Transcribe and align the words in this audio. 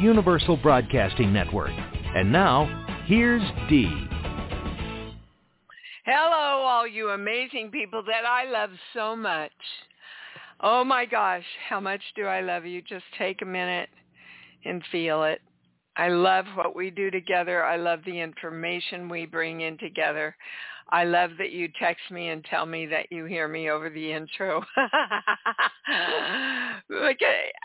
Universal 0.00 0.56
Broadcasting 0.56 1.30
Network. 1.30 1.72
And 2.16 2.32
now, 2.32 2.86
here's 3.04 3.42
Dee. 3.68 4.08
Hello, 6.06 6.62
all 6.64 6.88
you 6.88 7.10
amazing 7.10 7.70
people 7.70 8.02
that 8.06 8.24
I 8.24 8.50
love 8.50 8.70
so 8.94 9.14
much. 9.14 9.52
Oh 10.60 10.84
my 10.84 11.04
gosh, 11.04 11.44
how 11.68 11.80
much 11.80 12.00
do 12.16 12.24
I 12.24 12.40
love 12.40 12.64
you? 12.64 12.80
Just 12.80 13.04
take 13.18 13.42
a 13.42 13.46
minute 13.46 13.90
and 14.64 14.82
feel 14.90 15.22
it. 15.24 15.42
I 15.98 16.08
love 16.08 16.46
what 16.54 16.74
we 16.74 16.90
do 16.90 17.10
together. 17.10 17.62
I 17.62 17.76
love 17.76 18.00
the 18.06 18.20
information 18.20 19.10
we 19.10 19.26
bring 19.26 19.60
in 19.60 19.76
together. 19.76 20.34
I 20.92 21.04
love 21.04 21.30
that 21.38 21.52
you 21.52 21.68
text 21.78 22.10
me 22.10 22.28
and 22.28 22.44
tell 22.44 22.66
me 22.66 22.86
that 22.86 23.06
you 23.10 23.24
hear 23.24 23.46
me 23.48 23.70
over 23.70 23.90
the 23.90 24.12
intro. 24.12 24.64
like 26.90 27.20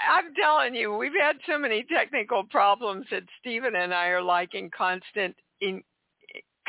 I'm 0.10 0.34
telling 0.40 0.76
you, 0.76 0.96
we've 0.96 1.12
had 1.20 1.38
so 1.48 1.58
many 1.58 1.84
technical 1.92 2.44
problems 2.44 3.08
that 3.12 3.24
Stephen 3.40 3.76
and 3.76 3.94
I 3.94 4.08
are 4.08 4.22
like 4.22 4.54
in 4.54 4.70
constant 4.76 5.36
in 5.62 5.82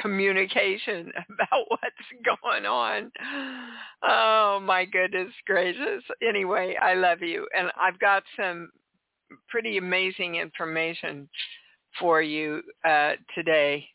communication 0.00 1.12
about 1.30 1.64
what's 1.68 1.94
going 2.24 2.64
on. 2.64 3.10
Oh 4.02 4.60
my 4.62 4.84
goodness 4.84 5.32
gracious. 5.46 6.02
Anyway, 6.26 6.76
I 6.80 6.94
love 6.94 7.22
you 7.22 7.46
and 7.56 7.70
I've 7.80 7.98
got 7.98 8.22
some 8.38 8.70
pretty 9.48 9.78
amazing 9.78 10.36
information 10.36 11.28
for 11.98 12.22
you 12.22 12.62
uh, 12.84 13.12
today. 13.34 13.86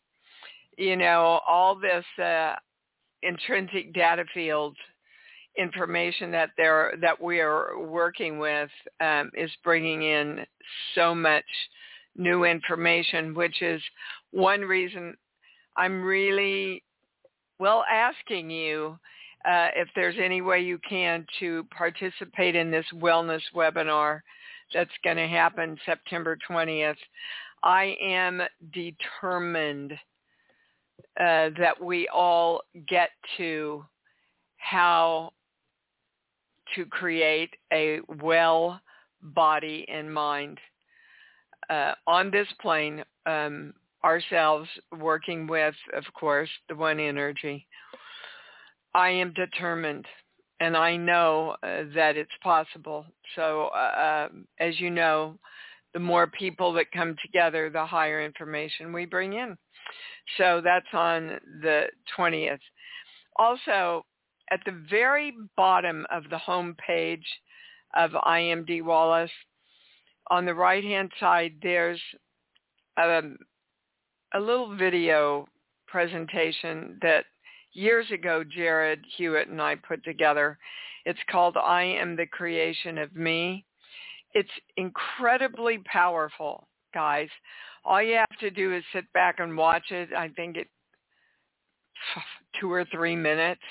You 0.78 0.96
know, 0.96 1.42
all 1.48 1.76
this 1.76 2.06
uh, 2.24 2.56
intrinsic 3.24 3.94
data 3.94 4.26
field 4.34 4.76
information 5.58 6.32
that 6.32 6.52
they're 6.56 6.94
that 7.02 7.22
we 7.22 7.42
are 7.42 7.78
working 7.78 8.40
with 8.40 8.70
um, 9.02 9.30
is 9.34 9.52
bringing 9.64 10.04
in 10.04 10.46
so 10.96 11.14
much 11.14 11.44
new 12.16 12.46
information, 12.46 13.34
which 13.34 13.62
is 13.62 13.82
one 14.32 14.62
reason 14.62 15.16
I'm 15.78 16.04
really, 16.04 16.84
well, 17.60 17.86
asking 17.90 18.50
you 18.50 18.98
uh, 19.46 19.70
if 19.76 19.88
there's 19.96 20.18
any 20.22 20.42
way 20.42 20.62
you 20.62 20.80
can 20.88 21.26
to 21.40 21.66
participate 21.76 22.56
in 22.56 22.72
this 22.72 22.86
wellness 22.96 23.42
webinar 23.56 24.20
that's 24.74 24.92
going 25.04 25.18
to 25.18 25.28
happen 25.28 25.78
September 25.86 26.38
20th. 26.50 26.96
I 27.64 27.96
am 28.02 28.42
determined 28.74 29.94
uh, 31.20 31.50
that 31.58 31.76
we 31.82 32.08
all 32.08 32.62
get 32.88 33.10
to 33.38 33.86
how 34.58 35.32
to 36.76 36.86
create 36.86 37.50
a 37.74 38.00
well 38.22 38.80
body 39.22 39.86
and 39.90 40.12
mind 40.12 40.58
uh, 41.70 41.94
on 42.08 42.32
this 42.32 42.48
plane 42.62 43.04
um, 43.26 43.74
ourselves 44.04 44.68
working 45.00 45.48
with, 45.48 45.76
of 45.94 46.04
course, 46.14 46.50
the 46.70 46.76
one 46.76 47.00
energy. 47.00 47.68
I 48.94 49.10
am 49.10 49.34
determined 49.34 50.06
and 50.60 50.78
I 50.78 50.96
know 50.96 51.56
uh, 51.64 51.84
that 51.96 52.18
it's 52.18 52.30
possible. 52.44 53.06
So 53.36 53.70
uh, 53.76 54.28
um, 54.32 54.48
as 54.60 54.80
you 54.80 54.92
know, 54.92 55.38
the 55.94 56.00
more 56.00 56.28
people 56.28 56.72
that 56.74 56.92
come 56.92 57.16
together, 57.22 57.70
the 57.70 57.86
higher 57.86 58.24
information 58.24 58.94
we 58.94 59.06
bring 59.06 59.34
in. 59.34 59.58
So 60.38 60.62
that's 60.64 60.94
on 60.94 61.40
the 61.62 61.86
20th. 62.18 62.60
Also, 63.38 64.06
at 64.52 64.62
the 64.66 64.84
very 64.90 65.34
bottom 65.56 66.06
of 66.12 66.24
the 66.30 66.38
home 66.38 66.76
page 66.86 67.26
of 67.96 68.12
I 68.24 68.40
Am 68.40 68.66
Dee 68.66 68.82
Wallace, 68.82 69.32
on 70.30 70.46
the 70.46 70.54
right-hand 70.54 71.12
side, 71.20 71.54
there's 71.62 72.00
a, 72.98 73.18
um, 73.18 73.38
a 74.34 74.40
little 74.40 74.76
video 74.76 75.46
presentation 75.88 76.98
that 77.02 77.26
years 77.74 78.10
ago 78.12 78.44
Jared 78.44 79.04
Hewitt 79.18 79.50
and 79.50 79.62
I 79.62 79.76
put 79.76 80.04
together. 80.04 80.58
It's 81.06 81.20
called 81.30 81.58
I 81.58 81.84
Am 81.84 82.16
the 82.16 82.28
Creation 82.28 82.98
of 82.98 83.16
Me. 83.16 83.66
It's 84.34 84.50
incredibly 84.78 85.80
powerful, 85.80 86.68
guys. 86.94 87.30
All 87.84 88.02
you 88.02 88.16
have 88.16 88.40
to 88.40 88.52
do 88.52 88.76
is 88.76 88.84
sit 88.94 89.12
back 89.14 89.40
and 89.40 89.58
watch 89.58 89.92
it. 89.92 90.10
I 90.16 90.30
think 90.30 90.58
it 90.58 90.68
two 92.60 92.72
or 92.72 92.86
three 92.86 93.16
minutes, 93.16 93.62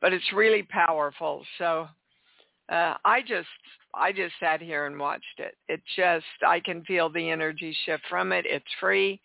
but 0.00 0.12
it's 0.12 0.32
really 0.34 0.62
powerful. 0.62 1.44
So 1.58 1.88
uh, 2.70 2.94
I 3.04 3.20
just 3.20 3.48
I 3.94 4.12
just 4.12 4.34
sat 4.40 4.62
here 4.62 4.86
and 4.86 4.98
watched 4.98 5.38
it. 5.38 5.56
It 5.68 5.82
just 5.96 6.24
I 6.46 6.60
can 6.60 6.84
feel 6.84 7.10
the 7.10 7.30
energy 7.30 7.76
shift 7.84 8.04
from 8.08 8.32
it. 8.32 8.46
It's 8.46 8.64
free, 8.78 9.20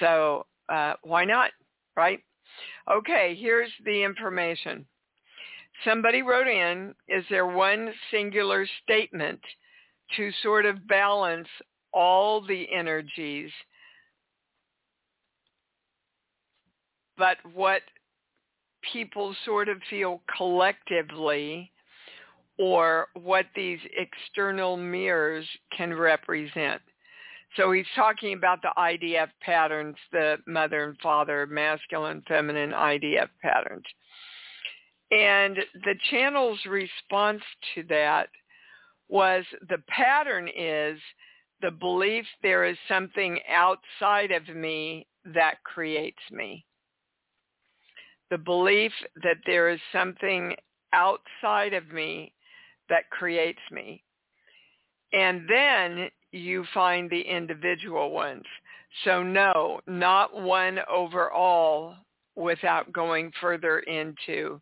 so 0.00 0.46
uh, 0.68 0.94
why 1.02 1.24
not, 1.24 1.50
right? 1.96 2.20
Okay, 2.90 3.36
here's 3.38 3.70
the 3.84 4.02
information. 4.02 4.86
Somebody 5.84 6.22
wrote 6.22 6.48
in, 6.48 6.94
is 7.08 7.24
there 7.28 7.46
one 7.46 7.92
singular 8.10 8.66
statement 8.82 9.40
to 10.16 10.30
sort 10.42 10.64
of 10.64 10.86
balance 10.88 11.48
all 11.96 12.42
the 12.42 12.66
energies, 12.70 13.50
but 17.16 17.38
what 17.54 17.80
people 18.92 19.34
sort 19.46 19.70
of 19.70 19.78
feel 19.88 20.20
collectively 20.36 21.72
or 22.58 23.06
what 23.14 23.46
these 23.56 23.78
external 23.96 24.76
mirrors 24.76 25.46
can 25.76 25.92
represent. 25.94 26.82
So 27.56 27.72
he's 27.72 27.86
talking 27.94 28.34
about 28.34 28.60
the 28.60 28.72
IDF 28.76 29.28
patterns, 29.40 29.96
the 30.12 30.36
mother 30.46 30.84
and 30.84 30.98
father, 31.02 31.46
masculine, 31.46 32.22
feminine 32.28 32.72
IDF 32.72 33.28
patterns. 33.42 33.84
And 35.10 35.56
the 35.84 35.94
channel's 36.10 36.58
response 36.66 37.42
to 37.74 37.82
that 37.84 38.28
was 39.08 39.44
the 39.68 39.78
pattern 39.88 40.48
is 40.54 40.98
the 41.62 41.70
belief 41.70 42.24
there 42.42 42.64
is 42.64 42.76
something 42.88 43.38
outside 43.48 44.30
of 44.30 44.48
me 44.54 45.06
that 45.34 45.62
creates 45.64 46.22
me. 46.30 46.64
The 48.30 48.38
belief 48.38 48.92
that 49.22 49.38
there 49.46 49.68
is 49.68 49.80
something 49.92 50.54
outside 50.92 51.72
of 51.72 51.88
me 51.92 52.32
that 52.88 53.08
creates 53.10 53.60
me. 53.70 54.02
And 55.12 55.48
then 55.48 56.08
you 56.32 56.64
find 56.74 57.08
the 57.08 57.20
individual 57.20 58.10
ones. 58.10 58.44
So 59.04 59.22
no, 59.22 59.80
not 59.86 60.34
one 60.40 60.78
overall 60.90 61.94
without 62.34 62.92
going 62.92 63.32
further 63.40 63.80
into 63.80 64.60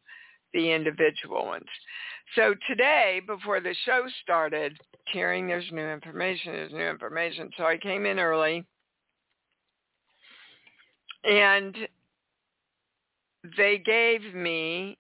the 0.53 0.71
individual 0.71 1.47
ones. 1.47 1.69
So 2.35 2.55
today, 2.67 3.21
before 3.27 3.61
the 3.61 3.75
show 3.85 4.05
started, 4.23 4.77
hearing 5.13 5.47
there's 5.47 5.71
new 5.71 5.87
information, 5.87 6.53
there's 6.53 6.73
new 6.73 6.89
information. 6.89 7.51
So 7.57 7.65
I 7.65 7.77
came 7.77 8.07
in 8.07 8.19
early 8.19 8.65
and 11.23 11.77
they 13.57 13.79
gave 13.79 14.35
me 14.35 14.99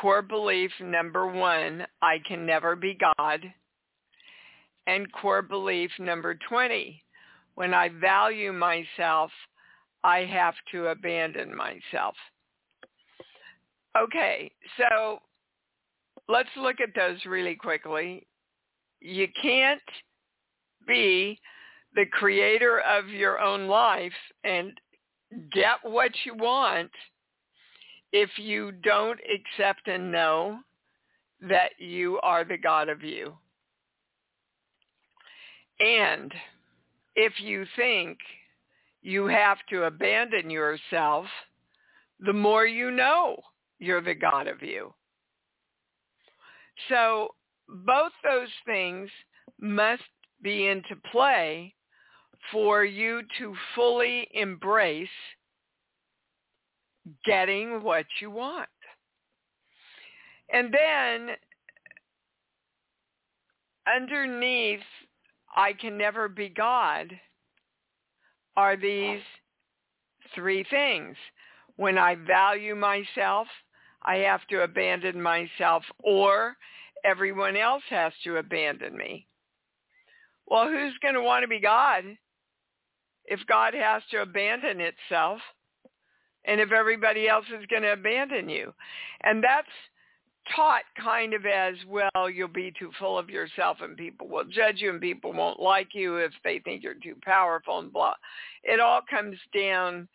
core 0.00 0.22
belief 0.22 0.70
number 0.80 1.26
one, 1.26 1.86
I 2.00 2.18
can 2.26 2.46
never 2.46 2.74
be 2.74 2.96
God. 3.16 3.40
And 4.86 5.10
core 5.12 5.42
belief 5.42 5.90
number 5.98 6.36
20, 6.48 7.02
When 7.54 7.72
I 7.72 7.88
value 7.88 8.52
myself, 8.52 9.30
I 10.02 10.20
have 10.24 10.54
to 10.72 10.88
abandon 10.88 11.54
myself. 11.54 12.14
Okay, 13.96 14.50
so 14.76 15.20
let's 16.28 16.48
look 16.56 16.80
at 16.80 16.94
those 16.96 17.24
really 17.26 17.54
quickly. 17.54 18.26
You 19.00 19.28
can't 19.40 19.80
be 20.86 21.38
the 21.94 22.06
creator 22.06 22.80
of 22.80 23.08
your 23.08 23.38
own 23.38 23.68
life 23.68 24.12
and 24.42 24.72
get 25.52 25.76
what 25.82 26.10
you 26.24 26.34
want 26.34 26.90
if 28.12 28.30
you 28.36 28.72
don't 28.72 29.20
accept 29.20 29.86
and 29.86 30.10
know 30.10 30.58
that 31.40 31.70
you 31.78 32.18
are 32.22 32.44
the 32.44 32.58
God 32.58 32.88
of 32.88 33.02
you. 33.02 33.34
And 35.80 36.32
if 37.16 37.32
you 37.40 37.64
think 37.76 38.18
you 39.02 39.26
have 39.26 39.58
to 39.70 39.84
abandon 39.84 40.50
yourself, 40.50 41.26
the 42.20 42.32
more 42.32 42.66
you 42.66 42.90
know 42.90 43.36
you're 43.78 44.02
the 44.02 44.14
God 44.14 44.46
of 44.46 44.62
you. 44.62 44.92
So 46.88 47.28
both 47.68 48.12
those 48.22 48.48
things 48.66 49.08
must 49.60 50.02
be 50.42 50.66
into 50.66 50.96
play 51.10 51.74
for 52.52 52.84
you 52.84 53.22
to 53.38 53.54
fully 53.74 54.28
embrace 54.34 55.08
getting 57.24 57.82
what 57.82 58.06
you 58.20 58.30
want. 58.30 58.68
And 60.52 60.72
then 60.72 61.36
underneath, 63.86 64.80
I 65.56 65.72
can 65.72 65.96
never 65.96 66.28
be 66.28 66.48
God, 66.48 67.12
are 68.56 68.76
these 68.76 69.20
three 70.34 70.64
things. 70.70 71.16
When 71.76 71.98
I 71.98 72.14
value 72.14 72.74
myself, 72.74 73.46
I 74.02 74.16
have 74.16 74.46
to 74.48 74.62
abandon 74.62 75.20
myself 75.20 75.82
or 76.02 76.56
everyone 77.04 77.56
else 77.56 77.82
has 77.90 78.12
to 78.24 78.36
abandon 78.36 78.96
me. 78.96 79.26
Well, 80.46 80.68
who's 80.68 80.94
going 81.02 81.14
to 81.14 81.22
want 81.22 81.42
to 81.42 81.48
be 81.48 81.60
God 81.60 82.04
if 83.24 83.40
God 83.48 83.74
has 83.74 84.02
to 84.10 84.22
abandon 84.22 84.80
itself 84.80 85.40
and 86.44 86.60
if 86.60 86.70
everybody 86.72 87.28
else 87.28 87.46
is 87.46 87.66
going 87.66 87.82
to 87.82 87.92
abandon 87.92 88.48
you? 88.48 88.72
And 89.22 89.42
that's 89.42 89.66
taught 90.54 90.82
kind 91.02 91.32
of 91.32 91.46
as 91.46 91.74
well 91.88 92.28
you'll 92.30 92.48
be 92.48 92.72
too 92.78 92.90
full 92.98 93.18
of 93.18 93.30
yourself 93.30 93.78
and 93.80 93.96
people 93.96 94.28
will 94.28 94.44
judge 94.44 94.76
you 94.78 94.90
and 94.90 95.00
people 95.00 95.32
won't 95.32 95.60
like 95.60 95.88
you 95.94 96.16
if 96.16 96.32
they 96.42 96.58
think 96.58 96.82
you're 96.82 96.94
too 97.02 97.16
powerful 97.22 97.78
and 97.78 97.92
blah 97.92 98.12
it 98.62 98.78
all 98.78 99.00
comes 99.08 99.38
down 99.56 100.06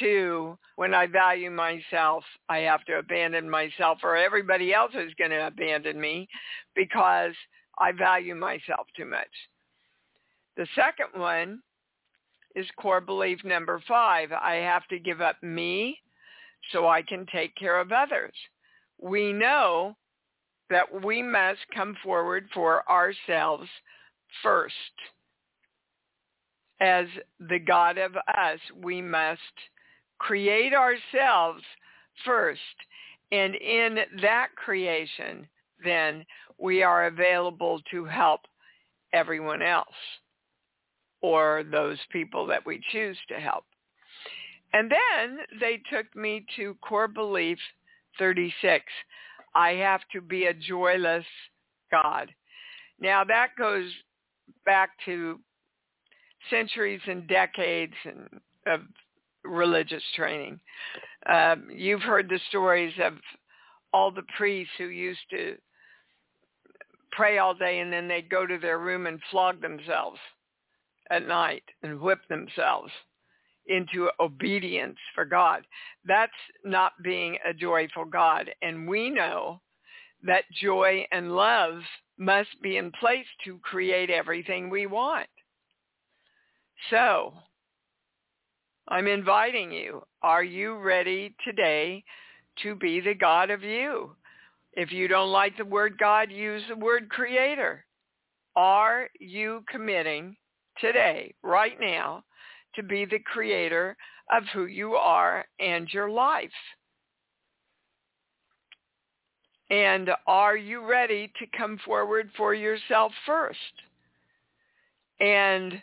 to 0.00 0.56
when 0.76 0.94
i 0.94 1.06
value 1.06 1.50
myself 1.50 2.24
i 2.48 2.58
have 2.58 2.84
to 2.84 2.98
abandon 2.98 3.48
myself 3.48 3.98
or 4.02 4.16
everybody 4.16 4.72
else 4.72 4.92
is 4.94 5.12
going 5.18 5.30
to 5.30 5.46
abandon 5.46 6.00
me 6.00 6.28
because 6.74 7.32
i 7.78 7.92
value 7.92 8.34
myself 8.34 8.86
too 8.96 9.06
much 9.06 9.26
the 10.56 10.66
second 10.74 11.20
one 11.20 11.60
is 12.54 12.66
core 12.80 13.00
belief 13.00 13.38
number 13.44 13.82
five 13.86 14.30
i 14.32 14.54
have 14.54 14.86
to 14.88 14.98
give 14.98 15.20
up 15.20 15.36
me 15.42 15.98
so 16.72 16.86
i 16.88 17.02
can 17.02 17.26
take 17.32 17.54
care 17.56 17.80
of 17.80 17.92
others 17.92 18.34
we 19.00 19.32
know 19.32 19.96
that 20.70 21.04
we 21.04 21.22
must 21.22 21.60
come 21.74 21.96
forward 22.02 22.46
for 22.52 22.88
ourselves 22.90 23.68
first. 24.42 24.74
As 26.80 27.06
the 27.40 27.58
God 27.58 27.98
of 27.98 28.14
us, 28.16 28.60
we 28.82 29.02
must 29.02 29.40
create 30.18 30.74
ourselves 30.74 31.62
first. 32.24 32.60
And 33.30 33.54
in 33.54 33.98
that 34.22 34.48
creation, 34.56 35.46
then 35.84 36.24
we 36.58 36.82
are 36.82 37.06
available 37.06 37.80
to 37.90 38.04
help 38.04 38.40
everyone 39.12 39.62
else 39.62 39.86
or 41.20 41.64
those 41.70 41.98
people 42.10 42.46
that 42.46 42.64
we 42.64 42.80
choose 42.90 43.18
to 43.28 43.34
help. 43.34 43.64
And 44.72 44.90
then 44.90 45.38
they 45.60 45.80
took 45.90 46.14
me 46.14 46.44
to 46.56 46.76
core 46.82 47.08
belief 47.08 47.58
36. 48.18 48.84
I 49.54 49.70
have 49.70 50.00
to 50.12 50.20
be 50.20 50.46
a 50.46 50.54
joyless 50.54 51.24
God. 51.90 52.30
Now 53.00 53.24
that 53.24 53.50
goes 53.58 53.90
back 54.64 54.90
to 55.06 55.38
centuries 56.50 57.00
and 57.06 57.26
decades 57.26 57.94
and 58.04 58.28
of 58.66 58.80
religious 59.48 60.02
training. 60.14 60.60
Um, 61.26 61.68
you've 61.74 62.02
heard 62.02 62.28
the 62.28 62.40
stories 62.48 62.94
of 63.02 63.14
all 63.92 64.10
the 64.10 64.22
priests 64.36 64.72
who 64.78 64.88
used 64.88 65.20
to 65.30 65.56
pray 67.12 67.38
all 67.38 67.54
day 67.54 67.80
and 67.80 67.92
then 67.92 68.06
they'd 68.06 68.30
go 68.30 68.46
to 68.46 68.58
their 68.58 68.78
room 68.78 69.06
and 69.06 69.20
flog 69.30 69.60
themselves 69.60 70.18
at 71.10 71.26
night 71.26 71.64
and 71.82 72.00
whip 72.00 72.20
themselves 72.28 72.92
into 73.66 74.10
obedience 74.20 74.96
for 75.14 75.24
God. 75.24 75.62
That's 76.04 76.32
not 76.64 76.92
being 77.02 77.36
a 77.48 77.52
joyful 77.52 78.04
God. 78.04 78.50
And 78.62 78.88
we 78.88 79.10
know 79.10 79.60
that 80.24 80.44
joy 80.60 81.06
and 81.12 81.34
love 81.34 81.80
must 82.18 82.50
be 82.62 82.76
in 82.76 82.90
place 82.92 83.26
to 83.44 83.58
create 83.58 84.10
everything 84.10 84.68
we 84.68 84.86
want. 84.86 85.28
So 86.90 87.34
I'm 88.88 89.06
inviting 89.06 89.70
you. 89.70 90.02
Are 90.22 90.44
you 90.44 90.76
ready 90.78 91.34
today 91.44 92.02
to 92.62 92.74
be 92.74 93.00
the 93.00 93.14
God 93.14 93.50
of 93.50 93.62
you? 93.62 94.16
If 94.72 94.92
you 94.92 95.08
don't 95.08 95.32
like 95.32 95.56
the 95.56 95.64
word 95.64 95.98
God, 95.98 96.30
use 96.30 96.62
the 96.68 96.76
word 96.76 97.08
creator. 97.08 97.84
Are 98.56 99.08
you 99.20 99.62
committing 99.70 100.36
today, 100.80 101.34
right 101.42 101.78
now, 101.80 102.24
to 102.74 102.82
be 102.82 103.04
the 103.04 103.18
creator 103.20 103.96
of 104.32 104.44
who 104.52 104.66
you 104.66 104.94
are 104.94 105.44
and 105.58 105.88
your 105.92 106.10
life. 106.10 106.50
And 109.70 110.10
are 110.26 110.56
you 110.56 110.86
ready 110.86 111.30
to 111.38 111.58
come 111.58 111.78
forward 111.84 112.30
for 112.36 112.54
yourself 112.54 113.12
first? 113.26 113.58
And 115.20 115.82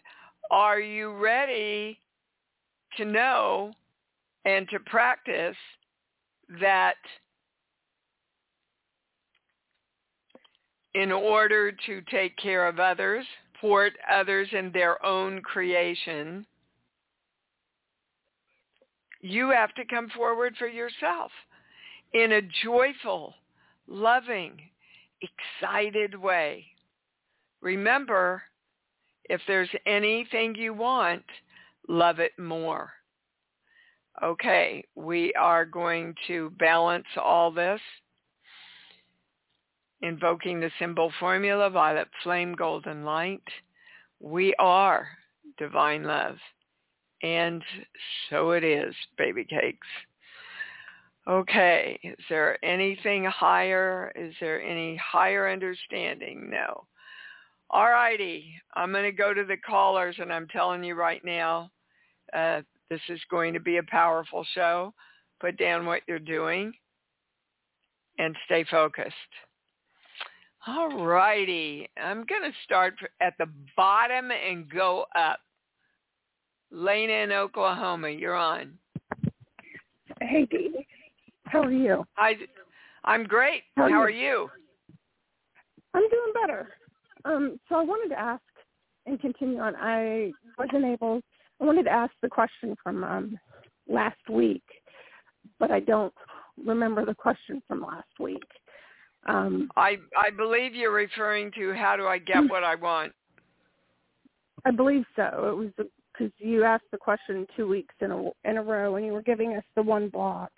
are 0.50 0.80
you 0.80 1.14
ready 1.14 2.00
to 2.98 3.06
know 3.06 3.74
and 4.46 4.68
to 4.70 4.80
practice 4.80 5.58
that 6.60 6.96
in 10.94 11.12
order 11.12 11.72
to 11.72 12.02
take 12.10 12.38
care 12.38 12.68
of 12.68 12.80
others, 12.80 13.26
support 13.56 13.94
others 14.12 14.48
in 14.52 14.72
their 14.72 15.04
own 15.06 15.42
creation, 15.42 16.46
you 19.22 19.50
have 19.50 19.74
to 19.74 19.86
come 19.86 20.10
forward 20.16 20.56
for 20.58 20.68
yourself 20.68 21.32
in 22.14 22.34
a 22.34 22.42
joyful, 22.64 23.34
loving, 23.88 24.60
excited 25.22 26.16
way. 26.16 26.66
Remember, 27.62 28.44
if 29.26 29.42
there's 29.48 29.70
anything 29.88 30.54
you 30.56 30.74
want, 30.74 31.24
love 31.88 32.20
it 32.20 32.32
more. 32.40 32.92
Okay, 34.24 34.84
we 34.96 35.34
are 35.34 35.66
going 35.66 36.16
to 36.28 36.52
balance 36.52 37.06
all 37.22 37.52
this. 37.52 37.82
Invoking 40.02 40.60
the 40.60 40.72
symbol 40.80 41.12
formula, 41.20 41.70
violet 41.70 42.08
flame, 42.24 42.54
golden 42.54 43.04
light. 43.04 43.44
We 44.20 44.54
are 44.60 45.08
divine 45.58 46.04
love. 46.04 46.38
And 47.24 47.64
so 48.30 48.52
it 48.52 48.64
is, 48.64 48.94
baby 49.18 49.46
cakes. 49.46 49.88
Okay, 51.28 52.00
is 52.04 52.24
there 52.30 52.64
anything 52.64 53.26
higher? 53.26 54.12
Is 54.16 54.34
there 54.40 54.62
any 54.62 54.96
higher 54.98 55.50
understanding? 55.50 56.50
No. 56.52 56.86
All 57.72 57.90
righty, 57.90 58.54
I'm 58.76 58.92
going 58.92 59.06
to 59.06 59.12
go 59.12 59.34
to 59.34 59.44
the 59.44 59.58
callers 59.58 60.18
and 60.20 60.32
I'm 60.32 60.48
telling 60.48 60.84
you 60.84 60.94
right 60.94 61.26
now, 61.26 61.72
uh, 62.34 62.62
this 62.90 63.02
is 63.10 63.20
going 63.30 63.54
to 63.54 63.60
be 63.60 63.78
a 63.78 63.84
powerful 63.84 64.46
show. 64.54 64.94
Put 65.40 65.58
down 65.58 65.86
what 65.86 66.02
you're 66.08 66.20
doing 66.20 66.74
and 68.18 68.36
stay 68.46 68.66
focused. 68.70 69.14
All 70.68 71.06
righty, 71.06 71.88
I'm 72.02 72.26
going 72.26 72.42
to 72.42 72.52
start 72.64 72.96
at 73.22 73.34
the 73.38 73.48
bottom 73.78 74.32
and 74.32 74.70
go 74.70 75.06
up. 75.16 75.40
Lena 76.72 77.14
in 77.14 77.32
Oklahoma, 77.32 78.10
you're 78.10 78.36
on. 78.36 78.74
Hey, 80.22 80.46
Dee. 80.50 80.88
How 81.46 81.62
are 81.62 81.72
you? 81.72 82.04
I, 82.18 82.36
I'm 83.04 83.26
great. 83.26 83.64
How, 83.78 83.84
are, 83.84 83.90
How 83.90 84.02
are 84.02 84.10
you? 84.10 84.50
I'm 85.94 86.10
doing 86.10 86.34
better. 86.42 86.70
Um, 87.26 87.60
so 87.70 87.76
I 87.76 87.84
wanted 87.84 88.10
to 88.14 88.20
ask 88.20 88.42
and 89.06 89.20
continue 89.20 89.60
on. 89.60 89.76
I 89.76 90.32
wasn't 90.58 90.86
able. 90.86 91.22
I 91.62 91.66
wanted 91.66 91.84
to 91.84 91.92
ask 91.92 92.14
the 92.22 92.30
question 92.30 92.76
from 92.84 93.04
um, 93.04 93.40
last 93.88 94.30
week, 94.30 94.64
but 95.60 95.72
I 95.72 95.80
don't 95.80 96.14
remember 96.64 97.06
the 97.06 97.16
question 97.16 97.62
from 97.68 97.82
last 97.82 98.20
week. 98.20 98.44
Um, 99.28 99.70
I 99.76 99.98
I 100.18 100.30
believe 100.30 100.76
you're 100.76 100.94
referring 100.94 101.52
to 101.54 101.74
how 101.74 101.96
do 101.98 102.06
I 102.06 102.18
get 102.18 102.38
what 102.50 102.64
I 102.64 102.76
want. 102.76 103.14
I 104.66 104.72
believe 104.72 105.06
so. 105.16 105.24
It 105.24 105.56
was 105.56 105.88
because 106.18 106.32
you 106.40 106.64
asked 106.64 106.86
the 106.92 106.98
question 106.98 107.46
two 107.56 107.68
weeks 107.68 107.94
in 108.02 108.12
a 108.12 108.30
in 108.44 108.58
a 108.58 108.64
row, 108.64 108.96
and 108.96 109.06
you 109.06 109.14
were 109.14 109.22
giving 109.22 109.56
us 109.56 109.64
the 109.76 109.82
one 109.82 110.10
block. 110.10 110.52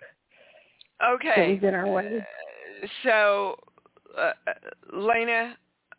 Okay. 1.04 1.58
That 1.58 1.62
was 1.62 1.68
in 1.68 1.74
our 1.74 1.88
way. 1.88 2.18
Uh, 2.82 2.86
so, 3.04 3.56
uh, 4.18 4.32
Lena, 4.92 5.56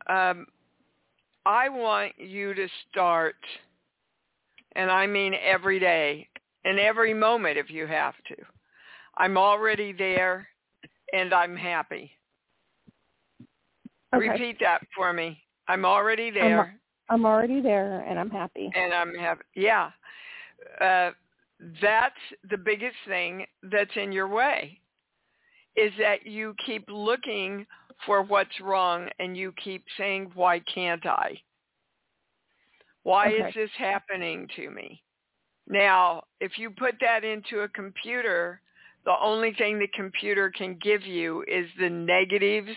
um, 0.07 0.45
I 1.45 1.69
want 1.69 2.13
you 2.17 2.53
to 2.53 2.67
start, 2.89 3.37
and 4.79 4.89
I 4.89 5.05
mean 5.07 5.33
every 5.45 5.77
day 5.77 6.27
and 6.63 6.79
every 6.79 7.13
moment 7.13 7.57
if 7.57 7.69
you 7.69 7.85
have 7.85 8.13
to. 8.29 8.35
I'm 9.17 9.37
already 9.37 9.91
there, 9.91 10.47
and 11.11 11.33
I'm 11.33 11.57
happy. 11.57 12.11
Okay. 14.15 14.29
Repeat 14.29 14.57
that 14.61 14.79
for 14.95 15.11
me. 15.11 15.41
I'm 15.67 15.83
already 15.83 16.31
there. 16.31 16.79
I'm, 17.09 17.23
I'm 17.23 17.25
already 17.25 17.59
there, 17.59 17.99
and 18.01 18.17
I'm 18.17 18.29
happy. 18.29 18.71
And 18.73 18.93
I'm 18.93 19.13
happy. 19.15 19.41
Yeah. 19.55 19.91
Uh, 20.79 21.11
that's 21.81 22.15
the 22.49 22.57
biggest 22.57 22.95
thing 23.05 23.45
that's 23.63 23.91
in 23.97 24.13
your 24.13 24.29
way 24.29 24.79
is 25.75 25.91
that 25.99 26.25
you 26.25 26.55
keep 26.65 26.85
looking 26.89 27.65
for 28.05 28.23
what's 28.23 28.61
wrong 28.61 29.09
and 29.19 29.35
you 29.35 29.53
keep 29.61 29.83
saying, 29.97 30.31
why 30.35 30.59
can't 30.73 31.05
I? 31.05 31.37
Why 33.03 33.29
Okay. 33.29 33.49
is 33.49 33.53
this 33.55 33.71
happening 33.77 34.47
to 34.55 34.69
me? 34.69 35.03
Now, 35.67 36.23
if 36.39 36.57
you 36.57 36.71
put 36.71 36.95
that 37.01 37.23
into 37.23 37.61
a 37.61 37.69
computer, 37.69 38.61
the 39.05 39.15
only 39.21 39.53
thing 39.53 39.79
the 39.79 39.87
computer 39.93 40.49
can 40.49 40.75
give 40.81 41.03
you 41.03 41.43
is 41.47 41.67
the 41.79 41.89
negatives 41.89 42.75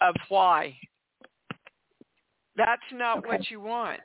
of 0.00 0.14
why. 0.28 0.76
That's 2.56 2.82
not 2.92 3.18
Okay. 3.18 3.28
what 3.28 3.50
you 3.50 3.60
want. 3.60 4.00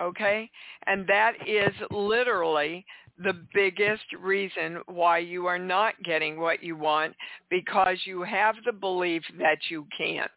Okay? 0.00 0.50
And 0.86 1.06
that 1.08 1.34
is 1.46 1.74
literally 1.90 2.84
the 3.18 3.44
biggest 3.52 4.04
reason 4.20 4.80
why 4.86 5.18
you 5.18 5.46
are 5.46 5.58
not 5.58 5.94
getting 6.04 6.38
what 6.38 6.62
you 6.62 6.76
want 6.76 7.14
because 7.50 7.98
you 8.04 8.22
have 8.22 8.54
the 8.64 8.72
belief 8.72 9.22
that 9.38 9.58
you 9.70 9.86
can't. 9.96 10.30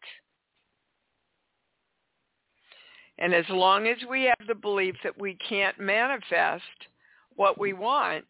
And 3.21 3.35
as 3.35 3.45
long 3.49 3.87
as 3.87 3.97
we 4.09 4.23
have 4.23 4.47
the 4.47 4.55
belief 4.55 4.95
that 5.03 5.17
we 5.17 5.37
can't 5.47 5.79
manifest 5.79 6.63
what 7.35 7.59
we 7.59 7.71
want, 7.73 8.25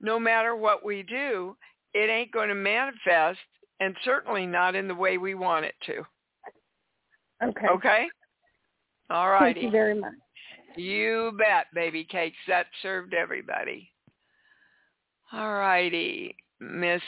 no 0.00 0.20
matter 0.20 0.54
what 0.54 0.84
we 0.84 1.02
do, 1.02 1.56
it 1.92 2.08
ain't 2.08 2.30
going 2.30 2.48
to 2.48 2.54
manifest 2.54 3.40
and 3.80 3.96
certainly 4.04 4.46
not 4.46 4.76
in 4.76 4.86
the 4.86 4.94
way 4.94 5.18
we 5.18 5.34
want 5.34 5.64
it 5.64 5.74
to. 5.86 6.04
Okay. 7.42 7.66
Okay? 7.66 8.06
All 9.10 9.28
righty. 9.28 9.54
Thank 9.54 9.64
you 9.64 9.70
very 9.72 9.98
much. 9.98 10.12
You 10.76 11.32
bet, 11.36 11.66
baby 11.74 12.04
cakes. 12.04 12.36
That 12.46 12.66
served 12.80 13.14
everybody. 13.14 13.90
All 15.32 15.54
righty. 15.54 16.36
Miss 16.60 17.02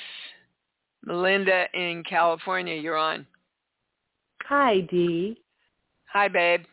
Melinda 1.04 1.66
in 1.74 2.02
California, 2.08 2.74
you're 2.74 2.96
on. 2.96 3.24
Hi, 4.48 4.80
Dee. 4.80 5.40
Hi, 6.12 6.26
babe. 6.26 6.64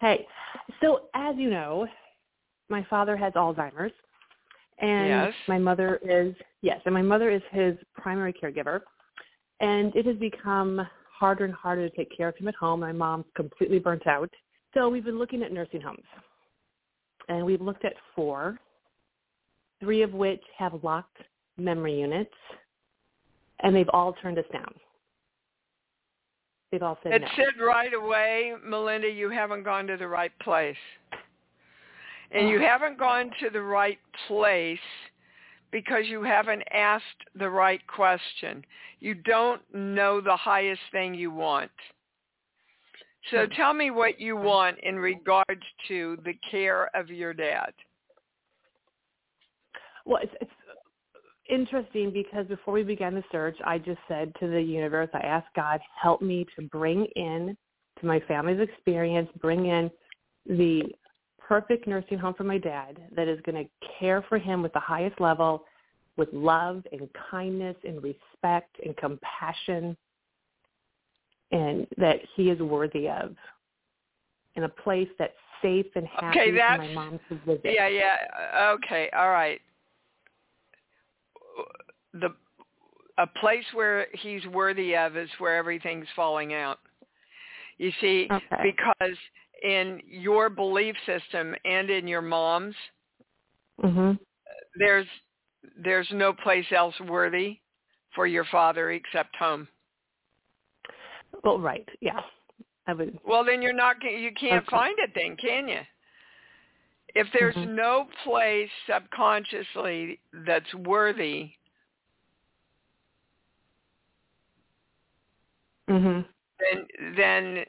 Hey, 0.00 0.26
so 0.82 1.02
as 1.14 1.36
you 1.36 1.50
know, 1.50 1.86
my 2.68 2.84
father 2.90 3.16
has 3.16 3.32
Alzheimer's, 3.32 3.92
and 4.78 5.08
Yes. 5.08 5.34
my 5.48 5.58
mother 5.58 5.96
is 6.02 6.34
yes, 6.60 6.80
and 6.84 6.92
my 6.92 7.02
mother 7.02 7.30
is 7.30 7.42
his 7.50 7.76
primary 7.94 8.32
caregiver, 8.32 8.82
and 9.60 9.94
it 9.96 10.04
has 10.04 10.16
become 10.16 10.86
harder 11.10 11.44
and 11.46 11.54
harder 11.54 11.88
to 11.88 11.96
take 11.96 12.14
care 12.14 12.28
of 12.28 12.36
him 12.36 12.48
at 12.48 12.54
home. 12.56 12.80
My 12.80 12.92
mom's 12.92 13.24
completely 13.34 13.78
burnt 13.78 14.06
out, 14.06 14.30
so 14.74 14.88
we've 14.88 15.04
been 15.04 15.18
looking 15.18 15.42
at 15.42 15.52
nursing 15.52 15.80
homes, 15.80 16.04
and 17.28 17.44
we've 17.44 17.62
looked 17.62 17.86
at 17.86 17.94
four, 18.14 18.58
three 19.80 20.02
of 20.02 20.12
which 20.12 20.42
have 20.58 20.84
locked 20.84 21.18
memory 21.56 22.00
units, 22.00 22.34
and 23.60 23.74
they've 23.74 23.88
all 23.94 24.12
turned 24.14 24.38
us 24.38 24.44
down. 24.52 24.74
They've 26.70 26.82
all 26.82 26.98
said 27.02 27.12
It 27.12 27.22
no. 27.22 27.28
said 27.36 27.62
right 27.64 27.94
away, 27.94 28.54
Melinda, 28.64 29.08
you 29.08 29.30
haven't 29.30 29.62
gone 29.62 29.86
to 29.86 29.96
the 29.96 30.08
right 30.08 30.36
place. 30.40 30.76
And 32.32 32.48
you 32.48 32.58
Oh. 32.58 32.62
haven't 32.62 32.98
gone 32.98 33.30
to 33.38 33.50
the 33.50 33.62
right 33.62 34.00
place 34.26 34.80
because 35.70 36.06
you 36.08 36.22
haven't 36.22 36.62
asked 36.72 37.24
the 37.34 37.48
right 37.48 37.84
question. 37.86 38.64
You 38.98 39.14
don't 39.14 39.62
know 39.72 40.20
the 40.20 40.36
highest 40.36 40.82
thing 40.90 41.14
you 41.14 41.30
want. 41.30 41.70
So 43.30 43.46
Hmm. 43.46 43.52
tell 43.52 43.74
me 43.74 43.90
what 43.90 44.20
you 44.20 44.36
want 44.36 44.78
in 44.80 44.98
regards 44.98 45.64
to 45.88 46.16
the 46.24 46.34
care 46.50 46.94
of 46.94 47.10
your 47.10 47.32
dad. 47.32 47.72
Well, 50.04 50.22
it's, 50.22 50.34
it's 50.40 50.52
interesting 51.48 52.10
because 52.10 52.46
before 52.46 52.74
we 52.74 52.82
began 52.82 53.14
the 53.14 53.24
search, 53.32 53.56
I 53.64 53.78
just 53.78 54.00
said 54.08 54.32
to 54.40 54.48
the 54.48 54.60
universe, 54.60 55.08
I 55.14 55.20
asked 55.20 55.54
God, 55.54 55.80
help 56.00 56.22
me 56.22 56.46
to 56.56 56.62
bring 56.68 57.06
in 57.16 57.56
to 58.00 58.06
my 58.06 58.20
family's 58.20 58.60
experience, 58.60 59.28
bring 59.40 59.66
in 59.66 59.90
the 60.46 60.82
perfect 61.38 61.86
nursing 61.86 62.18
home 62.18 62.34
for 62.34 62.44
my 62.44 62.58
dad 62.58 62.98
that 63.14 63.28
is 63.28 63.40
going 63.42 63.64
to 63.64 63.70
care 63.98 64.22
for 64.28 64.38
him 64.38 64.62
with 64.62 64.72
the 64.72 64.80
highest 64.80 65.20
level, 65.20 65.64
with 66.16 66.28
love 66.32 66.82
and 66.92 67.08
kindness 67.30 67.76
and 67.86 68.02
respect 68.02 68.76
and 68.84 68.96
compassion, 68.96 69.96
and 71.52 71.86
that 71.96 72.16
he 72.34 72.50
is 72.50 72.58
worthy 72.60 73.08
of. 73.08 73.34
In 74.56 74.64
a 74.64 74.68
place 74.68 75.08
that's 75.18 75.34
safe 75.60 75.86
and 75.94 76.06
happy 76.06 76.40
Okay, 76.40 76.50
for 76.50 76.56
that's- 76.56 76.78
my 76.78 76.88
mom 76.94 77.20
to 77.28 77.34
visit. 77.44 77.74
Yeah, 77.74 77.88
yeah. 77.88 78.16
Okay, 78.74 79.10
all 79.14 79.30
right. 79.30 79.60
The 82.20 82.34
a 83.18 83.26
place 83.26 83.64
where 83.72 84.08
he's 84.12 84.44
worthy 84.46 84.94
of 84.96 85.16
is 85.16 85.30
where 85.38 85.56
everything's 85.56 86.06
falling 86.14 86.52
out. 86.52 86.78
You 87.78 87.90
see, 88.00 88.28
Okay. 88.30 88.74
because 88.74 89.16
in 89.62 90.00
your 90.06 90.50
belief 90.50 90.94
system 91.06 91.54
and 91.64 91.90
in 91.90 92.06
your 92.06 92.22
mom's, 92.22 92.76
Mhm. 93.82 94.18
there's 94.76 95.06
there's 95.78 96.10
no 96.12 96.32
place 96.32 96.70
else 96.72 96.98
worthy 97.00 97.60
for 98.14 98.26
your 98.26 98.44
father 98.46 98.92
except 98.92 99.34
home. 99.36 99.68
Well, 101.42 101.58
right. 101.58 101.88
Yeah. 102.00 102.22
I 102.86 102.92
would. 102.92 103.18
Well, 103.24 103.44
then 103.44 103.62
you're 103.62 103.72
not 103.72 104.02
you 104.02 104.32
can't 104.32 104.66
Okay. 104.66 104.76
find 104.76 104.98
it 104.98 105.10
then, 105.14 105.36
can 105.36 105.68
you? 105.68 105.80
If 107.14 107.30
there's 107.32 107.56
Mhm. 107.56 107.74
no 107.74 108.08
place 108.24 108.70
subconsciously 108.86 110.20
that's 110.32 110.72
worthy, 110.74 111.56
Mhm. 115.88 116.26
then 116.58 116.86
then 117.16 117.66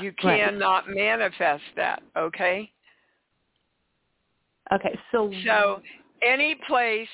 you 0.00 0.12
Right. 0.22 0.40
cannot 0.40 0.88
manifest 0.88 1.64
that, 1.76 2.02
okay? 2.16 2.72
Okay. 4.72 4.98
So. 5.10 5.30
So 5.44 5.82
any 6.22 6.54
place 6.54 7.08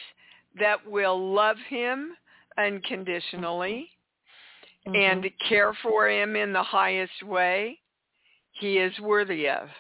that 0.54 0.84
will 0.86 1.32
love 1.32 1.58
him 1.58 2.16
unconditionally 2.56 3.90
Mhm. 4.86 4.96
and 4.96 5.38
care 5.38 5.72
for 5.74 6.08
him 6.08 6.36
in 6.36 6.52
the 6.52 6.62
highest 6.62 7.22
way, 7.22 7.80
he 8.52 8.78
is 8.78 8.98
worthy 9.00 9.48
of. 9.48 9.70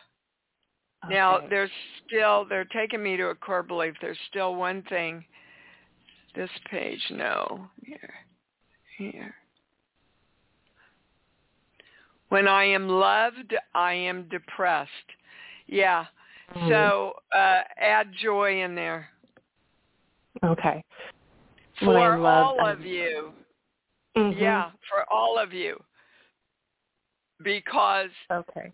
Now, 1.08 1.38
there's 1.38 1.72
still, 2.04 2.44
they're 2.44 2.64
taking 2.64 3.02
me 3.02 3.16
to 3.16 3.28
a 3.30 3.34
core 3.34 3.64
belief. 3.64 3.98
There's 4.00 4.20
still 4.28 4.54
one 4.54 4.82
thing. 4.82 5.24
This 6.34 6.50
page, 6.70 7.10
no. 7.10 7.68
Here. 7.84 8.14
Here. 9.10 9.34
When 12.28 12.46
I 12.48 12.64
am 12.64 12.88
loved, 12.88 13.54
I 13.74 13.92
am 13.94 14.28
depressed. 14.28 14.90
Yeah. 15.66 16.06
Mhm. 16.54 16.68
So 16.68 17.16
uh, 17.34 17.62
add 17.78 18.12
joy 18.12 18.62
in 18.62 18.74
there. 18.74 19.08
Okay. 20.44 20.84
When 21.80 21.88
For 21.96 22.18
loved, 22.18 22.60
all 22.60 22.66
I'm- 22.66 22.78
of 22.78 22.86
you. 22.86 23.34
Mhm. 24.16 24.38
Yeah, 24.40 24.70
for 24.88 25.10
all 25.10 25.38
of 25.38 25.52
you. 25.52 25.82
Because 27.42 28.10
Okay. 28.30 28.72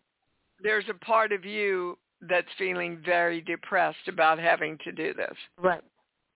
there's 0.60 0.88
a 0.88 0.94
part 0.94 1.32
of 1.32 1.44
you 1.44 1.98
that's 2.20 2.52
feeling 2.58 2.98
very 2.98 3.40
depressed 3.40 4.08
about 4.08 4.38
having 4.38 4.76
to 4.78 4.92
do 4.92 5.14
this. 5.14 5.36
Right. 5.56 5.82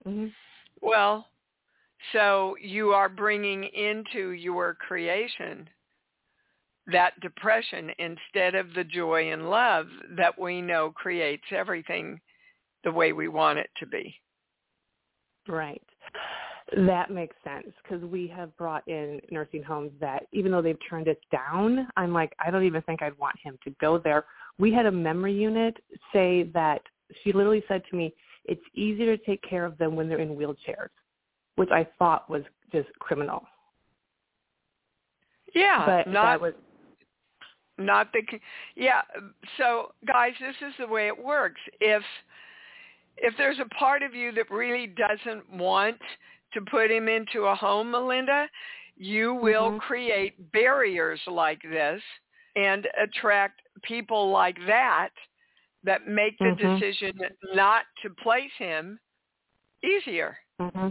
Mhm. 0.07 0.33
Well, 0.81 1.29
so 2.13 2.57
you 2.61 2.91
are 2.91 3.09
bringing 3.09 3.65
into 3.65 4.31
your 4.31 4.75
creation 4.75 5.69
that 6.87 7.19
depression 7.21 7.91
instead 7.99 8.55
of 8.55 8.75
the 8.75 8.85
joy 8.85 9.33
and 9.33 9.49
love 9.49 9.87
that 10.17 10.39
we 10.39 10.61
know 10.61 10.91
creates 10.91 11.45
everything 11.53 12.21
the 12.85 12.91
way 12.91 13.13
we 13.13 13.29
want 13.29 13.59
it 13.59 13.71
to 13.79 13.87
be. 13.87 14.15
Right. 15.49 15.83
That 16.77 17.11
makes 17.11 17.37
sense 17.45 17.73
because 17.83 18.03
we 18.05 18.27
have 18.29 18.57
brought 18.57 18.87
in 18.89 19.21
nursing 19.31 19.63
homes 19.63 19.93
that 20.01 20.27
even 20.33 20.51
though 20.51 20.63
they've 20.63 20.79
turned 20.89 21.09
us 21.09 21.17
down, 21.31 21.87
I'm 21.97 22.13
like, 22.13 22.33
I 22.45 22.51
don't 22.51 22.65
even 22.65 22.83
think 22.83 23.03
I'd 23.03 23.19
want 23.19 23.37
him 23.43 23.59
to 23.65 23.71
go 23.81 23.99
there. 23.99 24.25
We 24.59 24.73
had 24.73 24.87
a 24.87 24.93
memory 24.93 25.35
unit 25.35 25.77
say 26.13 26.45
that 26.55 26.81
she 27.23 27.33
literally 27.33 27.63
said 27.69 27.83
to 27.91 27.97
me, 27.97 28.15
it's 28.45 28.63
easier 28.75 29.17
to 29.17 29.25
take 29.25 29.43
care 29.43 29.65
of 29.65 29.77
them 29.79 29.95
when 29.95 30.09
they're 30.09 30.19
in 30.19 30.35
wheelchairs, 30.35 30.89
which 31.57 31.71
I 31.71 31.87
thought 31.99 32.29
was 32.29 32.43
just 32.73 32.89
criminal. 32.99 33.43
Yeah, 35.55 35.85
but 35.85 36.11
not 36.11 36.23
that 36.25 36.41
was 36.41 36.55
not 37.79 38.13
the 38.13 38.23
yeah. 38.77 39.03
So 39.59 39.93
guys, 40.07 40.33
this 40.41 40.57
is 40.67 40.75
the 40.79 40.87
way 40.87 41.09
it 41.09 41.25
works. 41.25 41.61
If 41.81 42.03
if 43.19 43.35
there's 43.37 43.59
a 43.59 43.69
part 43.75 44.03
of 44.03 44.15
you 44.15 44.33
that 44.33 44.51
really 44.51 44.87
doesn't 44.87 45.51
want 45.53 45.99
to 46.55 46.61
put 46.71 46.91
him 46.91 47.09
into 47.09 47.45
a 47.45 47.55
home, 47.55 47.91
Melinda, 47.91 48.47
you 48.97 49.35
will 49.35 49.71
mm-hmm. 49.71 49.79
create 49.79 50.53
barriers 50.53 51.21
like 51.27 51.61
this 51.63 52.03
and 52.57 52.87
attract 53.03 53.63
people 53.83 54.31
like 54.31 54.57
that 54.67 55.11
that 55.85 56.07
make 56.07 56.39
the 56.39 56.45
mm-hmm. 56.45 56.79
decision 56.79 57.13
not 57.55 57.85
to 58.03 58.11
place 58.23 58.51
him 58.59 58.99
easier. 59.83 60.37
Mm-hmm. 60.61 60.89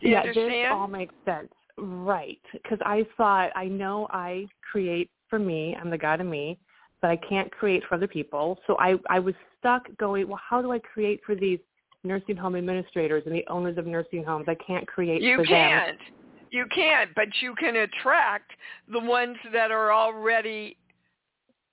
You 0.00 0.12
yeah, 0.12 0.20
understand? 0.20 0.50
this 0.50 0.66
all 0.72 0.88
makes 0.88 1.14
sense. 1.24 1.52
Right. 1.76 2.40
Because 2.52 2.78
I 2.84 3.06
thought, 3.16 3.50
I 3.54 3.66
know 3.66 4.06
I 4.10 4.46
create 4.70 5.10
for 5.28 5.38
me. 5.38 5.76
I'm 5.80 5.90
the 5.90 5.98
God 5.98 6.20
of 6.20 6.26
me, 6.26 6.58
but 7.00 7.10
I 7.10 7.16
can't 7.16 7.50
create 7.50 7.82
for 7.88 7.94
other 7.94 8.08
people. 8.08 8.58
So 8.66 8.76
I, 8.78 8.96
I 9.08 9.18
was 9.18 9.34
stuck 9.58 9.82
going, 9.98 10.28
well, 10.28 10.40
how 10.46 10.60
do 10.60 10.72
I 10.72 10.78
create 10.78 11.20
for 11.24 11.34
these 11.34 11.58
nursing 12.04 12.36
home 12.36 12.56
administrators 12.56 13.22
and 13.26 13.34
the 13.34 13.44
owners 13.48 13.78
of 13.78 13.86
nursing 13.86 14.24
homes? 14.24 14.46
I 14.48 14.56
can't 14.66 14.86
create 14.86 15.20
for 15.20 15.26
you 15.26 15.36
for 15.36 15.44
can't. 15.44 15.98
them. 15.98 16.06
You 16.50 16.66
can't, 16.74 17.10
but 17.14 17.28
you 17.40 17.54
can 17.54 17.76
attract 17.76 18.50
the 18.90 18.98
ones 18.98 19.36
that 19.52 19.70
are 19.70 19.92
already 19.92 20.76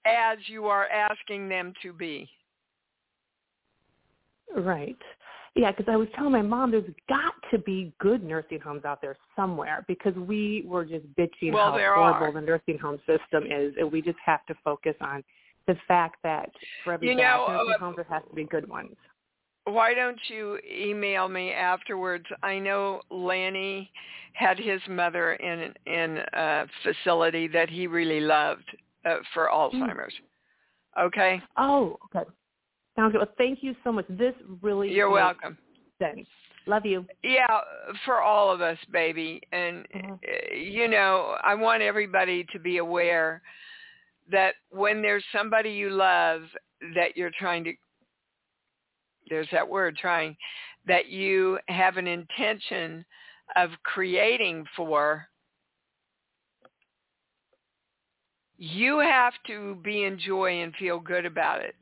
as 0.05 0.37
you 0.47 0.65
are 0.65 0.87
asking 0.87 1.49
them 1.49 1.73
to 1.81 1.91
be. 1.91 2.29
Right. 4.55 4.97
Yeah, 5.55 5.71
because 5.71 5.91
I 5.91 5.95
was 5.95 6.07
telling 6.15 6.31
my 6.31 6.41
mom 6.41 6.71
there's 6.71 6.89
got 7.09 7.33
to 7.51 7.57
be 7.57 7.93
good 7.99 8.23
nursing 8.23 8.59
homes 8.59 8.85
out 8.85 9.01
there 9.01 9.17
somewhere 9.35 9.85
because 9.87 10.13
we 10.15 10.63
were 10.67 10.85
just 10.85 11.05
bitching 11.15 11.53
well, 11.53 11.71
how 11.71 11.79
horrible 11.79 12.25
are. 12.27 12.31
the 12.31 12.41
nursing 12.41 12.77
home 12.77 12.99
system 12.99 13.43
is, 13.51 13.73
and 13.79 13.91
we 13.91 14.01
just 14.01 14.19
have 14.23 14.45
to 14.47 14.55
focus 14.63 14.95
on 15.01 15.23
the 15.67 15.75
fact 15.87 16.17
that 16.23 16.49
for 16.83 16.93
every 16.93 17.09
you 17.09 17.15
know, 17.15 17.45
nursing 17.47 17.73
uh, 17.75 17.79
home 17.79 17.93
there 17.95 18.05
has 18.09 18.23
to 18.29 18.35
be 18.35 18.43
good 18.45 18.67
ones. 18.67 18.95
Why 19.65 19.93
don't 19.93 20.19
you 20.29 20.59
email 20.71 21.27
me 21.27 21.51
afterwards? 21.51 22.25
I 22.41 22.57
know 22.57 23.01
Lanny 23.09 23.91
had 24.33 24.57
his 24.57 24.79
mother 24.89 25.33
in 25.33 25.73
in 25.85 26.19
a 26.33 26.65
facility 26.83 27.47
that 27.49 27.69
he 27.69 27.87
really 27.87 28.21
loved 28.21 28.63
uh, 29.05 29.17
for 29.33 29.49
Hmm. 29.49 29.83
Alzheimer's. 29.83 30.13
Okay. 30.99 31.41
Oh, 31.57 31.97
okay. 32.05 32.29
Sounds 32.97 33.11
good. 33.11 33.19
Well, 33.19 33.33
thank 33.37 33.59
you 33.61 33.75
so 33.83 33.91
much. 33.91 34.05
This 34.09 34.33
really 34.61 34.91
You're 34.91 35.09
welcome. 35.09 35.57
sense. 35.99 36.27
Love 36.65 36.85
you. 36.85 37.05
Yeah, 37.23 37.61
for 38.05 38.21
all 38.21 38.51
of 38.51 38.59
us, 38.59 38.77
baby. 38.91 39.41
And 39.51 39.87
Mhm. 39.89 40.19
uh, 40.27 40.53
you 40.53 40.87
know, 40.87 41.37
I 41.43 41.55
want 41.55 41.81
everybody 41.81 42.43
to 42.45 42.59
be 42.59 42.77
aware 42.77 43.41
that 44.29 44.55
when 44.69 45.01
there's 45.01 45.25
somebody 45.31 45.71
you 45.71 45.91
love 45.91 46.53
that 46.95 47.15
you're 47.15 47.31
trying 47.31 47.63
to 47.63 47.73
there's 49.29 49.49
that 49.51 49.67
word 49.67 49.97
trying 49.97 50.37
that 50.85 51.07
you 51.07 51.59
have 51.67 51.97
an 51.97 52.07
intention 52.07 53.05
of 53.55 53.71
creating 53.83 54.65
for 54.75 55.27
you 58.57 58.99
have 58.99 59.33
to 59.45 59.75
be 59.83 60.03
in 60.03 60.17
joy 60.17 60.61
and 60.61 60.73
feel 60.75 60.99
good 60.99 61.25
about 61.25 61.61
it 61.61 61.75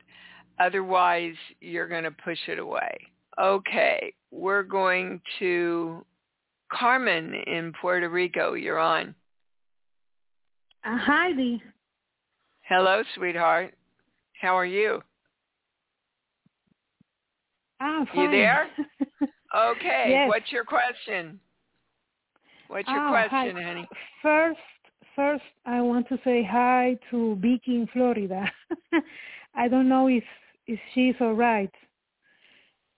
otherwise 0.58 1.34
you're 1.60 1.88
going 1.88 2.04
to 2.04 2.10
push 2.10 2.38
it 2.48 2.58
away 2.58 2.96
okay 3.40 4.12
we're 4.30 4.62
going 4.62 5.20
to 5.38 6.04
carmen 6.72 7.34
in 7.46 7.72
puerto 7.80 8.08
rico 8.08 8.54
you're 8.54 8.78
on 8.78 9.14
Uh, 10.84 10.96
hi, 10.98 11.32
Dee. 11.32 11.62
hello 12.68 13.02
sweetheart 13.14 13.74
how 14.40 14.56
are 14.56 14.66
you 14.66 15.02
I'm 17.80 18.06
You 18.14 18.30
there? 18.30 18.66
okay 19.56 20.06
Yes. 20.08 20.28
what's 20.28 20.50
your 20.50 20.64
question 20.64 21.38
what's 22.68 22.88
your 22.88 23.00
Ah, 23.00 23.10
question 23.10 23.56
hi. 23.56 23.62
honey 23.62 23.88
First, 24.22 24.58
first, 25.14 25.44
I 25.66 25.80
want 25.82 26.08
to 26.08 26.18
say 26.24 26.42
hi 26.42 26.96
to 27.10 27.36
Vicky 27.36 27.76
in 27.76 27.86
Florida. 27.92 28.50
I 29.54 29.68
don't 29.68 29.88
know 29.88 30.08
if 30.08 30.24
if 30.66 30.78
she's 30.94 31.14
all 31.20 31.34
right 31.34 31.70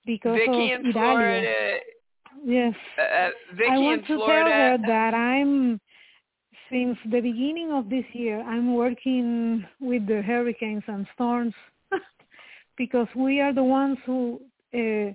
because 0.07 0.38
Vicky 0.38 0.72
of 0.72 0.85
in. 0.85 0.92
Florida. 0.92 1.76
Yes. 2.44 2.74
Uh, 2.98 3.28
Vicky 3.57 3.70
I 3.70 3.78
want 3.78 4.00
in 4.02 4.07
to 4.09 4.14
Florida. 4.16 4.50
tell 4.50 4.50
her 4.50 4.78
that 4.87 5.14
I'm 5.14 5.81
since 6.70 6.98
the 7.04 7.20
beginning 7.20 7.72
of 7.72 7.88
this 7.88 8.04
year 8.12 8.40
I'm 8.42 8.74
working 8.74 9.64
with 9.81 10.07
the 10.07 10.22
hurricanes 10.22 10.85
and 10.87 11.07
storms 11.14 11.54
because 12.76 13.09
we 13.16 13.40
are 13.40 13.52
the 13.54 13.64
ones 13.64 13.98
who 14.04 14.40
uh, 14.74 15.11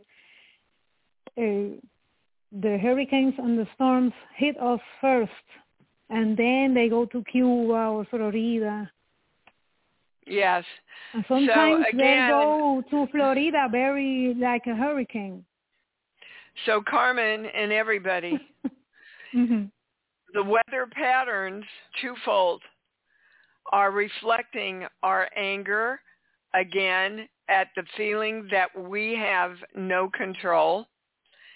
uh, 1.38 1.78
the 2.62 2.78
hurricanes 2.78 3.34
and 3.38 3.58
the 3.58 3.68
storms 3.76 4.14
hit 4.36 4.60
us 4.60 4.80
first 5.02 5.32
and 6.10 6.38
then 6.38 6.74
they 6.74 6.90
go 6.90 7.06
to 7.06 7.24
Cuba 7.32 7.88
or 7.88 8.06
Florida 8.10 8.92
Yes. 10.26 10.64
and 11.14 11.26
sometimes 11.28 11.86
they 11.94 11.98
again- 11.98 12.30
go 12.30 12.84
to 12.90 13.08
Florida 13.12 13.68
very 13.72 14.34
like 14.36 14.66
a 14.68 14.76
hurricane. 14.76 15.44
So 16.66 16.82
Carmen 16.82 17.46
and 17.48 17.72
everybody, 17.72 18.40
hmm 19.32 19.66
the 20.34 20.44
weather 20.44 20.88
patterns, 20.92 21.64
twofold, 22.02 22.62
are 23.72 23.92
reflecting 23.92 24.86
our 25.04 25.30
anger, 25.36 26.00
again, 26.56 27.28
at 27.50 27.68
the 27.76 27.84
feeling 27.98 28.48
that 28.50 28.70
we 28.76 29.16
have 29.16 29.56
no 29.76 30.10
control, 30.10 30.88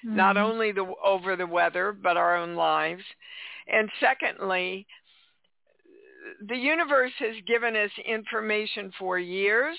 not 0.03 0.35
Mhm. 0.35 0.43
only 0.43 0.71
the, 0.71 0.85
over 1.03 1.35
the 1.35 1.47
weather, 1.47 1.91
but 1.91 2.17
our 2.17 2.35
own 2.35 2.53
lives. 2.55 3.03
And 3.67 3.89
secondly, 3.99 4.85
the 6.47 6.55
universe 6.55 7.11
has 7.19 7.35
given 7.45 7.75
us 7.75 7.91
information 8.05 8.91
for 8.97 9.17
years 9.19 9.77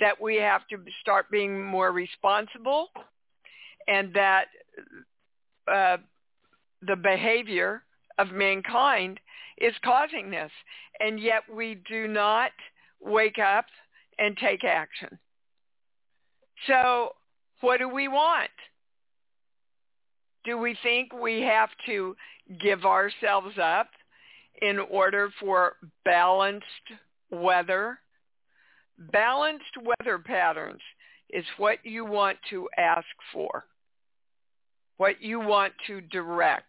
that 0.00 0.20
we 0.20 0.36
have 0.36 0.66
to 0.68 0.78
start 1.00 1.30
being 1.30 1.62
more 1.64 1.92
responsible 1.92 2.88
and 3.86 4.14
that 4.14 4.46
uh, 5.70 5.96
the 6.82 6.96
behavior 6.96 7.82
of 8.18 8.30
mankind 8.30 9.18
is 9.58 9.74
causing 9.84 10.30
this. 10.30 10.50
And 11.00 11.18
yet 11.18 11.42
we 11.52 11.80
do 11.88 12.06
not 12.06 12.52
wake 13.00 13.38
up 13.38 13.66
and 14.18 14.36
take 14.36 14.64
action. 14.64 15.18
So 16.66 17.14
what 17.60 17.78
do 17.78 17.88
we 17.88 18.08
want? 18.08 18.50
Do 20.44 20.58
we 20.58 20.76
think 20.82 21.12
we 21.12 21.42
have 21.42 21.70
to 21.86 22.16
give 22.60 22.84
ourselves 22.84 23.56
up 23.62 23.88
in 24.62 24.78
order 24.78 25.30
for 25.40 25.76
balanced 26.04 26.66
weather? 27.30 27.98
Balanced 28.98 29.76
weather 29.82 30.18
patterns 30.18 30.80
is 31.30 31.44
what 31.56 31.84
you 31.84 32.04
want 32.04 32.38
to 32.50 32.68
ask 32.76 33.06
for, 33.32 33.66
what 34.96 35.20
you 35.20 35.38
want 35.38 35.72
to 35.86 36.00
direct. 36.00 36.66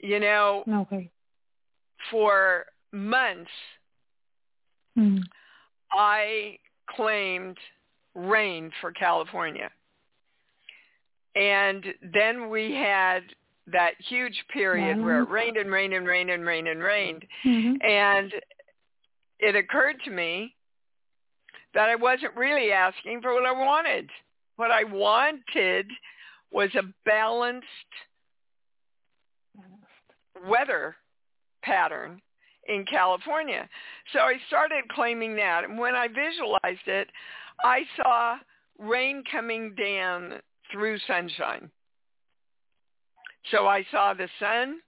You 0.00 0.20
know, 0.20 0.64
Okay. 0.68 1.10
for 2.10 2.66
months, 2.92 3.50
Mhm. 4.96 5.24
I 5.90 6.58
claimed 6.86 7.58
rain 8.14 8.70
for 8.80 8.92
California. 8.92 9.72
And 11.34 11.94
then 12.00 12.48
we 12.48 12.74
had 12.74 13.34
that 13.66 13.94
huge 13.98 14.44
period 14.52 15.02
where 15.02 15.22
it 15.22 15.28
rained 15.30 15.56
and 15.56 15.70
rained 15.70 15.94
and 15.94 16.06
rained 16.06 16.30
and 16.30 16.44
rained 16.44 16.68
and 16.68 16.82
rained. 16.82 17.26
Mhm. 17.44 17.84
And 17.84 18.34
it 19.38 19.56
occurred 19.56 20.02
to 20.04 20.10
me 20.10 20.54
that 21.72 21.88
I 21.88 21.96
wasn't 21.96 22.36
really 22.36 22.72
asking 22.72 23.22
for 23.22 23.32
what 23.32 23.46
I 23.46 23.52
wanted. 23.52 24.10
What 24.56 24.70
I 24.70 24.84
wanted 24.84 25.90
was 26.50 26.74
a 26.74 26.82
balanced 27.04 27.66
weather 30.46 30.96
pattern 31.62 32.20
in 32.66 32.84
California. 32.84 33.68
So 34.12 34.20
I 34.20 34.38
started 34.46 34.88
claiming 34.88 35.36
that. 35.36 35.64
And 35.64 35.78
when 35.78 35.94
I 35.94 36.08
visualized 36.08 36.86
it, 36.86 37.10
I 37.64 37.84
saw 37.96 38.38
rain 38.78 39.24
coming 39.30 39.74
down 39.74 40.42
through 40.70 40.98
sunshine. 40.98 41.70
So 43.50 43.66
I 43.66 43.84
saw 43.90 44.14
the 44.14 44.28
sun 44.38 44.80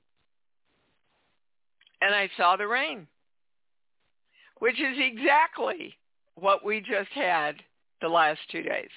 and 2.01 2.15
I 2.15 2.29
saw 2.37 2.57
the 2.57 2.67
rain, 2.67 3.07
which 4.59 4.81
is 4.81 4.97
exactly 4.99 5.95
what 6.35 6.65
we 6.65 6.81
just 6.81 7.11
had 7.15 7.57
the 8.01 8.09
last 8.09 8.41
two 8.51 8.63
days. 8.63 8.91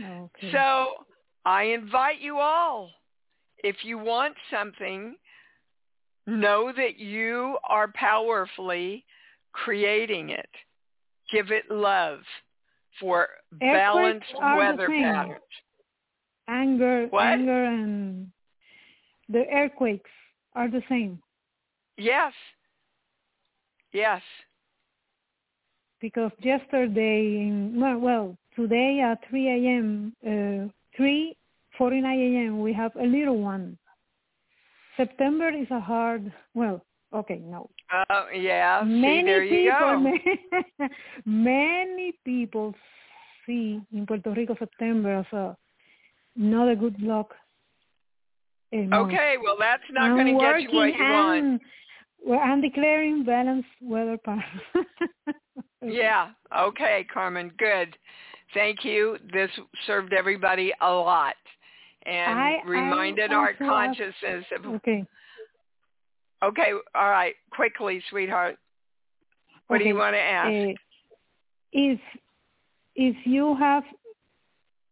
Okay. 0.00 0.52
So 0.52 1.04
I 1.44 1.64
invite 1.64 2.20
you 2.20 2.38
all, 2.38 2.90
if 3.64 3.76
you 3.82 3.98
want 3.98 4.34
something, 4.50 5.16
know 6.26 6.72
that 6.76 6.98
you 6.98 7.58
are 7.68 7.88
powerfully 7.94 9.04
creating 9.52 10.30
it. 10.30 10.48
Give 11.32 11.50
it 11.50 11.70
love 11.70 12.20
for 13.00 13.28
balanced 13.58 14.26
weather 14.40 14.88
patterns. 14.88 15.40
Anger, 16.48 17.06
What? 17.10 17.24
anger, 17.24 17.64
and 17.64 18.32
the 19.28 19.44
earthquakes 19.52 20.10
are 20.54 20.68
the 20.68 20.82
same 20.88 21.20
Yes. 21.96 22.32
Yes. 23.92 24.22
because 26.00 26.30
yesterday, 26.40 27.50
well, 27.74 27.98
well, 27.98 28.36
today 28.54 29.00
at 29.00 29.18
3 29.30 29.48
a.m., 29.48 30.14
uh, 30.24 30.68
3:49 30.96 32.04
a.m., 32.04 32.60
we 32.60 32.72
have 32.72 32.94
a 32.96 33.04
little 33.04 33.38
one. 33.38 33.76
September 34.96 35.48
is 35.48 35.70
a 35.70 35.80
hard. 35.80 36.32
Well, 36.54 36.84
okay, 37.12 37.38
no. 37.38 37.70
Uh, 37.92 38.26
yeah. 38.34 38.82
See, 38.82 38.88
many 38.88 39.22
there 39.24 39.44
you 39.44 39.72
people, 39.72 40.18
go. 40.78 40.86
many 41.24 42.12
people 42.24 42.74
see 43.46 43.80
in 43.92 44.06
Puerto 44.06 44.30
Rico 44.30 44.54
September 44.58 45.18
as 45.18 45.32
a 45.32 45.56
not 46.38 46.68
a 46.70 46.76
good 46.76 46.98
luck. 47.02 47.34
uh, 48.72 48.76
month. 48.76 48.92
Okay, 49.12 49.34
well, 49.42 49.56
that's 49.58 49.82
not 49.90 50.14
going 50.14 50.26
to 50.26 50.40
get 50.40 50.62
you 50.62 50.76
what 50.76 50.94
you 50.96 51.02
want. 51.04 51.44
and- 51.44 51.60
Well, 52.24 52.40
I'm 52.40 52.60
declaring 52.60 53.24
balanced 53.24 53.68
weather 53.82 54.16
pattern. 54.18 54.60
Yeah. 55.80 56.30
Okay, 56.56 57.06
Carmen. 57.12 57.52
Good. 57.56 57.96
Thank 58.52 58.84
you. 58.84 59.16
This 59.32 59.48
served 59.86 60.12
everybody 60.12 60.72
a 60.80 60.90
lot 60.90 61.36
and 62.04 62.36
I- 62.38 62.56
I 62.56 62.66
reminded 62.66 63.32
our 63.32 63.50
also 63.50 63.64
have- 63.64 63.68
consciousness 63.68 64.44
of. 64.56 64.66
Okay. 64.76 65.04
Okay. 66.42 66.72
All 66.96 67.10
right. 67.10 67.34
Quickly, 67.52 68.02
sweetheart. 68.10 68.58
What 69.68 69.78
do 69.78 69.84
you 69.84 69.94
want 69.94 70.14
to 70.14 70.20
ask? 70.20 70.48
Uh, 70.70 70.74
if 71.72 72.00
if 72.96 73.16
you 73.24 73.54
have, 73.56 73.84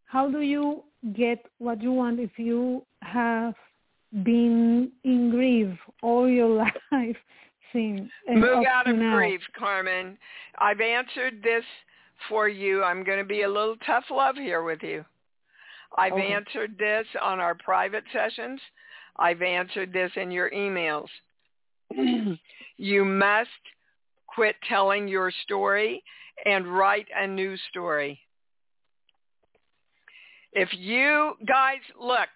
how 0.04 0.30
do 0.30 0.40
you 0.40 0.84
get 1.14 1.44
what 1.58 1.82
you 1.82 1.92
want 1.92 2.20
if 2.20 2.38
you 2.38 2.84
have 3.02 3.54
been 4.24 4.90
in 5.04 5.30
grief 5.30 5.76
all 6.02 6.28
your 6.28 6.48
life 6.92 7.16
since 7.72 8.10
Move 8.28 8.64
out 8.66 8.88
of 8.88 8.96
now? 8.96 9.16
grief, 9.16 9.40
Carmen. 9.58 10.16
I've 10.58 10.80
answered 10.80 11.42
this 11.42 11.64
for 12.28 12.48
you. 12.48 12.82
I'm 12.82 13.04
going 13.04 13.18
to 13.18 13.24
be 13.24 13.42
a 13.42 13.48
little 13.48 13.76
tough 13.84 14.04
love 14.10 14.36
here 14.36 14.62
with 14.62 14.82
you. 14.82 15.04
I've 15.98 16.12
Okay. 16.12 16.32
answered 16.32 16.76
this 16.78 17.06
on 17.22 17.40
our 17.40 17.54
private 17.54 18.04
sessions. 18.12 18.60
I've 19.18 19.42
answered 19.42 19.92
this 19.92 20.10
in 20.16 20.30
your 20.30 20.50
emails. 20.50 21.08
you 22.76 23.04
must 23.04 23.48
quit 24.26 24.56
telling 24.68 25.08
your 25.08 25.32
story 25.44 26.02
and 26.44 26.66
write 26.66 27.06
a 27.16 27.26
new 27.26 27.56
story. 27.70 28.18
If 30.56 30.70
you 30.72 31.34
guys 31.46 31.80
look, 32.00 32.30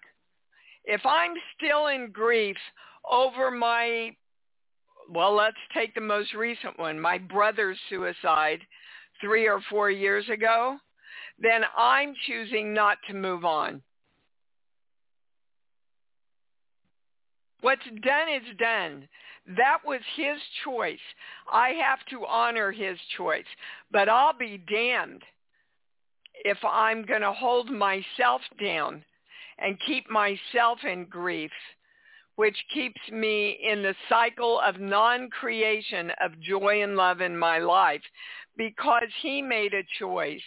if 0.85 1.01
I'm 1.07 1.33
still 1.57 1.87
in 1.87 2.11
grief 2.11 2.55
over 3.09 3.49
my 3.49 4.15
well, 5.11 5.35
let's 5.35 5.57
take 5.73 5.95
the 5.95 6.01
most 6.01 6.35
recent 6.35 6.77
one, 6.77 6.99
my 6.99 7.17
brother's 7.17 7.79
suicide 7.89 8.59
three 9.19 9.47
or 9.47 9.59
four 9.71 9.89
years 9.89 10.29
ago, 10.29 10.77
then 11.39 11.63
I'm 11.75 12.13
choosing 12.27 12.75
not 12.75 12.99
to 13.07 13.15
move 13.15 13.43
on. 13.43 13.81
What's 17.61 17.81
done 18.03 18.29
is 18.29 18.55
done. 18.59 19.09
That 19.57 19.79
was 19.83 20.01
his 20.15 20.37
choice. 20.63 20.99
I 21.51 21.69
have 21.83 21.99
to 22.11 22.25
honor 22.27 22.71
his 22.71 22.99
choice. 23.17 23.45
But 23.91 24.09
I'll 24.09 24.37
be 24.37 24.63
damned 24.69 25.23
if 26.43 26.57
I'm 26.63 27.05
going 27.05 27.21
to 27.21 27.33
hold 27.33 27.69
myself 27.69 28.41
down 28.59 29.03
and 29.59 29.77
keep 29.85 30.09
myself 30.09 30.79
in 30.83 31.05
grief 31.05 31.51
which 32.35 32.57
keeps 32.73 33.01
me 33.11 33.59
in 33.61 33.83
the 33.83 33.93
cycle 34.09 34.59
of 34.61 34.79
non-creation 34.79 36.11
of 36.21 36.39
joy 36.41 36.81
and 36.81 36.95
love 36.95 37.21
in 37.21 37.37
my 37.37 37.59
life 37.59 38.01
because 38.57 39.09
he 39.21 39.41
made 39.41 39.73
a 39.73 39.83
choice, 39.99 40.41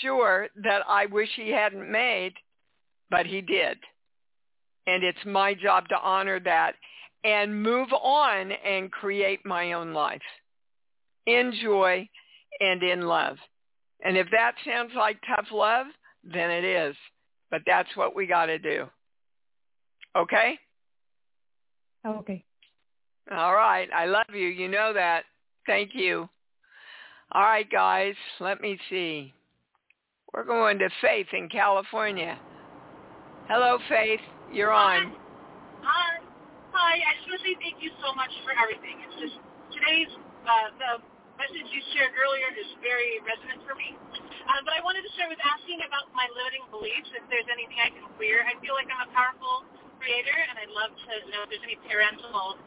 sure, 0.00 0.48
that 0.62 0.82
I 0.88 1.06
wish 1.06 1.28
he 1.36 1.50
hadn't 1.50 1.90
made, 1.90 2.32
but 3.10 3.26
he 3.26 3.40
did. 3.40 3.76
And 4.86 5.04
it's 5.04 5.24
my 5.26 5.54
job 5.54 5.88
to 5.88 5.98
honor 6.02 6.40
that 6.40 6.72
and 7.24 7.62
move 7.62 7.92
on 7.92 8.52
and 8.52 8.90
create 8.90 9.44
my 9.44 9.74
own 9.74 9.92
life 9.92 10.22
in 11.26 11.52
joy 11.62 12.08
and 12.60 12.82
in 12.82 13.02
love. 13.02 13.36
And 14.04 14.16
if 14.16 14.28
that 14.30 14.54
sounds 14.66 14.92
like 14.96 15.18
tough 15.28 15.46
love, 15.52 15.86
then 16.24 16.50
it 16.50 16.64
is. 16.64 16.96
But 17.50 17.62
that's 17.66 17.94
what 17.96 18.16
we 18.16 18.26
got 18.26 18.46
to 18.46 18.58
do. 18.58 18.86
Okay? 20.16 20.58
Okay. 22.06 22.44
All 23.30 23.54
right. 23.54 23.88
I 23.94 24.06
love 24.06 24.26
you. 24.34 24.48
You 24.48 24.68
know 24.68 24.92
that. 24.92 25.24
Thank 25.66 25.90
you. 25.94 26.28
All 27.32 27.42
right, 27.42 27.70
guys. 27.70 28.14
Let 28.40 28.60
me 28.60 28.78
see. 28.90 29.32
We're 30.34 30.44
going 30.44 30.78
to 30.78 30.88
Faith 31.00 31.28
in 31.32 31.48
California. 31.48 32.38
Hello, 33.48 33.78
Faith. 33.88 34.20
You're 34.52 34.72
on. 34.72 35.12
Hi. 35.82 36.18
Hi. 36.72 36.94
I 36.96 37.12
just 37.16 37.28
want 37.28 37.40
to 37.40 37.46
say 37.46 37.56
thank 37.60 37.82
you 37.82 37.90
so 38.02 38.14
much 38.14 38.30
for 38.44 38.52
everything. 38.62 38.96
It's 39.06 39.20
just 39.20 39.36
today's 39.72 40.08
uh, 40.44 40.68
the 40.78 41.11
message 41.42 41.66
you 41.74 41.82
shared 41.98 42.14
earlier 42.14 42.46
is 42.54 42.70
very 42.78 43.18
resonant 43.26 43.66
for 43.66 43.74
me. 43.74 43.98
Uh, 43.98 44.62
but 44.62 44.78
I 44.78 44.80
wanted 44.86 45.02
to 45.02 45.10
start 45.18 45.34
with 45.34 45.42
asking 45.42 45.82
about 45.82 46.06
my 46.14 46.30
limiting 46.38 46.62
beliefs. 46.70 47.10
If 47.18 47.26
there's 47.26 47.50
anything 47.50 47.82
I 47.82 47.90
can 47.90 48.06
clear, 48.14 48.46
I 48.46 48.54
feel 48.62 48.78
like 48.78 48.86
I'm 48.86 49.10
a 49.10 49.10
powerful 49.10 49.66
creator, 49.98 50.34
and 50.34 50.54
I'd 50.54 50.70
love 50.70 50.94
to 50.94 51.12
know 51.34 51.42
if 51.42 51.50
there's 51.50 51.66
any 51.66 51.78
parental. 51.82 52.62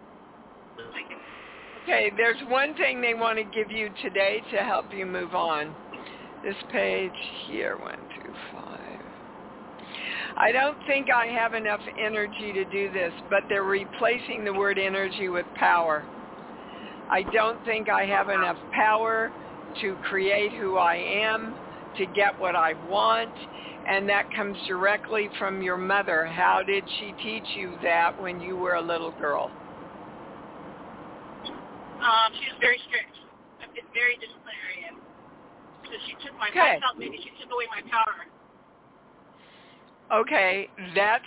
Okay, 1.88 2.12
there's 2.20 2.40
one 2.52 2.76
thing 2.76 3.00
they 3.00 3.16
want 3.16 3.40
to 3.40 3.48
give 3.48 3.72
you 3.72 3.88
today 4.04 4.44
to 4.52 4.58
help 4.60 4.92
you 4.92 5.08
move 5.08 5.32
on. 5.32 5.72
This 6.44 6.60
page 6.72 7.16
here, 7.48 7.80
one, 7.80 8.00
two, 8.20 8.32
five. 8.52 9.00
I 10.36 10.52
don't 10.52 10.78
think 10.86 11.08
I 11.10 11.28
have 11.28 11.54
enough 11.54 11.80
energy 11.98 12.52
to 12.52 12.66
do 12.66 12.92
this, 12.92 13.14
but 13.30 13.44
they're 13.48 13.64
replacing 13.64 14.44
the 14.44 14.52
word 14.52 14.78
energy 14.78 15.30
with 15.30 15.46
power. 15.56 16.04
I 17.10 17.24
don't 17.34 17.64
think 17.66 17.90
I 17.90 18.06
have 18.06 18.30
enough 18.30 18.58
power 18.72 19.32
to 19.82 19.96
create 19.98 20.54
who 20.54 20.78
I 20.78 20.96
am, 20.96 21.56
to 21.98 22.06
get 22.06 22.38
what 22.40 22.56
I 22.56 22.74
want, 22.88 23.34
and 23.88 24.08
that 24.10 24.26
comes 24.36 24.58
directly 24.68 25.30
from 25.38 25.62
your 25.62 25.78
mother. 25.78 26.26
How 26.26 26.62
did 26.66 26.84
she 27.00 27.14
teach 27.22 27.46
you 27.56 27.78
that 27.84 28.20
when 28.20 28.40
you 28.40 28.58
were 28.58 28.76
a 28.76 28.82
little 28.82 29.12
girl? 29.12 29.52
um, 32.06 32.30
she 32.38 32.46
was 32.54 32.60
very 32.62 32.80
strict, 32.88 33.16
a 33.66 33.68
bit 33.74 33.86
very 33.94 34.16
disciplinarian. 34.22 35.02
So 35.90 35.94
she 36.06 36.14
took 36.26 36.38
my. 36.38 36.50
Okay. 36.50 36.78
I 36.78 36.80
felt 36.80 36.98
maybe 36.98 37.18
she 37.18 37.32
took 37.42 37.50
away 37.50 37.66
my 37.74 37.82
power. 37.90 38.30
Okay, 40.14 40.70
that's 40.96 41.26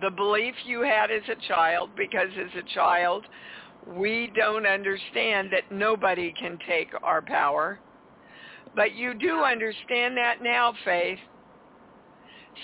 the 0.00 0.10
belief 0.10 0.54
you 0.66 0.82
had 0.82 1.10
as 1.10 1.22
a 1.30 1.38
child 1.46 1.90
because 1.96 2.28
as 2.38 2.50
a 2.58 2.66
child 2.74 3.24
we 3.86 4.32
don't 4.36 4.66
understand 4.66 5.50
that 5.52 5.70
nobody 5.70 6.32
can 6.38 6.58
take 6.68 6.88
our 7.02 7.22
power. 7.22 7.78
But 8.74 8.94
you 8.94 9.14
do 9.14 9.42
understand 9.42 10.16
that 10.16 10.42
now, 10.42 10.74
Faith. 10.84 11.18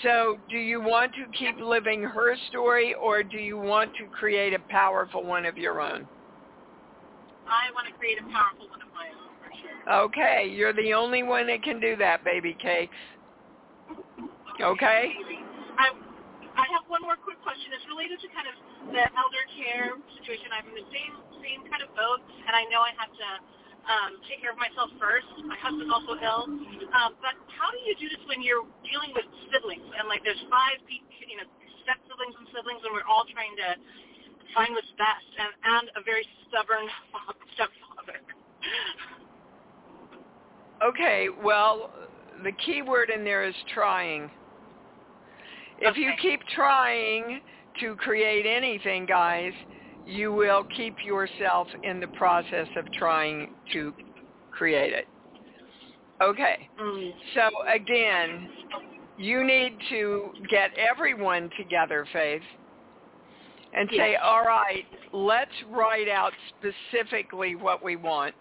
So 0.03 0.37
do 0.49 0.57
you 0.57 0.81
want 0.81 1.13
to 1.13 1.25
keep 1.37 1.57
living 1.59 2.03
her 2.03 2.35
story 2.49 2.93
or 2.93 3.23
do 3.23 3.37
you 3.37 3.57
want 3.57 3.91
to 3.95 4.05
create 4.07 4.53
a 4.53 4.59
powerful 4.69 5.23
one 5.23 5.45
of 5.45 5.57
your 5.57 5.79
own? 5.79 6.07
I 7.47 7.71
want 7.73 7.87
to 7.87 7.93
create 7.93 8.17
a 8.19 8.23
powerful 8.23 8.67
one 8.69 8.81
of 8.81 8.87
my 8.93 9.07
own 9.09 9.29
for 9.39 9.51
sure. 9.61 9.93
Okay, 10.05 10.51
you're 10.51 10.73
the 10.73 10.93
only 10.93 11.23
one 11.23 11.47
that 11.47 11.63
can 11.63 11.79
do 11.79 11.95
that, 11.97 12.25
baby 12.25 12.57
cakes. 12.61 12.95
Okay? 14.61 15.13
I 15.77 15.89
I 16.55 16.65
have 16.71 16.87
one 16.87 17.03
more 17.03 17.19
quick 17.19 17.39
question. 17.43 17.71
It's 17.75 17.85
related 17.91 18.23
to 18.23 18.27
kind 18.31 18.47
of 18.47 18.55
the 18.95 19.03
elder 19.15 19.43
care 19.59 19.91
situation. 20.19 20.51
I'm 20.55 20.67
in 20.71 20.75
the 20.79 20.87
same 20.91 21.13
same 21.43 21.61
kind 21.69 21.83
of 21.83 21.91
boat, 21.93 22.23
and 22.25 22.55
I 22.55 22.65
know 22.71 22.81
I 22.81 22.95
have 22.97 23.11
to 23.11 23.29
um, 23.85 24.11
take 24.25 24.41
care 24.41 24.49
of 24.49 24.57
myself 24.57 24.89
first. 24.97 25.29
My 25.45 25.59
husband's 25.61 25.93
also 25.93 26.17
ill. 26.17 26.49
Um, 26.95 27.13
but 27.21 27.37
how 27.53 27.69
do 27.69 27.79
you 27.85 27.93
do 27.99 28.09
this 28.09 28.23
when 28.25 28.41
you're 28.41 28.65
dealing 28.81 29.13
with 29.13 29.27
siblings 29.53 29.85
and 29.99 30.09
like 30.09 30.25
there's 30.25 30.41
five, 30.49 30.81
you 30.89 31.37
know, 31.37 31.45
step 31.85 32.01
siblings 32.09 32.33
and 32.39 32.47
siblings, 32.49 32.81
and 32.81 32.91
we're 32.95 33.05
all 33.05 33.27
trying 33.29 33.53
to 33.61 33.69
find 34.57 34.73
what's 34.73 34.89
best, 34.97 35.29
and 35.37 35.51
and 35.51 35.85
a 35.99 36.01
very 36.01 36.25
stubborn 36.47 36.87
stepfather. 37.53 38.23
Okay, 40.83 41.29
well, 41.43 41.91
the 42.43 42.51
key 42.51 42.81
word 42.81 43.09
in 43.09 43.23
there 43.23 43.43
is 43.43 43.55
trying. 43.73 44.29
If 45.79 45.97
you 45.97 46.11
keep 46.21 46.39
trying 46.55 47.41
to 47.81 47.95
create 47.95 48.45
anything, 48.45 49.05
guys, 49.05 49.53
you 50.05 50.31
will 50.31 50.63
keep 50.75 50.95
yourself 51.03 51.67
in 51.83 51.99
the 51.99 52.07
process 52.07 52.67
of 52.77 52.85
trying 52.93 53.53
to 53.73 53.93
create 54.51 54.93
it. 54.93 55.05
Okay. 56.21 56.69
Mm. 56.81 57.11
So 57.33 57.49
again, 57.73 58.49
you 59.17 59.43
need 59.43 59.77
to 59.89 60.29
get 60.49 60.71
everyone 60.77 61.49
together, 61.57 62.07
Faith, 62.13 62.41
and 63.73 63.89
say, 63.91 64.11
Yes. 64.11 64.21
all 64.23 64.45
right, 64.45 64.85
let's 65.11 65.51
write 65.69 66.07
out 66.07 66.31
specifically 66.57 67.55
what 67.55 67.83
we 67.83 67.95
want. 67.95 68.33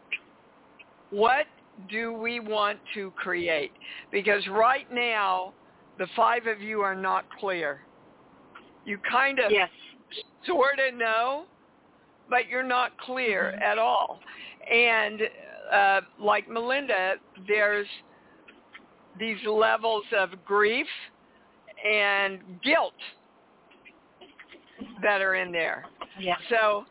What 1.11 1.47
do 1.91 2.13
we 2.13 2.39
want 2.41 2.79
to 2.95 3.11
create? 3.13 3.73
Because 4.13 4.47
right 4.49 4.87
now, 4.93 5.53
the 5.99 6.07
five 6.17 6.47
of 6.47 6.61
you 6.61 6.81
are 6.81 6.95
not 6.95 7.25
clear. 7.39 7.81
You 8.85 8.99
kind 9.11 9.39
of 9.39 9.51
Yes. 9.51 9.71
sort 10.47 10.79
of 10.79 10.95
know, 10.95 11.45
but 12.29 12.49
you're 12.49 12.63
not 12.63 12.97
clear 12.99 13.53
Mm-hmm. 13.55 13.63
at 13.63 13.79
all. 13.79 14.21
And 14.71 15.23
uh, 15.73 16.01
like 16.19 16.49
Melinda, 16.49 17.15
there's 17.47 17.87
these 19.19 19.39
levels 19.47 20.05
of 20.17 20.45
grief 20.45 20.87
and 21.85 22.41
guilt 22.63 22.95
that 25.03 25.21
are 25.21 25.35
in 25.37 25.53
there. 25.53 25.85
Yeah. 26.19 26.37
So 26.49 26.87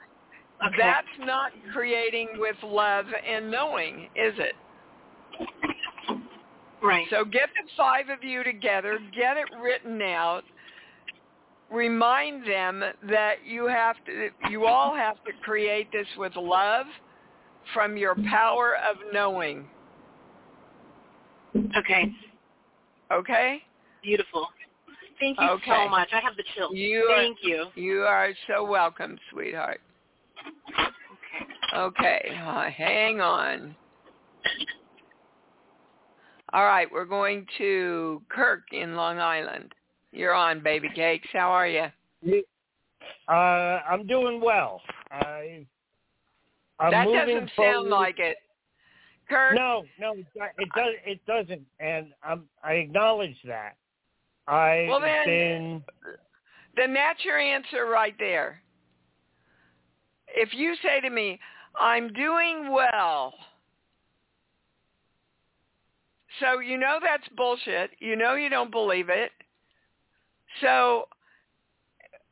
Okay. 0.66 0.78
that's 0.78 1.08
not 1.20 1.52
creating 1.74 2.30
with 2.38 2.56
love 2.63 3.06
and 3.28 3.52
knowing, 3.52 4.04
is 4.16 4.34
it? 4.38 4.56
Right. 6.84 7.08
So 7.10 7.24
get 7.24 7.50
the 7.56 7.69
five 7.78 8.10
of 8.10 8.24
you 8.24 8.43
together, 8.43 9.00
get 9.15 9.38
it 9.38 9.48
written 9.62 10.02
out, 10.02 10.43
remind 11.72 12.46
them 12.46 12.84
that 13.10 13.36
you 13.46 13.67
have 13.67 13.96
to 14.06 14.30
you 14.50 14.65
all 14.65 14.93
have 14.93 15.15
to 15.24 15.32
create 15.43 15.91
this 15.93 16.08
with 16.17 16.36
love 16.36 16.86
from 17.74 17.96
your 17.96 18.15
power 18.30 18.76
of 18.89 18.98
knowing. 19.13 19.65
Okay. 21.78 22.13
Okay? 23.12 23.63
Beautiful. 24.02 24.48
Thank 25.19 25.39
you 25.39 25.50
Okay. 25.52 25.72
so 25.72 25.88
much. 25.89 26.10
I 26.12 26.19
have 26.19 26.36
the 26.36 26.43
chills. 26.56 26.76
You 26.76 27.10
are- 27.10 27.15
Thank 27.15 27.38
you. 27.43 27.67
You 27.76 28.02
are 28.04 28.34
so 28.48 28.65
welcome, 28.65 29.17
sweetheart. 29.30 29.80
Okay. 30.69 30.98
Okay, 31.74 32.41
uh, 32.46 32.69
hang 32.69 33.22
on. 33.22 33.76
All 36.54 36.66
right, 36.66 36.88
we're 36.92 37.06
going 37.06 37.48
to 37.58 38.22
Kirk 38.30 38.62
in 38.72 38.96
Long 38.96 39.18
Island. 39.18 39.74
You're 40.12 40.36
on, 40.36 40.62
baby 40.62 40.88
cakes. 40.94 41.28
How 41.34 41.50
are 41.50 41.68
you? 41.68 41.88
Uh, 43.28 43.32
I'm 43.32 44.06
doing 44.06 44.39
well. 44.39 44.82
I, 45.10 45.66
I'm 46.80 46.92
that 46.92 47.06
doesn't 47.06 47.50
forward. 47.56 47.74
sound 47.74 47.89
like 47.89 48.20
it. 48.20 48.38
Kirk, 49.28 49.56
No, 49.56 49.84
no, 50.00 50.13
it 50.13 50.70
does. 50.76 50.94
It 51.06 51.26
doesn't, 51.26 51.66
and 51.80 52.08
I'm, 52.24 52.44
I 52.63 52.74
acknowledge 52.74 53.38
that. 53.46 53.76
I've 54.48 54.89
Well, 54.89 55.00
then- 55.00 55.26
been. 55.26 55.84
then 56.76 56.94
that's 56.94 57.24
your 57.26 57.39
answer 57.39 57.88
right 57.88 58.16
there. 58.20 58.62
If 60.36 60.54
you 60.54 60.76
say 60.84 61.00
to 61.02 61.10
me, 61.10 61.39
I'm 61.80 62.13
doing 62.13 62.72
well, 62.72 63.34
so 66.39 66.60
you 66.60 66.78
know 66.78 67.00
that's 67.02 67.28
bullshit. 67.36 67.91
You 68.00 68.15
know 68.15 68.36
you 68.36 68.50
don't 68.50 68.72
believe 68.72 69.10
it. 69.10 69.32
So 70.62 71.08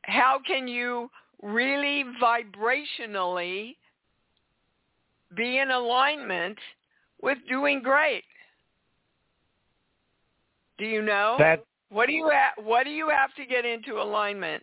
how 0.02 0.40
can 0.46 0.68
you 0.68 1.10
really 1.42 2.04
vibrationally 2.22 3.76
be 5.36 5.58
in 5.58 5.70
alignment 5.70 6.58
with 7.20 7.38
doing 7.48 7.82
great? 7.82 8.24
Do 10.78 10.84
you 10.84 11.02
know? 11.02 11.36
That 11.38 11.64
What 11.90 12.06
do 12.06 12.12
you 12.12 12.30
ha- 12.32 12.60
what 12.62 12.84
do 12.84 12.90
you 12.90 13.08
have 13.08 13.34
to 13.34 13.44
get 13.46 13.64
into 13.64 14.00
alignment 14.00 14.62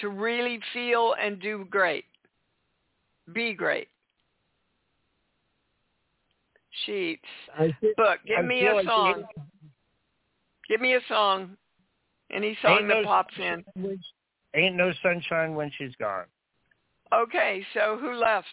to 0.00 0.08
really 0.08 0.60
feel 0.72 1.14
and 1.20 1.40
do 1.40 1.66
great? 1.70 2.04
Be 3.32 3.54
great. 3.54 3.88
Sheets. 6.86 7.22
I 7.58 7.74
feel, 7.80 7.92
Book. 7.96 8.18
Give 8.26 8.38
I 8.38 8.42
me 8.42 8.60
feel 8.60 8.72
a 8.72 8.74
like 8.76 8.86
song. 8.86 9.24
Give 10.68 10.80
me 10.80 10.94
a 10.94 11.00
song. 11.08 11.56
Any 12.32 12.56
song 12.62 12.78
Ain't 12.78 12.88
that 12.88 13.02
no- 13.02 13.04
pops 13.04 13.34
in. 13.38 13.64
Ain't, 13.76 14.00
ain't 14.54 14.76
no 14.76 14.92
sunshine 15.02 15.54
when 15.54 15.70
she's 15.76 15.94
gone. 15.96 16.26
Okay, 17.12 17.64
so 17.74 17.98
who 18.00 18.14
left? 18.14 18.46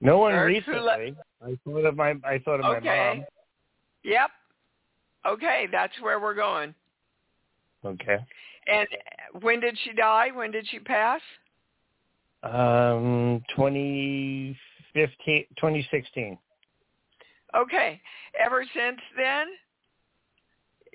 No 0.00 0.18
one 0.18 0.32
Eric, 0.32 0.64
who 0.64 0.72
recently. 0.72 1.16
I 1.44 1.56
thought 1.64 1.84
of 1.84 1.96
my. 1.96 2.14
I 2.24 2.38
thought 2.44 2.60
of 2.60 2.62
my 2.66 2.76
Okay. 2.78 3.14
mom. 3.18 3.24
Yep. 4.02 4.30
Okay, 5.26 5.66
that's 5.72 5.92
where 6.00 6.20
we're 6.20 6.34
going. 6.34 6.74
Okay. 7.84 8.18
And 8.66 8.88
when 9.40 9.60
did 9.60 9.78
she 9.84 9.92
die? 9.92 10.28
When 10.34 10.50
did 10.50 10.66
she 10.68 10.78
pass? 10.78 11.20
Um, 12.44 13.42
2015, 13.56 15.46
2016. 15.56 16.38
Okay. 17.56 18.00
Ever 18.38 18.64
since 18.74 19.00
then, 19.16 19.46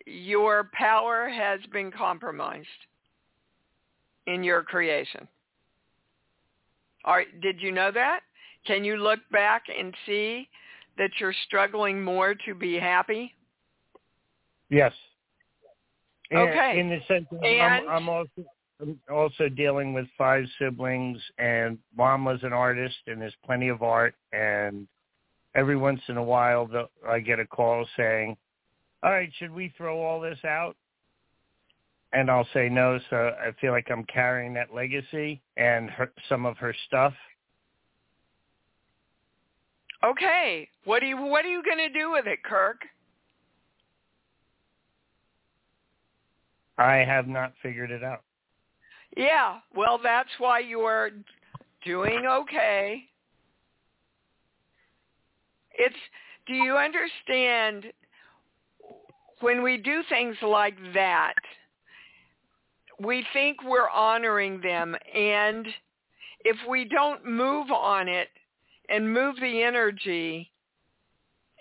your 0.06 0.70
power 0.74 1.28
has 1.28 1.60
been 1.72 1.92
compromised 1.92 2.68
in 4.28 4.44
your 4.44 4.62
creation. 4.62 5.28
All 7.06 7.16
right, 7.16 7.42
did 7.42 7.60
you 7.62 7.72
know 7.72 7.92
that? 7.92 8.20
Can 8.68 8.84
you 8.84 8.98
look 8.98 9.20
back 9.32 9.64
and 9.76 9.96
see 10.06 10.48
that 10.98 11.10
you're 11.20 11.34
struggling 11.48 12.04
more 12.04 12.36
to 12.46 12.54
be 12.54 12.76
happy? 12.78 13.34
Yes. 14.70 14.94
In- 16.30 16.38
Okay. 16.38 16.80
In 16.80 16.90
the 16.90 17.00
sense, 17.08 17.26
that 17.32 17.44
And- 17.44 17.90
I'm, 17.90 18.04
I'm 18.04 18.10
also 18.10 18.46
also 19.12 19.50
dealing 19.50 19.94
with 19.94 20.08
five 20.18 20.46
siblings, 20.58 21.20
and 21.38 21.78
mom 21.96 22.26
was 22.26 22.40
an 22.44 22.54
artist, 22.54 22.96
and 23.08 23.22
there's 23.22 23.36
plenty 23.46 23.68
of 23.68 23.82
art, 23.82 24.16
and 24.32 24.88
every 25.56 25.76
once 25.76 26.02
in 26.08 26.18
a 26.18 26.24
while, 26.24 26.70
I 27.08 27.20
get 27.20 27.40
a 27.40 27.46
call 27.46 27.86
saying, 27.98 28.38
"All 29.04 29.12
right, 29.12 29.32
should 29.36 29.52
we 29.52 29.70
throw 29.70 30.02
all 30.02 30.20
this 30.20 30.44
out?" 30.46 30.78
And 32.14 32.32
I'll 32.32 32.48
say 32.54 32.70
no. 32.70 33.00
So 33.10 33.36
I 33.40 33.52
feel 33.60 33.72
like 33.72 33.92
I'm 33.92 34.06
carrying 34.06 34.54
that 34.54 34.74
legacy 34.74 35.42
and 35.58 35.90
her, 35.92 36.12
some 36.28 36.46
of 36.46 36.58
her 36.58 36.74
stuff. 36.88 37.14
Okay. 40.04 40.68
What 40.86 41.04
are 41.04 41.08
you 41.08 41.18
what 41.18 41.46
are 41.46 41.50
you 41.50 41.62
going 41.62 41.78
to 41.78 41.90
do 41.90 42.12
with 42.12 42.26
it, 42.26 42.44
Kirk? 42.44 42.82
I 46.78 46.98
have 46.98 47.28
not 47.28 47.54
figured 47.62 47.92
it 47.92 48.04
out. 48.04 48.24
Yeah, 49.18 49.60
well 49.76 50.00
that's 50.02 50.30
why 50.38 50.60
you're 50.60 51.12
doing 51.86 52.26
okay. 52.26 53.04
It's 55.78 55.96
do 56.48 56.54
you 56.54 56.76
understand 56.76 57.86
when 59.42 59.64
we 59.64 59.78
do 59.78 60.02
things 60.10 60.36
like 60.42 60.76
that, 60.94 61.36
we 63.00 63.26
think 63.34 63.58
we're 63.64 63.90
honoring 63.90 64.60
them 64.62 64.96
and 65.16 65.66
if 66.46 66.58
we 66.68 66.86
don't 66.86 67.26
move 67.26 67.72
on 67.72 68.08
it 68.08 68.30
and 68.90 69.14
move 69.14 69.36
the 69.40 69.62
energy, 69.62 70.52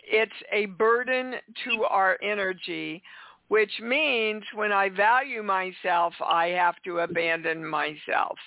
it's 0.05 0.33
a 0.53 0.67
burden 0.67 1.35
to 1.65 1.85
our 1.85 2.17
energy, 2.23 3.03
which 3.49 3.73
means 3.81 4.45
when 4.55 4.73
I 4.73 4.89
value 4.91 5.43
myself, 5.43 6.15
I 6.25 6.49
have 6.49 6.75
to 6.85 7.01
abandon 7.01 7.65
myself. 7.65 8.39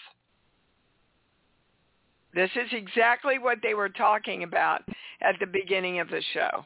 This 2.34 2.50
is 2.56 2.70
exactly 2.72 3.40
what 3.40 3.58
they 3.62 3.74
were 3.74 3.90
talking 3.90 4.44
about 4.44 4.84
at 5.22 5.36
the 5.40 5.48
beginning 5.48 6.00
of 6.00 6.08
the 6.08 6.22
show. 6.34 6.66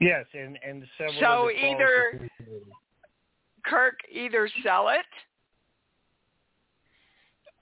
Yes, 0.00 0.24
and 0.32 0.58
and 0.66 0.84
several. 0.98 1.20
So 1.20 1.50
either 1.50 2.28
Kirk 3.64 3.98
either 4.10 4.48
sell 4.62 4.88
it 4.88 5.06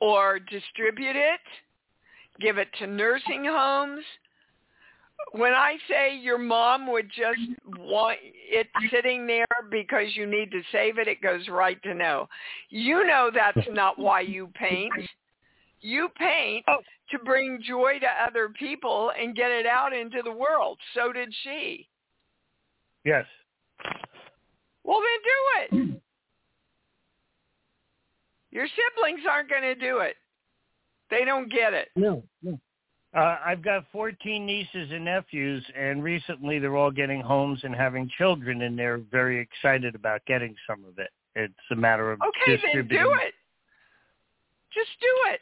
or 0.01 0.39
distribute 0.39 1.17
it, 1.17 1.41
give 2.41 2.59
it 2.59 2.69
to 2.79 2.87
nursing 2.87 3.45
homes. 3.45 4.05
When 5.33 5.53
I 5.53 5.77
say 5.89 6.17
your 6.17 6.39
mom 6.39 6.91
would 6.91 7.09
just 7.09 7.41
want 7.79 8.19
it 8.23 8.67
sitting 8.91 9.27
there 9.27 9.47
because 9.71 10.09
you 10.15 10.27
need 10.27 10.51
to 10.51 10.61
save 10.73 10.99
it, 10.99 11.09
it 11.09 11.23
goes 11.23 11.49
right 11.49 11.83
to 11.85 11.95
no. 11.95 12.29
You 12.69 13.07
know 13.07 13.31
that's 13.33 13.67
not 13.71 13.99
why 13.99 14.21
you 14.21 14.51
paint. 14.55 14.93
You 15.81 16.09
paint 16.19 16.65
oh. 16.69 16.79
to 17.11 17.19
bring 17.21 17.61
joy 17.67 17.99
to 18.01 18.07
other 18.29 18.51
people 18.51 19.11
and 19.19 19.35
get 19.35 19.51
it 19.51 19.67
out 19.67 19.93
into 19.93 20.23
the 20.23 20.33
world. 20.33 20.79
So 20.95 21.13
did 21.13 21.33
she. 21.43 21.89
Yes. 23.05 23.25
Well, 24.85 25.01
then 25.01 25.79
do 25.81 25.87
it. 25.87 26.03
Your 28.51 28.67
siblings 28.67 29.25
aren't 29.29 29.49
going 29.49 29.63
to 29.63 29.75
do 29.75 29.99
it. 29.99 30.17
They 31.11 31.25
don't 31.25 31.51
get 31.51 31.73
it. 31.73 31.89
No, 31.97 32.23
no. 32.43 32.61
Uh, 33.15 33.37
I've 33.45 33.63
got 33.63 33.85
14 33.93 34.47
nieces 34.47 34.91
and 34.91 35.05
nephews, 35.05 35.63
and 35.79 36.03
recently 36.03 36.59
they're 36.59 36.77
all 36.77 36.91
getting 36.91 37.21
homes 37.21 37.61
and 37.63 37.75
having 37.75 38.11
children, 38.17 38.63
and 38.63 38.79
they're 38.79 39.03
very 39.11 39.39
excited 39.39 39.95
about 39.95 40.25
getting 40.27 40.55
some 40.67 40.85
of 40.87 40.99
it. 40.99 41.11
It's 41.35 41.53
a 41.71 41.77
matter 41.77 42.11
of 42.11 42.21
Okay, 42.23 42.61
then 42.73 42.89
do 42.89 43.15
it. 43.23 43.35
Just 44.73 44.91
do 45.01 45.15
it. 45.33 45.41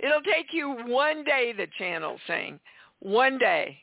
It'll 0.00 0.22
take 0.22 0.52
you 0.52 0.70
one 0.86 1.22
day, 1.22 1.52
the 1.56 1.68
channel 1.78 2.18
saying, 2.26 2.58
one 2.98 3.38
day 3.38 3.78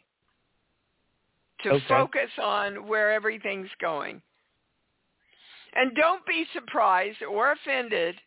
to 1.64 1.72
Okay. 1.72 1.86
focus 1.88 2.30
on 2.42 2.88
where 2.88 3.12
everything's 3.12 3.74
going. 3.80 4.22
And 5.74 5.96
don't 5.96 6.26
be 6.26 6.46
surprised 6.54 7.24
or 7.24 7.54
offended 7.54 8.20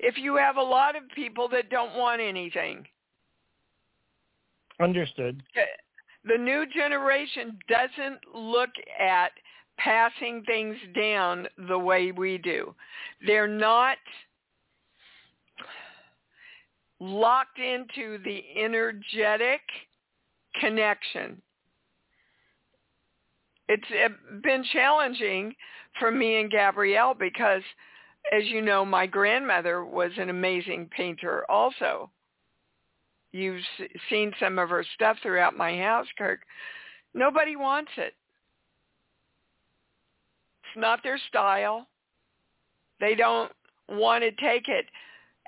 if 0.00 0.16
you 0.16 0.36
have 0.36 0.56
a 0.56 0.62
lot 0.62 0.96
of 0.96 1.08
people 1.10 1.48
that 1.50 1.70
don't 1.70 1.94
want 1.94 2.20
anything. 2.20 2.86
Understood. 4.80 5.42
The 6.24 6.38
new 6.38 6.66
generation 6.66 7.58
doesn't 7.68 8.20
look 8.34 8.70
at 8.98 9.32
passing 9.78 10.42
things 10.44 10.76
down 10.94 11.46
the 11.68 11.78
way 11.78 12.12
we 12.12 12.38
do. 12.38 12.74
They're 13.26 13.48
not 13.48 13.96
locked 17.00 17.58
into 17.58 18.18
the 18.24 18.42
energetic 18.56 19.60
connection. 20.60 21.40
It's 23.68 24.12
been 24.42 24.64
challenging 24.72 25.54
for 26.00 26.10
me 26.10 26.40
and 26.40 26.50
Gabrielle 26.50 27.14
because, 27.14 27.62
as 28.32 28.44
you 28.46 28.62
know, 28.62 28.84
my 28.84 29.06
grandmother 29.06 29.84
was 29.84 30.10
an 30.18 30.30
amazing 30.30 30.88
painter 30.96 31.44
also. 31.50 32.10
You've 33.32 33.62
seen 34.08 34.32
some 34.40 34.58
of 34.58 34.70
her 34.70 34.84
stuff 34.94 35.18
throughout 35.22 35.56
my 35.56 35.76
house, 35.76 36.06
Kirk. 36.16 36.40
Nobody 37.14 37.56
wants 37.56 37.90
it. 37.96 38.14
It's 40.62 40.80
not 40.80 41.02
their 41.02 41.18
style. 41.28 41.86
They 43.00 43.14
don't 43.14 43.52
want 43.88 44.22
to 44.22 44.30
take 44.32 44.68
it 44.68 44.86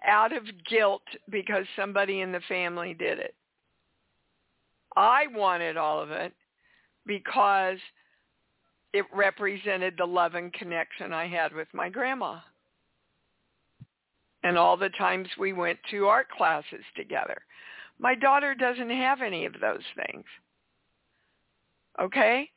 out 0.06 0.34
of 0.34 0.44
guilt 0.68 1.02
because 1.30 1.64
somebody 1.76 2.20
in 2.20 2.32
the 2.32 2.40
family 2.48 2.94
did 2.94 3.18
it. 3.18 3.34
I 4.96 5.26
wanted 5.32 5.76
all 5.76 6.00
of 6.00 6.10
it 6.10 6.32
because 7.06 7.78
it 8.92 9.04
represented 9.14 9.94
the 9.96 10.06
love 10.06 10.34
and 10.34 10.52
connection 10.52 11.12
I 11.12 11.28
had 11.28 11.54
with 11.54 11.68
my 11.72 11.88
grandma. 11.88 12.40
And 14.42 14.56
all 14.56 14.76
the 14.76 14.88
times 14.90 15.28
we 15.38 15.52
went 15.52 15.78
to 15.90 16.06
art 16.06 16.28
classes 16.30 16.84
together. 16.96 17.42
My 18.00 18.14
daughter 18.14 18.54
doesn't 18.54 18.90
have 18.90 19.20
any 19.20 19.44
of 19.44 19.52
those 19.60 19.84
things. 19.94 20.24
Okay? 22.00 22.50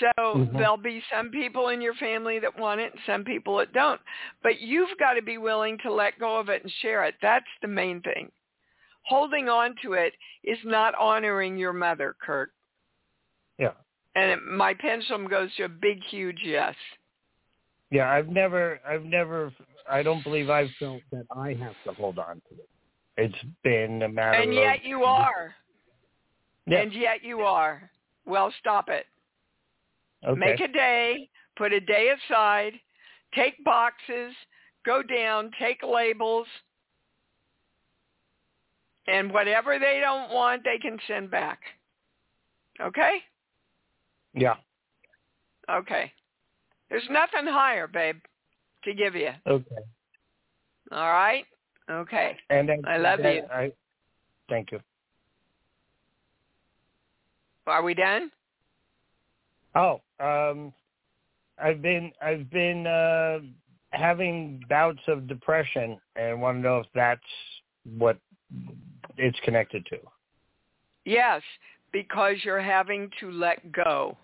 So 0.00 0.12
Mhm. 0.18 0.52
there'll 0.56 0.76
be 0.76 1.02
some 1.10 1.30
people 1.30 1.68
in 1.68 1.80
your 1.80 1.94
family 1.94 2.38
that 2.38 2.58
want 2.58 2.80
it 2.80 2.92
and 2.92 3.02
some 3.02 3.24
people 3.24 3.56
that 3.56 3.72
don't. 3.72 4.00
But 4.42 4.60
you've 4.60 4.96
got 4.98 5.14
to 5.14 5.22
be 5.22 5.38
willing 5.38 5.78
to 5.78 5.92
let 5.92 6.18
go 6.18 6.36
of 6.38 6.48
it 6.48 6.62
and 6.62 6.72
share 6.72 7.04
it. 7.04 7.16
That's 7.20 7.48
the 7.62 7.68
main 7.68 8.00
thing. 8.02 8.30
Holding 9.02 9.48
on 9.48 9.74
to 9.82 9.94
it 9.94 10.14
is 10.42 10.58
not 10.64 10.94
honoring 10.94 11.56
your 11.56 11.72
mother, 11.72 12.14
Kurt. 12.20 12.52
Yeah. 13.58 13.72
And 14.14 14.30
it, 14.30 14.42
my 14.42 14.74
pendulum 14.74 15.26
goes 15.26 15.54
to 15.56 15.64
a 15.64 15.68
big, 15.68 16.02
huge 16.04 16.42
yes. 16.42 16.76
Yeah, 17.90 18.10
I've 18.10 18.28
never, 18.28 18.80
I've 18.86 19.04
never, 19.04 19.52
I 19.88 20.02
don't 20.02 20.22
believe 20.22 20.50
I've 20.50 20.70
felt 20.78 21.02
that 21.12 21.26
I 21.34 21.54
have 21.54 21.74
to 21.84 21.92
hold 21.94 22.18
on 22.18 22.42
to 22.50 22.54
it. 22.54 22.68
It's 23.18 23.34
been 23.64 24.02
a 24.02 24.08
matter 24.08 24.38
And 24.38 24.50
of. 24.50 24.54
yet 24.54 24.84
you 24.84 25.02
are. 25.02 25.52
Yeah. 26.66 26.78
And 26.82 26.92
yet 26.92 27.24
you 27.24 27.40
are. 27.40 27.90
Well, 28.26 28.52
stop 28.60 28.88
it. 28.88 29.06
okay. 30.24 30.38
Make 30.38 30.60
a 30.60 30.68
day, 30.68 31.28
put 31.56 31.72
a 31.72 31.80
day 31.80 32.12
aside, 32.12 32.74
take 33.34 33.62
boxes, 33.64 34.32
go 34.86 35.02
down, 35.02 35.50
take 35.58 35.82
labels, 35.82 36.46
and 39.08 39.32
whatever 39.32 39.78
they 39.80 39.98
don't 40.00 40.30
want, 40.32 40.62
they 40.62 40.78
can 40.78 40.96
send 41.08 41.28
back. 41.30 41.58
Okay? 42.80 43.18
Yeah. 44.32 44.54
Okay. 45.68 46.12
There's 46.88 47.08
nothing 47.10 47.46
higher, 47.46 47.88
babe, 47.88 48.20
to 48.84 48.94
give 48.94 49.16
you. 49.16 49.30
Okay. 49.46 49.76
All 50.92 51.10
right? 51.10 51.44
Okay. 51.90 52.36
And 52.50 52.68
then, 52.68 52.82
I 52.86 52.96
love 52.98 53.20
then 53.22 53.36
you. 53.36 53.42
I, 53.52 53.72
thank 54.48 54.72
you. 54.72 54.80
Are 57.66 57.82
we 57.82 57.94
done? 57.94 58.30
Oh, 59.74 60.00
um, 60.20 60.72
I've 61.62 61.82
been 61.82 62.12
I've 62.22 62.50
been 62.50 62.86
uh, 62.86 63.40
having 63.90 64.62
bouts 64.68 65.00
of 65.06 65.26
depression, 65.26 65.98
and 66.16 66.40
want 66.40 66.58
to 66.58 66.62
know 66.62 66.78
if 66.78 66.86
that's 66.94 67.20
what 67.98 68.18
it's 69.16 69.38
connected 69.44 69.84
to. 69.86 69.98
Yes, 71.04 71.42
because 71.92 72.36
you're 72.42 72.60
having 72.60 73.10
to 73.20 73.30
let 73.30 73.72
go. 73.72 74.16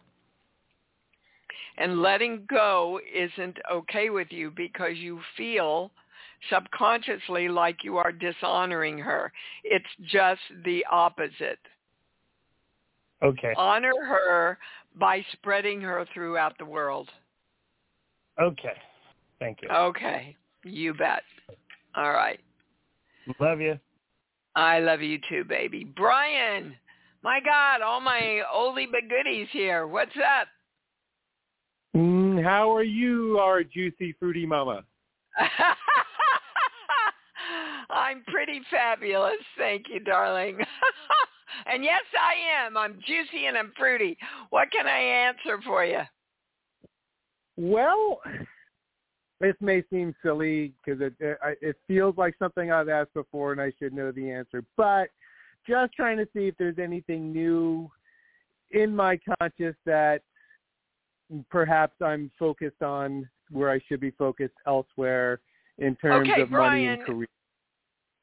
And 1.76 2.00
letting 2.00 2.46
go 2.48 3.00
isn't 3.12 3.58
okay 3.70 4.08
with 4.08 4.28
you 4.30 4.52
because 4.54 4.96
you 4.96 5.20
feel 5.36 5.90
subconsciously 6.50 7.48
like 7.48 7.84
you 7.84 7.96
are 7.96 8.12
dishonoring 8.12 8.98
her. 8.98 9.32
It's 9.62 9.84
just 10.10 10.40
the 10.64 10.84
opposite. 10.90 11.58
Okay. 13.22 13.54
Honor 13.56 13.92
her 14.06 14.58
by 14.96 15.24
spreading 15.32 15.80
her 15.80 16.06
throughout 16.12 16.56
the 16.58 16.64
world. 16.64 17.08
Okay. 18.40 18.76
Thank 19.38 19.58
you. 19.62 19.68
Okay. 19.68 20.36
You 20.64 20.94
bet. 20.94 21.22
All 21.96 22.12
right. 22.12 22.40
Love 23.40 23.60
you. 23.60 23.78
I 24.56 24.80
love 24.80 25.00
you 25.00 25.18
too, 25.28 25.44
baby. 25.44 25.84
Brian, 25.84 26.74
my 27.22 27.40
God, 27.40 27.80
all 27.82 28.00
my 28.00 28.42
oldie 28.54 28.90
but 28.90 29.08
goodies 29.08 29.48
here. 29.50 29.86
What's 29.86 30.16
up? 30.16 30.48
Mm, 31.96 32.42
how 32.42 32.74
are 32.74 32.82
you, 32.82 33.38
our 33.38 33.62
juicy 33.62 34.14
fruity 34.18 34.46
mama? 34.46 34.84
I'm 37.94 38.24
pretty 38.26 38.60
fabulous. 38.70 39.40
Thank 39.56 39.86
you, 39.88 40.00
darling. 40.00 40.58
and 41.66 41.84
yes, 41.84 42.02
I 42.20 42.66
am. 42.66 42.76
I'm 42.76 42.94
juicy 43.06 43.46
and 43.46 43.56
I'm 43.56 43.72
fruity. 43.78 44.18
What 44.50 44.70
can 44.72 44.86
I 44.86 44.98
answer 44.98 45.60
for 45.64 45.84
you? 45.84 46.00
Well, 47.56 48.20
this 49.40 49.54
may 49.60 49.84
seem 49.90 50.14
silly 50.22 50.72
because 50.84 51.00
it, 51.00 51.14
it 51.20 51.38
it 51.60 51.76
feels 51.86 52.16
like 52.16 52.34
something 52.38 52.72
I've 52.72 52.88
asked 52.88 53.14
before 53.14 53.52
and 53.52 53.60
I 53.60 53.72
should 53.78 53.92
know 53.92 54.10
the 54.10 54.30
answer, 54.30 54.64
but 54.76 55.08
just 55.66 55.92
trying 55.94 56.18
to 56.18 56.26
see 56.34 56.48
if 56.48 56.56
there's 56.58 56.78
anything 56.78 57.32
new 57.32 57.90
in 58.72 58.94
my 58.94 59.18
conscious 59.38 59.76
that 59.86 60.22
perhaps 61.48 61.94
I'm 62.02 62.30
focused 62.38 62.82
on 62.82 63.28
where 63.50 63.70
I 63.70 63.80
should 63.88 64.00
be 64.00 64.10
focused 64.10 64.54
elsewhere 64.66 65.40
in 65.78 65.94
terms 65.96 66.30
Okay, 66.30 66.42
of 66.42 66.50
money 66.50 66.86
and 66.86 67.02
career. 67.04 67.28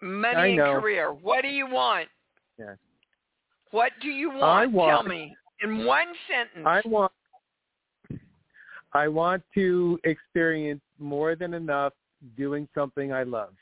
Money 0.02 0.58
and 0.58 0.82
career. 0.82 1.14
What 1.14 1.42
do 1.42 1.48
you 1.48 1.68
want? 1.68 2.08
Yeah. 2.58 2.76
What 3.72 3.92
do 4.02 4.10
you 4.10 4.30
want? 4.30 4.44
I 4.44 4.66
want- 4.66 4.92
Tell 4.92 5.04
me 5.04 5.36
in 5.62 5.86
one 5.86 6.08
sentence. 6.28 6.66
I 6.66 6.82
want 6.86 7.12
I 8.94 9.08
want 9.08 9.42
to 9.54 9.98
experience 10.04 10.82
more 11.00 11.36
than 11.36 11.54
enough 11.54 11.94
doing 12.36 12.68
something 12.76 13.14
I 13.14 13.24
love. 13.24 13.54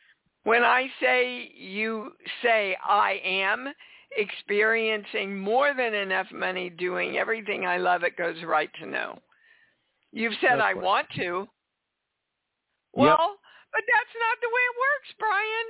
When 0.43 0.63
I 0.63 0.87
say 0.99 1.51
you 1.55 2.13
say 2.41 2.75
I 2.83 3.21
am, 3.23 3.71
experiencing 4.17 5.37
more 5.37 5.73
than 5.75 5.93
enough 5.93 6.31
money 6.31 6.69
doing 6.71 7.17
everything 7.17 7.67
I 7.67 7.77
love, 7.77 8.03
it 8.03 8.17
goes 8.17 8.41
right 8.43 8.71
to 8.81 8.87
no. 8.87 9.19
You've 10.11 10.33
said 10.41 10.53
That's 10.57 10.61
I 10.61 10.73
right. 10.73 10.81
want 10.81 11.07
to. 11.17 11.47
Well, 12.93 13.37
but 13.71 13.81
that's 13.85 14.15
not 14.17 14.37
the 14.41 14.49
way 14.49 14.61
it 14.65 14.75
works, 14.81 15.13
Brian. 15.19 15.67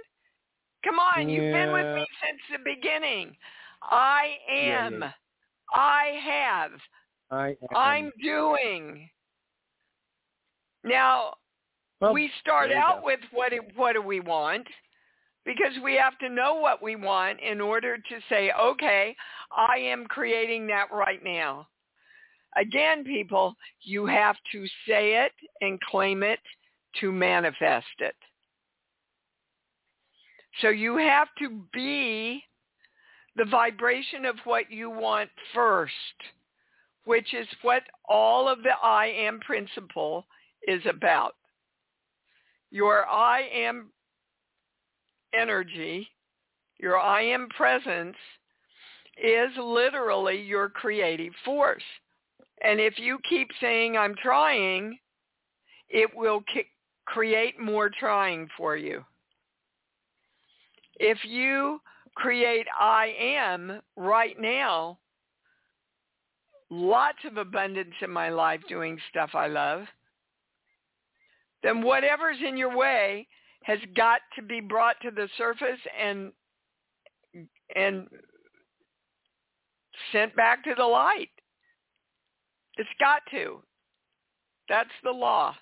Come 0.89 0.99
on, 0.99 1.29
you've 1.29 1.53
been 1.53 1.71
with 1.71 1.85
me 1.95 2.05
since 2.25 2.41
the 2.51 2.57
beginning. 2.65 3.35
I 3.83 4.37
Yeah, 4.49 4.55
yeah, 4.55 4.85
am. 4.87 5.01
yeah. 5.01 5.11
I 5.71 6.19
have. 6.25 6.71
I 7.29 7.47
am. 7.49 7.55
I'm 7.75 8.11
doing. 8.23 9.07
Now, 10.83 11.35
Well, 12.01 12.13
we 12.13 12.31
start 12.41 12.71
out 12.71 13.01
go. 13.01 13.05
with 13.05 13.19
what 13.31 13.53
what 13.75 13.93
do 13.93 14.01
we 14.01 14.19
want? 14.19 14.65
Because 15.45 15.73
we 15.83 15.93
have 15.93 16.17
to 16.19 16.29
know 16.29 16.55
what 16.55 16.81
we 16.81 16.95
want 16.95 17.39
in 17.39 17.61
order 17.61 17.97
to 17.97 18.19
say, 18.27 18.51
okay, 18.59 19.15
I 19.55 19.77
am 19.77 20.07
creating 20.07 20.65
that 20.67 20.87
right 20.91 21.23
now. 21.23 21.67
Again, 22.55 23.03
people, 23.03 23.55
you 23.81 24.07
have 24.07 24.37
to 24.51 24.65
say 24.87 25.23
it 25.23 25.33
and 25.61 25.79
claim 25.81 26.23
it 26.23 26.39
to 26.99 27.11
manifest 27.11 27.85
it. 27.99 28.15
So 30.61 30.69
you 30.69 30.97
have 30.97 31.27
to 31.39 31.61
be 31.73 32.43
the 33.35 33.45
vibration 33.45 34.25
of 34.25 34.35
what 34.43 34.71
you 34.71 34.89
want 34.89 35.29
first, 35.53 35.93
which 37.05 37.33
is 37.33 37.47
what 37.61 37.83
all 38.07 38.49
of 38.49 38.63
the 38.63 38.73
I 38.83 39.07
am 39.07 39.39
principle 39.39 40.25
is 40.67 40.81
about. 40.85 41.35
Your 42.71 43.07
I 43.07 43.41
am 43.53 43.91
energy, 45.33 46.07
your 46.79 46.99
I 46.99 47.21
am 47.21 47.47
presence 47.49 48.17
is 49.21 49.49
literally 49.57 50.41
your 50.41 50.69
creative 50.69 51.33
force. 51.43 51.83
And 52.63 52.79
if 52.79 52.99
you 52.99 53.19
keep 53.27 53.49
saying 53.61 53.97
I'm 53.97 54.15
trying, 54.21 54.97
it 55.89 56.09
will 56.15 56.43
create 57.05 57.59
more 57.59 57.89
trying 57.89 58.47
for 58.57 58.75
you. 58.75 59.03
If 60.99 61.17
you 61.23 61.79
create 62.15 62.67
I 62.79 63.13
am 63.19 63.81
right 63.95 64.39
now, 64.39 64.99
lots 66.69 67.19
of 67.25 67.37
abundance 67.37 67.95
in 68.01 68.11
my 68.11 68.29
life 68.29 68.61
doing 68.67 68.99
stuff 69.09 69.31
I 69.33 69.47
love, 69.47 69.85
then 71.63 71.81
whatever's 71.81 72.37
in 72.45 72.57
your 72.57 72.75
way 72.75 73.27
has 73.63 73.79
got 73.95 74.21
to 74.35 74.41
be 74.41 74.61
brought 74.61 74.95
to 75.01 75.11
the 75.11 75.27
surface 75.37 75.79
and 76.01 76.31
and 77.75 78.07
sent 80.11 80.35
back 80.35 80.63
to 80.63 80.73
the 80.75 80.85
light. 80.85 81.29
It's 82.77 82.89
got 82.99 83.21
to. 83.31 83.61
That's 84.69 84.89
the 85.03 85.11
law. 85.11 85.55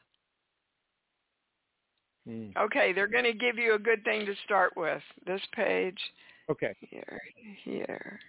Mm. 2.28 2.56
Okay, 2.58 2.92
they're 2.94 3.08
going 3.08 3.24
to 3.24 3.34
give 3.34 3.58
you 3.58 3.76
a 3.76 3.80
good 3.80 4.04
thing 4.04 4.26
to 4.26 4.34
start 4.46 4.76
with. 4.76 5.02
This 5.26 5.42
page 5.54 6.00
Okay. 6.50 6.74
here, 6.80 7.22
here. 7.64 8.20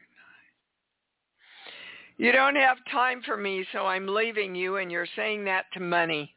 You 2.16 2.32
don't 2.32 2.56
have 2.56 2.78
time 2.90 3.22
for 3.24 3.36
me, 3.36 3.64
so 3.72 3.86
I'm 3.86 4.06
leaving 4.06 4.54
you, 4.54 4.76
and 4.76 4.90
you're 4.90 5.06
saying 5.14 5.44
that 5.44 5.66
to 5.72 5.80
money. 5.80 6.34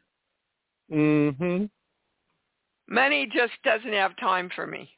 Mhm. 0.90 1.70
Money 2.88 3.26
just 3.26 3.60
doesn't 3.64 3.92
have 3.92 4.16
time 4.16 4.48
for 4.50 4.66
me. 4.66 4.96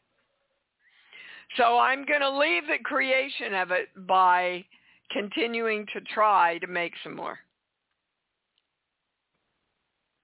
So 1.56 1.78
I'm 1.78 2.04
going 2.04 2.20
to 2.20 2.30
leave 2.30 2.66
the 2.66 2.78
creation 2.78 3.54
of 3.54 3.70
it 3.70 3.88
by 4.06 4.64
continuing 5.10 5.86
to 5.92 6.00
try 6.00 6.58
to 6.58 6.66
make 6.66 6.92
some 7.02 7.14
more. 7.14 7.38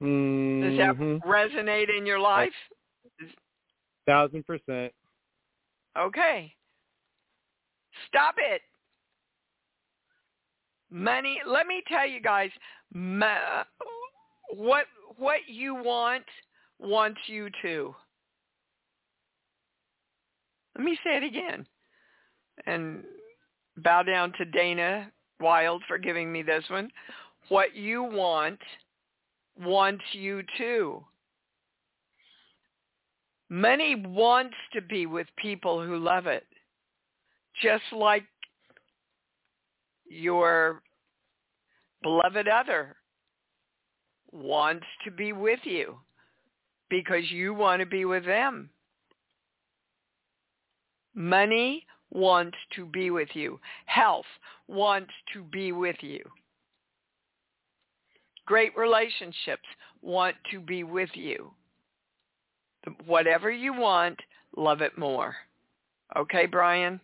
Does 0.01 0.77
that 0.79 0.97
Mhm. 0.97 1.21
resonate 1.23 1.95
in 1.95 2.07
your 2.07 2.19
life? 2.19 2.55
Thousand 4.07 4.45
percent. 4.47 4.95
Okay. 5.97 6.57
Stop 8.07 8.39
it. 8.39 8.63
Money, 10.91 11.41
let 11.45 11.67
me 11.67 11.83
tell 11.83 12.07
you 12.07 12.21
guys, 12.21 12.51
what 14.53 14.87
what 15.17 15.49
you 15.49 15.75
want 15.75 16.25
wants 16.79 17.21
you 17.29 17.51
to. 17.63 17.95
Let 20.77 20.85
me 20.85 20.97
say 21.05 21.17
it 21.19 21.25
again. 21.25 21.67
And 22.67 23.05
bow 23.77 24.03
down 24.03 24.33
to 24.39 24.45
Dana 24.47 25.13
Wilde 25.41 25.85
for 25.87 25.99
giving 25.99 26.33
me 26.33 26.43
this 26.43 26.69
one. 26.71 26.91
What 27.49 27.75
you 27.75 28.03
want 28.03 28.61
wants 29.61 30.05
you 30.13 30.43
to. 30.59 31.05
Money 33.49 33.97
wants 33.97 34.55
to 34.73 34.81
be 34.81 35.07
with 35.07 35.27
people 35.37 35.85
who 35.85 35.99
love 35.99 36.27
it, 36.27 36.47
just 37.61 37.83
like 37.93 38.25
your 40.09 40.83
beloved 42.03 42.49
other 42.49 42.97
wants 44.33 44.87
to 45.05 45.11
be 45.11 45.33
with 45.33 45.61
you 45.65 45.97
because 46.89 47.31
you 47.31 47.53
want 47.53 47.81
to 47.81 47.87
be 47.87 48.05
with 48.05 48.25
them. 48.25 48.71
Money 51.15 51.85
wants 52.11 52.57
to 52.77 52.85
be 52.87 53.11
with 53.11 53.29
you. 53.35 53.59
Health 53.87 54.27
wants 54.69 55.13
to 55.33 55.43
be 55.43 55.73
with 55.73 55.97
you. 56.01 56.23
Great 58.51 58.77
relationships 58.77 59.63
want 60.03 60.35
to 60.51 60.59
be 60.59 60.83
with 60.83 61.11
you. 61.15 61.53
Whatever 63.07 63.49
you 63.49 63.73
want, 63.73 64.19
love 64.57 64.81
it 64.81 64.99
more. 64.99 65.37
Okay, 66.17 66.47
Brian? 66.47 67.01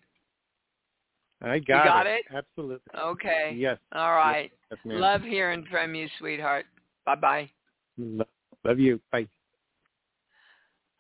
I 1.41 1.61
got, 1.61 1.85
You 1.85 1.85
got 1.85 2.07
it? 2.09 2.25
Absolutely. 2.35 3.01
Okay. 3.01 3.55
Yes. 3.57 3.79
All 3.95 4.11
right. 4.11 4.51
Yes, 4.73 4.81
ma'am. 4.85 4.99
Love 4.99 5.23
hearing 5.23 5.65
from 5.71 5.95
you, 5.95 6.09
sweetheart. 6.19 6.67
Bye-bye. 7.05 7.49
Love 7.97 8.81
you. 8.81 9.01
Bye. 9.13 9.29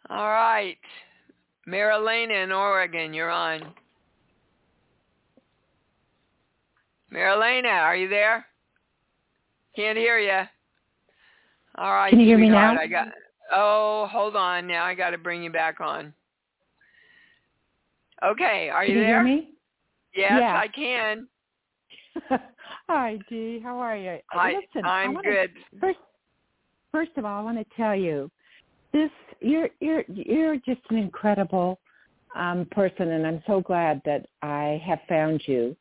All 0.09 0.31
right. 0.31 0.79
Marilena 1.69 2.45
in 2.45 2.53
Oregon, 2.53 3.13
you're 3.13 3.33
on. 3.33 3.63
Marilena, 7.13 7.83
are 7.83 7.97
you 7.97 8.09
there? 8.09 8.47
Can't 9.77 9.99
hear 9.99 10.18
you. 10.18 10.43
All 11.77 11.93
right. 11.93 12.11
Can 12.11 12.18
you 12.20 12.27
hear 12.27 12.39
me 12.39 12.49
now? 12.49 12.77
I 12.79 12.87
got. 12.87 13.09
Oh, 13.53 14.09
hold 14.11 14.35
on. 14.35 14.66
Now 14.66 14.85
I 14.85 14.95
got 14.95 15.11
to 15.11 15.18
bring 15.18 15.43
you 15.43 15.51
back 15.51 15.81
on. 15.81 16.12
Okay, 18.24 18.70
are 18.72 18.83
you 18.85 18.93
Can 18.95 18.97
you 18.97 19.05
there? 19.05 19.24
hear 19.27 19.37
me? 19.37 19.51
Yes, 20.14 20.33
Yeah. 20.41 20.57
I 20.59 20.68
can. 20.68 21.29
Hi, 22.89 23.18
Dee. 23.29 23.61
How 23.62 23.79
are 23.79 23.97
you? 23.97 24.18
I, 24.33 24.55
Listen, 24.55 24.87
I'm 24.87 25.14
wanna- 25.14 25.29
good. 25.31 25.51
First, 25.79 25.99
first 26.91 27.11
of 27.18 27.27
all, 27.27 27.39
I 27.39 27.43
want 27.43 27.59
to 27.59 27.77
tell 27.77 27.95
you, 27.95 28.31
this 28.95 29.11
you're 29.41 29.68
you're 29.81 30.05
you're 30.09 30.57
just 30.57 30.81
an 30.89 30.97
incredible 30.97 31.79
um, 32.35 32.66
person, 32.70 33.11
and 33.12 33.27
I'm 33.27 33.43
so 33.47 33.61
glad 33.61 34.01
that 34.07 34.24
I 34.41 34.81
have 34.87 35.01
found 35.09 35.43
you. 35.47 35.77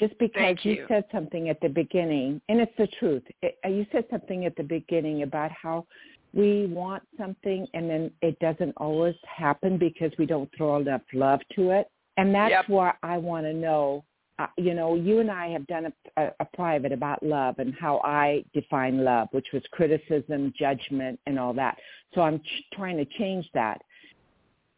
Just 0.00 0.18
because 0.18 0.42
Thank 0.42 0.64
you. 0.64 0.86
said 0.88 1.04
something 1.12 1.50
at 1.50 1.60
the 1.60 1.68
beginning, 1.68 2.40
and 2.48 2.58
it's 2.60 2.72
the 2.78 2.88
truth. 2.98 3.22
It, 3.42 3.58
uh, 3.64 3.68
you 3.68 3.86
said 3.92 4.06
something 4.10 4.46
at 4.46 4.56
the 4.56 4.62
beginning 4.62 5.22
about 5.22 5.52
how 5.52 5.86
we 6.32 6.66
want 6.66 7.02
something, 7.18 7.66
and 7.74 7.88
then 7.88 8.10
it 8.22 8.38
doesn't 8.38 8.72
always 8.78 9.14
happen 9.24 9.76
because 9.76 10.10
we 10.18 10.24
don't 10.24 10.48
throw 10.56 10.76
enough 10.76 11.02
love 11.12 11.40
to 11.54 11.70
it. 11.70 11.90
And 12.16 12.34
that's 12.34 12.50
Yep. 12.50 12.68
why 12.68 12.94
I 13.02 13.18
want 13.18 13.44
to 13.44 13.52
know 13.52 14.04
uh, 14.40 14.46
you 14.56 14.72
know, 14.72 14.94
you 14.94 15.18
and 15.18 15.30
I 15.30 15.48
have 15.48 15.66
done 15.66 15.92
a, 16.16 16.22
a, 16.22 16.30
a 16.40 16.44
private 16.54 16.92
about 16.92 17.22
love 17.22 17.58
and 17.58 17.74
how 17.78 18.00
I 18.02 18.42
define 18.54 19.04
love, 19.04 19.28
which 19.32 19.48
was 19.52 19.62
criticism, 19.70 20.54
judgment, 20.58 21.20
and 21.26 21.38
all 21.38 21.52
that. 21.52 21.76
So 22.14 22.22
I'm 22.22 22.38
ch- 22.38 22.64
trying 22.72 22.96
to 22.96 23.04
change 23.18 23.46
that. 23.52 23.82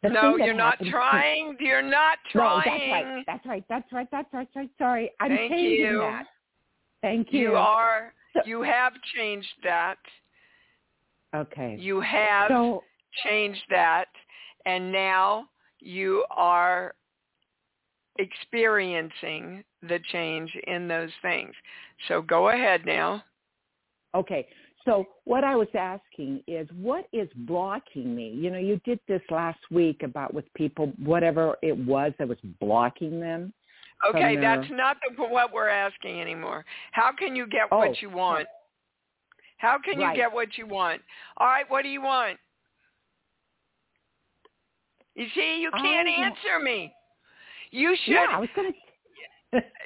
The 0.02 0.08
no, 0.08 0.36
you're 0.36 0.52
not 0.54 0.72
happens 0.74 0.88
to- 0.88 0.90
trying. 0.92 1.56
You're 1.60 1.80
not 1.82 2.18
No, 2.34 2.40
trying. 2.40 2.64
that's 2.64 2.90
right. 2.90 3.24
That's 3.26 3.46
right. 3.46 3.64
That's 3.68 3.92
right. 3.92 4.08
That's 4.10 4.34
right. 4.34 4.48
That's 4.54 4.56
right. 4.56 4.70
Sorry, 4.78 5.10
I'm 5.20 5.28
Thank 5.36 5.52
changing 5.52 5.86
you. 5.86 5.98
that. 6.00 6.26
Thank 7.02 7.32
you. 7.32 7.40
You 7.50 7.54
are. 7.56 8.12
So- 8.34 8.42
You 8.44 8.62
have 8.62 8.94
changed 9.14 9.54
that. 9.62 9.98
okay. 11.34 11.76
You 11.78 12.00
have 12.00 12.48
so 12.50 12.82
changed 13.24 13.62
that, 13.70 14.08
and 14.66 14.90
now 14.90 15.48
you 15.80 16.24
are 16.30 16.94
experiencing 18.18 19.64
the 19.82 19.98
change 20.10 20.50
in 20.66 20.88
those 20.88 21.10
things. 21.22 21.54
So 22.08 22.22
go 22.22 22.48
ahead 22.48 22.84
now. 22.86 23.22
Okay. 24.14 24.46
So 24.84 25.06
what 25.24 25.44
I 25.44 25.54
was 25.54 25.68
asking 25.74 26.42
is, 26.48 26.68
what 26.80 27.06
is 27.12 27.28
blocking 27.34 28.16
me? 28.16 28.30
You 28.30 28.50
know, 28.50 28.58
you 28.58 28.80
did 28.84 28.98
this 29.06 29.22
last 29.30 29.60
week 29.70 30.02
about 30.02 30.34
with 30.34 30.52
people, 30.54 30.92
whatever 30.98 31.56
it 31.62 31.76
was 31.76 32.12
that 32.18 32.26
was 32.26 32.38
blocking 32.60 33.20
them. 33.20 33.52
Okay, 34.08 34.34
their... 34.34 34.58
that's 34.58 34.70
not 34.72 34.96
the, 35.16 35.22
what 35.22 35.52
we're 35.52 35.68
asking 35.68 36.20
anymore. 36.20 36.64
How 36.90 37.12
can 37.16 37.36
you 37.36 37.46
get 37.46 37.68
oh. 37.70 37.78
what 37.78 38.02
you 38.02 38.10
want? 38.10 38.48
How 39.58 39.78
can 39.78 40.00
you 40.00 40.06
right. 40.06 40.16
get 40.16 40.32
what 40.32 40.58
you 40.58 40.66
want? 40.66 41.00
All 41.36 41.46
right, 41.46 41.64
what 41.68 41.82
do 41.82 41.88
you 41.88 42.02
want? 42.02 42.36
You 45.14 45.26
see, 45.34 45.60
you 45.60 45.70
can't 45.70 46.08
answer 46.08 46.58
me. 46.62 46.92
You 47.70 47.94
should. 48.04 48.12
Yeah, 48.12 48.26
I 48.32 48.40
was 48.40 48.48
going 48.56 48.72
to 48.72 48.78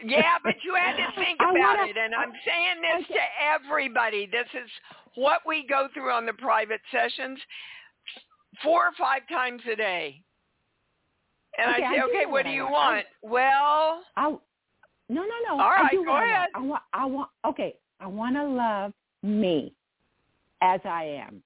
yeah, 0.04 0.38
but 0.42 0.54
you 0.64 0.74
had 0.74 0.96
to 0.96 1.06
think 1.16 1.38
about 1.40 1.78
wanna, 1.78 1.90
it, 1.90 1.96
and 1.96 2.14
I'm 2.14 2.32
saying 2.44 2.82
this 2.82 3.04
okay. 3.04 3.14
to 3.14 3.20
everybody. 3.54 4.26
This 4.26 4.46
is 4.54 4.70
what 5.14 5.40
we 5.46 5.66
go 5.66 5.88
through 5.92 6.12
on 6.12 6.26
the 6.26 6.32
private 6.34 6.80
sessions 6.92 7.38
four 8.62 8.86
or 8.86 8.92
five 8.98 9.22
times 9.28 9.62
a 9.70 9.76
day. 9.76 10.22
And 11.58 11.74
okay, 11.74 11.84
I 11.84 11.90
say, 11.90 12.00
I 12.00 12.04
okay, 12.04 12.26
what 12.26 12.44
do 12.44 12.50
you 12.50 12.64
want? 12.64 12.98
I, 12.98 13.04
well, 13.22 14.02
I'll, 14.16 14.42
no, 15.08 15.22
no, 15.22 15.34
no. 15.48 15.62
All 15.62 15.70
right, 15.70 15.90
I 15.90 15.94
go 15.94 16.16
ahead. 16.16 16.48
I 16.54 16.60
want, 16.60 16.82
I 16.92 17.06
want, 17.06 17.30
okay, 17.46 17.74
I 18.00 18.06
want 18.06 18.36
to 18.36 18.44
love 18.44 18.92
me 19.22 19.72
as 20.60 20.80
I 20.84 21.04
am. 21.26 21.42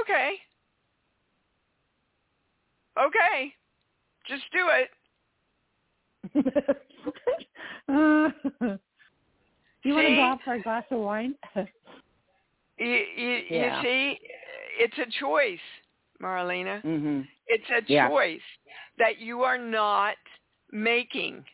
Okay. 0.00 0.34
Okay. 2.98 3.54
Just 4.28 4.44
do 4.52 4.68
it. 4.70 4.90
you 6.34 6.44
want 7.88 8.34
to 9.84 10.14
go 10.14 10.22
out 10.22 10.38
for 10.44 10.54
a 10.54 10.62
glass 10.62 10.84
of 10.90 11.00
wine? 11.00 11.34
you, 12.78 12.86
you, 12.86 13.40
yeah. 13.50 13.76
you 13.76 13.82
see, 13.82 14.18
it's 14.78 14.98
a 14.98 15.20
choice, 15.20 15.58
Marlena. 16.22 16.82
Mm-hmm. 16.84 17.20
It's 17.48 17.64
a 17.70 17.92
yeah. 17.92 18.08
choice 18.08 18.40
that 18.98 19.20
you 19.20 19.42
are 19.42 19.58
not 19.58 20.14
making. 20.72 21.44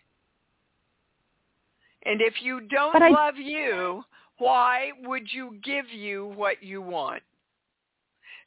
And 2.04 2.20
if 2.20 2.34
you 2.42 2.60
don't 2.60 2.92
but 2.92 3.10
love 3.10 3.34
I... 3.36 3.40
you, 3.40 4.04
why 4.38 4.90
would 5.04 5.32
you 5.32 5.58
give 5.64 5.86
you 5.90 6.32
what 6.36 6.62
you 6.62 6.82
want? 6.82 7.22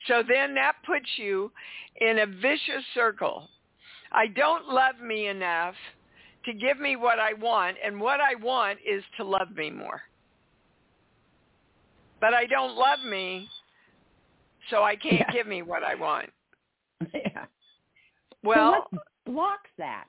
So 0.07 0.23
then 0.27 0.53
that 0.55 0.75
puts 0.85 1.07
you 1.17 1.51
in 1.99 2.19
a 2.19 2.25
vicious 2.25 2.83
circle. 2.93 3.49
I 4.11 4.27
don't 4.27 4.69
love 4.69 4.99
me 5.03 5.27
enough 5.27 5.75
to 6.45 6.53
give 6.53 6.79
me 6.79 6.95
what 6.95 7.19
I 7.19 7.33
want, 7.33 7.77
and 7.83 7.99
what 7.99 8.19
I 8.21 8.35
want 8.41 8.79
is 8.87 9.03
to 9.17 9.23
love 9.23 9.55
me 9.55 9.69
more. 9.69 10.01
But 12.21 12.33
I 12.33 12.45
don't 12.45 12.75
love 12.75 12.99
me, 13.07 13.47
so 14.69 14.83
I 14.83 14.95
can't 14.95 15.15
yeah. 15.27 15.31
give 15.31 15.47
me 15.47 15.61
what 15.61 15.83
I 15.83 15.95
want. 15.95 16.29
Yeah. 17.13 17.45
Well, 18.43 18.87
so 18.91 18.97
what 18.97 19.03
blocks 19.25 19.69
that? 19.77 20.05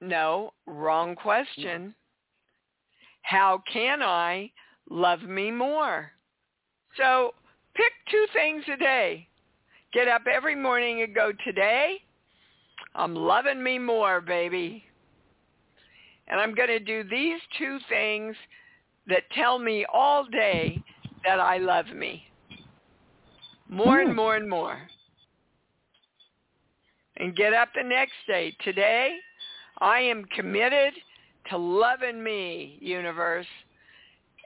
No, 0.00 0.52
wrong 0.66 1.14
question. 1.14 1.94
How 3.22 3.62
can 3.70 4.02
I 4.02 4.50
love 4.90 5.22
me 5.22 5.50
more? 5.50 6.12
So 6.96 7.32
pick 7.74 7.92
two 8.10 8.26
things 8.32 8.64
a 8.72 8.76
day. 8.76 9.28
Get 9.92 10.08
up 10.08 10.22
every 10.30 10.54
morning 10.54 11.02
and 11.02 11.14
go, 11.14 11.32
today 11.44 12.03
I'm 12.94 13.14
loving 13.14 13.62
me 13.62 13.78
more, 13.78 14.20
baby. 14.20 14.84
And 16.28 16.40
I'm 16.40 16.54
going 16.54 16.68
to 16.68 16.78
do 16.78 17.04
these 17.04 17.40
two 17.58 17.78
things 17.88 18.36
that 19.08 19.22
tell 19.32 19.58
me 19.58 19.84
all 19.92 20.24
day 20.24 20.82
that 21.24 21.40
I 21.40 21.58
love 21.58 21.86
me. 21.88 22.24
More 23.68 24.00
and 24.00 24.10
hmm. 24.10 24.16
more 24.16 24.36
and 24.36 24.48
more. 24.48 24.78
And 27.16 27.36
get 27.36 27.52
up 27.52 27.68
the 27.74 27.86
next 27.86 28.14
day. 28.26 28.54
Today, 28.64 29.16
I 29.78 30.00
am 30.00 30.24
committed 30.36 30.94
to 31.50 31.58
loving 31.58 32.22
me, 32.22 32.78
universe. 32.80 33.46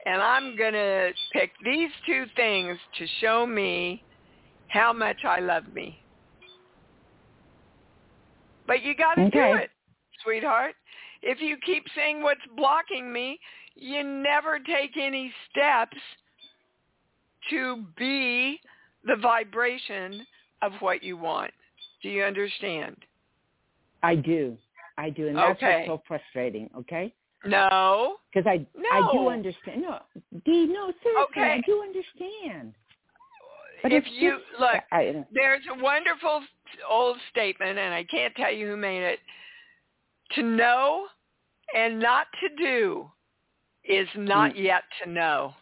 And 0.05 0.21
I'm 0.21 0.55
going 0.57 0.73
to 0.73 1.11
pick 1.33 1.51
these 1.63 1.89
two 2.05 2.25
things 2.35 2.77
to 2.97 3.07
show 3.21 3.45
me 3.45 4.03
how 4.67 4.93
much 4.93 5.17
I 5.25 5.39
love 5.39 5.63
me. 5.73 5.99
But 8.69 8.83
you 8.83 8.95
got 8.95 9.15
to 9.15 9.23
okay. 9.23 9.51
do 9.51 9.57
it, 9.57 9.71
sweetheart. 10.23 10.75
If 11.23 11.41
you 11.41 11.57
keep 11.65 11.83
saying 11.95 12.21
what's 12.21 12.39
blocking 12.55 13.11
me, 13.11 13.39
you 13.73 14.03
never 14.03 14.59
take 14.59 14.91
any 14.95 15.33
steps 15.49 15.97
to 17.49 17.83
be 17.97 18.59
the 19.05 19.15
vibration 19.15 20.23
of 20.61 20.73
what 20.81 21.01
you 21.03 21.17
want. 21.17 21.51
Do 22.03 22.09
you 22.09 22.23
understand? 22.23 22.95
I 24.03 24.13
do. 24.13 24.55
I 24.99 25.09
do. 25.09 25.29
And 25.29 25.37
that's 25.37 25.57
okay. 25.57 25.87
what's 25.87 26.01
so 26.01 26.03
frustrating, 26.07 26.69
okay? 26.77 27.11
No. 27.45 28.17
Because 28.31 28.47
I 28.47 28.67
no. 28.77 28.89
I 28.91 29.11
do 29.11 29.29
understand. 29.29 29.81
No, 29.81 29.99
Dee, 30.45 30.67
no, 30.67 30.93
seriously, 31.01 31.23
okay. 31.31 31.53
I 31.53 31.61
do 31.65 31.81
understand. 31.81 32.75
But 33.81 33.93
if 33.93 34.03
you 34.11 34.39
look, 34.59 34.75
I, 34.91 35.25
there's 35.33 35.61
a 35.71 35.81
wonderful 35.81 36.41
old 36.89 37.17
statement, 37.31 37.79
and 37.79 37.93
I 37.93 38.03
can't 38.03 38.35
tell 38.35 38.51
you 38.51 38.67
who 38.67 38.77
made 38.77 39.03
it. 39.03 39.19
To 40.33 40.43
know 40.43 41.07
and 41.75 41.99
not 41.99 42.27
to 42.41 42.63
do 42.63 43.09
is 43.83 44.07
not 44.15 44.53
mm. 44.53 44.63
yet 44.63 44.83
to 45.03 45.09
know. 45.09 45.53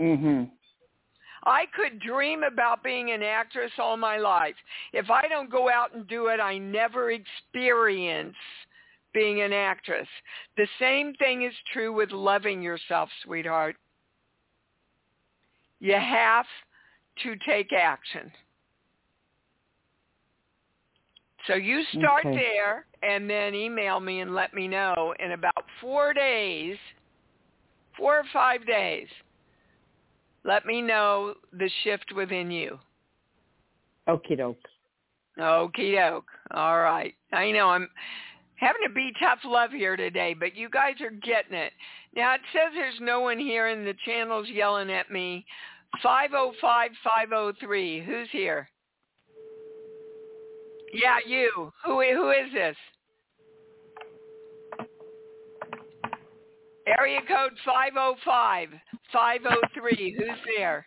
Mhm. 0.00 0.50
I 1.46 1.66
could 1.66 1.98
dream 2.00 2.42
about 2.42 2.82
being 2.82 3.10
an 3.10 3.22
actress 3.22 3.70
all 3.78 3.96
my 3.96 4.16
life. 4.16 4.56
If 4.92 5.10
I 5.10 5.28
don't 5.28 5.50
go 5.50 5.68
out 5.68 5.94
and 5.94 6.08
do 6.08 6.28
it, 6.28 6.40
I 6.40 6.56
never 6.56 7.10
experience 7.10 8.36
being 9.12 9.42
an 9.42 9.52
actress. 9.52 10.08
The 10.56 10.66
same 10.78 11.14
thing 11.14 11.42
is 11.42 11.54
true 11.72 11.92
with 11.92 12.10
loving 12.10 12.62
yourself, 12.62 13.10
sweetheart. 13.22 13.76
You 15.80 15.94
have 15.94 16.46
to 17.22 17.36
take 17.46 17.72
action. 17.72 18.30
So 21.46 21.54
you 21.54 21.82
start 21.92 22.24
okay. 22.24 22.34
there 22.34 22.86
and 23.02 23.28
then 23.28 23.54
email 23.54 24.00
me 24.00 24.20
and 24.20 24.34
let 24.34 24.54
me 24.54 24.66
know 24.66 25.14
in 25.18 25.32
about 25.32 25.64
four 25.80 26.14
days, 26.14 26.76
four 27.98 28.18
or 28.18 28.24
five 28.32 28.66
days, 28.66 29.08
let 30.44 30.64
me 30.64 30.80
know 30.80 31.34
the 31.52 31.70
shift 31.82 32.12
within 32.16 32.50
you. 32.50 32.78
Okie 34.08 34.36
doke. 34.36 34.58
Okie 35.38 35.96
doke. 35.96 36.28
All 36.52 36.80
right. 36.80 37.14
I 37.32 37.50
know 37.50 37.68
I'm 37.68 37.88
having 38.56 38.82
to 38.86 38.94
be 38.94 39.12
tough 39.20 39.40
love 39.44 39.70
here 39.70 39.96
today, 39.96 40.34
but 40.38 40.56
you 40.56 40.68
guys 40.70 40.94
are 41.00 41.10
getting 41.10 41.56
it. 41.56 41.72
Now 42.14 42.34
it 42.34 42.40
says 42.52 42.72
there's 42.74 43.00
no 43.00 43.20
one 43.20 43.38
here 43.38 43.68
and 43.68 43.86
the 43.86 43.94
channel's 44.06 44.48
yelling 44.48 44.90
at 44.90 45.10
me. 45.10 45.44
505-503. 46.02 48.04
Who's 48.04 48.28
here? 48.30 48.68
Yeah, 50.92 51.18
you. 51.26 51.72
Who 51.84 52.02
who 52.14 52.30
is 52.30 52.52
this? 52.52 52.76
Area 56.86 57.20
code 57.26 57.52
505 57.64 58.68
503. 59.12 60.14
Who's 60.16 60.38
there? 60.56 60.86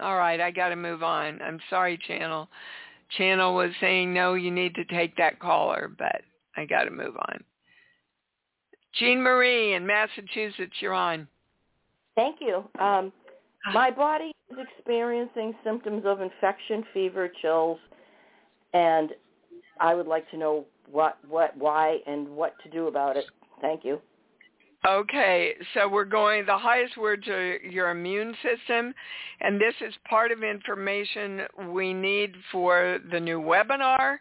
All 0.00 0.16
right, 0.16 0.40
I 0.40 0.50
got 0.50 0.70
to 0.70 0.76
move 0.76 1.02
on. 1.02 1.42
I'm 1.42 1.60
sorry, 1.68 1.98
Channel. 2.06 2.48
Channel 3.18 3.54
was 3.54 3.70
saying, 3.80 4.14
no, 4.14 4.34
you 4.34 4.50
need 4.50 4.74
to 4.76 4.84
take 4.84 5.16
that 5.16 5.40
caller, 5.40 5.90
but 5.98 6.22
I 6.56 6.64
got 6.64 6.84
to 6.84 6.90
move 6.90 7.16
on. 7.16 7.44
Jean 8.94 9.20
Marie 9.20 9.74
in 9.74 9.86
Massachusetts, 9.86 10.76
you're 10.80 10.94
on. 10.94 11.28
Thank 12.16 12.36
you. 12.40 12.64
Um, 12.78 13.12
my 13.72 13.90
body 13.90 14.32
is 14.50 14.58
experiencing 14.76 15.54
symptoms 15.64 16.02
of 16.04 16.20
infection, 16.20 16.84
fever, 16.92 17.30
chills, 17.40 17.78
and 18.72 19.10
I 19.80 19.94
would 19.94 20.06
like 20.06 20.30
to 20.30 20.36
know 20.36 20.64
what, 20.90 21.18
what, 21.28 21.56
why, 21.56 21.98
and 22.06 22.28
what 22.28 22.54
to 22.62 22.70
do 22.70 22.88
about 22.88 23.16
it. 23.16 23.24
Thank 23.60 23.84
you. 23.84 24.00
Okay, 24.86 25.52
so 25.74 25.86
we're 25.86 26.06
going, 26.06 26.46
the 26.46 26.56
highest 26.56 26.96
words 26.96 27.28
are 27.28 27.58
your 27.58 27.90
immune 27.90 28.34
system, 28.42 28.94
and 29.42 29.60
this 29.60 29.74
is 29.86 29.92
part 30.08 30.32
of 30.32 30.42
information 30.42 31.42
we 31.68 31.92
need 31.92 32.34
for 32.50 32.98
the 33.12 33.20
new 33.20 33.40
webinar 33.40 34.16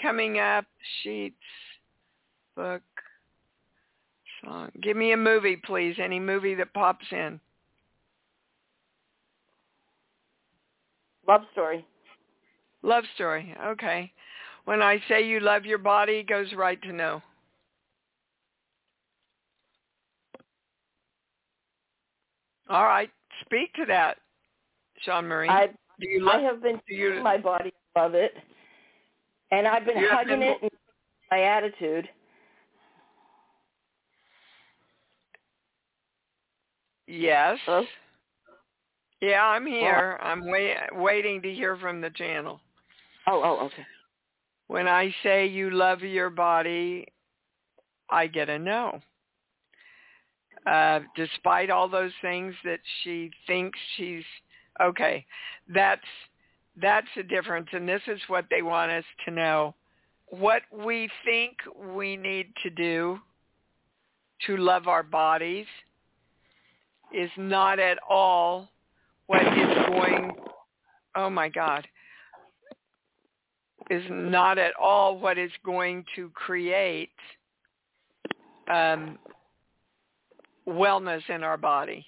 coming 0.00 0.38
up, 0.38 0.66
sheets, 1.02 1.34
book, 2.54 2.82
song. 4.48 4.70
Give 4.82 4.96
me 4.96 5.12
a 5.12 5.16
movie, 5.16 5.56
please, 5.56 5.96
any 6.02 6.18
movie 6.18 6.54
that 6.54 6.72
pops 6.74 7.06
in. 7.10 7.40
Love 11.26 11.42
story. 11.52 11.84
Love 12.82 13.04
story, 13.14 13.54
okay. 13.66 14.10
When 14.64 14.82
I 14.82 14.98
say 15.08 15.26
you 15.26 15.40
love 15.40 15.64
your 15.64 15.78
body, 15.78 16.22
goes 16.22 16.46
right 16.56 16.80
to 16.82 16.92
know. 16.92 17.22
All 22.70 22.84
right, 22.84 23.10
speak 23.44 23.72
to 23.74 23.86
that, 23.86 24.18
Jean 25.04 25.24
Marie. 25.26 25.48
I 25.48 25.68
do 26.00 26.08
you 26.08 26.28
I 26.28 26.40
have 26.40 26.62
been 26.62 26.80
you, 26.86 27.20
my 27.22 27.38
body 27.38 27.72
love 27.96 28.14
it, 28.14 28.34
and 29.50 29.66
I've 29.66 29.86
been 29.86 29.98
You 29.98 30.08
hugging 30.10 30.40
been- 30.40 30.48
it 30.50 30.58
and 30.62 30.70
my 31.30 31.42
attitude. 31.42 32.08
Yes. 37.08 37.58
Hello? 37.64 37.84
Yeah, 39.22 39.42
I'm 39.42 39.66
here. 39.66 40.18
I'm 40.22 40.46
wait, 40.46 40.76
waiting 40.92 41.40
to 41.42 41.52
hear 41.52 41.76
from 41.78 42.00
the 42.02 42.10
channel. 42.10 42.60
Oh, 43.26 43.42
oh, 43.42 43.66
okay. 43.66 43.86
When 44.66 44.86
I 44.86 45.12
say 45.22 45.46
you 45.46 45.70
love 45.70 46.02
your 46.02 46.28
body, 46.28 47.06
I 48.10 48.26
get 48.26 48.50
a 48.50 48.58
no. 48.58 49.00
Uh, 50.66 51.00
despite 51.16 51.70
all 51.70 51.88
those 51.88 52.12
things 52.20 52.54
that 52.64 52.80
she 53.02 53.30
thinks 53.46 53.78
she's 53.96 54.24
okay, 54.80 55.24
that's 55.72 56.02
that's 56.80 57.08
the 57.16 57.22
difference, 57.22 57.68
and 57.72 57.88
this 57.88 58.02
is 58.06 58.20
what 58.28 58.44
they 58.50 58.60
want 58.60 58.92
us 58.92 59.04
to 59.24 59.30
know. 59.30 59.74
What 60.26 60.62
we 60.70 61.08
think 61.24 61.56
we 61.94 62.16
need 62.18 62.52
to 62.62 62.70
do 62.70 63.18
to 64.46 64.56
love 64.58 64.86
our 64.86 65.02
bodies 65.02 65.66
is 67.12 67.30
not 67.36 67.78
at 67.78 67.98
all 68.08 68.68
what 69.26 69.42
is 69.42 69.86
going 69.88 70.32
oh 71.16 71.30
my 71.30 71.48
god 71.48 71.86
is 73.90 74.02
not 74.10 74.58
at 74.58 74.72
all 74.80 75.18
what 75.18 75.38
is 75.38 75.50
going 75.64 76.04
to 76.14 76.30
create 76.30 77.10
um, 78.70 79.18
wellness 80.68 81.22
in 81.28 81.42
our 81.42 81.56
body. 81.56 82.04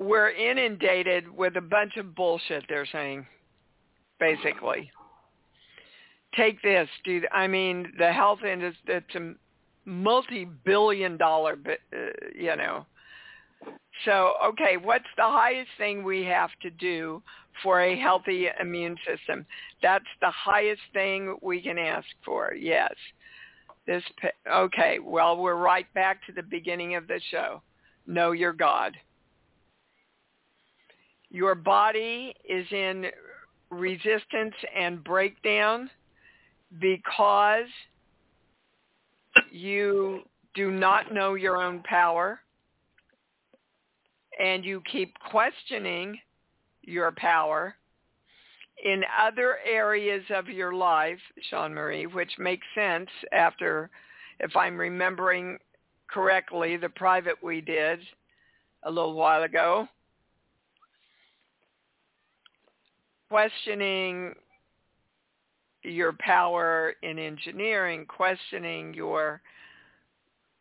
We're 0.00 0.30
inundated 0.30 1.28
with 1.28 1.56
a 1.56 1.60
bunch 1.60 1.96
of 1.96 2.14
bullshit. 2.14 2.64
They're 2.68 2.86
saying, 2.90 3.26
basically. 4.18 4.90
Take 6.36 6.60
this, 6.62 6.88
dude. 7.04 7.26
I 7.32 7.46
mean, 7.46 7.92
the 7.96 8.12
health 8.12 8.40
industry. 8.42 9.02
It's 9.84 9.86
a 9.86 9.90
multi-billion-dollar, 9.90 11.58
uh, 11.66 11.96
you 12.34 12.56
know. 12.56 12.86
So, 14.04 14.34
okay, 14.44 14.76
what's 14.76 15.04
the 15.16 15.22
highest 15.22 15.70
thing 15.78 16.02
we 16.02 16.24
have 16.24 16.50
to 16.62 16.70
do 16.70 17.22
for 17.62 17.80
a 17.80 17.98
healthy 17.98 18.48
immune 18.60 18.96
system? 19.06 19.46
That's 19.82 20.04
the 20.20 20.30
highest 20.30 20.82
thing 20.92 21.36
we 21.42 21.60
can 21.62 21.78
ask 21.78 22.06
for. 22.24 22.54
Yes. 22.54 22.92
This 23.86 24.02
okay, 24.50 24.98
well, 24.98 25.36
we're 25.36 25.56
right 25.56 25.86
back 25.94 26.24
to 26.26 26.32
the 26.32 26.42
beginning 26.42 26.94
of 26.96 27.06
the 27.06 27.20
show. 27.30 27.62
Know 28.06 28.32
your 28.32 28.52
God. 28.52 28.96
Your 31.30 31.54
body 31.54 32.34
is 32.48 32.66
in 32.70 33.06
resistance 33.70 34.54
and 34.74 35.04
breakdown 35.04 35.90
because 36.80 37.66
you 39.50 40.22
do 40.54 40.70
not 40.70 41.12
know 41.12 41.34
your 41.34 41.56
own 41.56 41.82
power 41.82 42.40
and 44.40 44.64
you 44.64 44.82
keep 44.90 45.14
questioning 45.30 46.18
your 46.82 47.12
power 47.12 47.74
in 48.84 49.02
other 49.20 49.58
areas 49.64 50.22
of 50.34 50.48
your 50.48 50.74
life, 50.74 51.18
Jean 51.50 51.72
Marie, 51.72 52.06
which 52.06 52.32
makes 52.38 52.66
sense 52.74 53.08
after, 53.32 53.90
if 54.40 54.56
I'm 54.56 54.76
remembering 54.76 55.58
correctly, 56.08 56.76
the 56.76 56.88
private 56.88 57.42
we 57.42 57.60
did 57.60 58.00
a 58.82 58.90
little 58.90 59.14
while 59.14 59.44
ago, 59.44 59.88
questioning 63.28 64.34
your 65.84 66.14
power 66.18 66.94
in 67.02 67.18
engineering, 67.18 68.06
questioning 68.06 68.94
your 68.94 69.40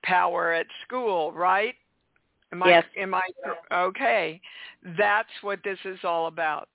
power 0.03 0.51
at 0.51 0.67
school, 0.86 1.32
right? 1.32 1.76
Am 2.51 2.61
yes. 2.65 2.84
I 2.97 3.01
am 3.01 3.15
I 3.15 3.21
okay? 3.74 4.41
That's 4.97 5.30
what 5.41 5.59
this 5.63 5.80
is 5.86 5.99
all 6.03 6.28
about. 6.28 6.69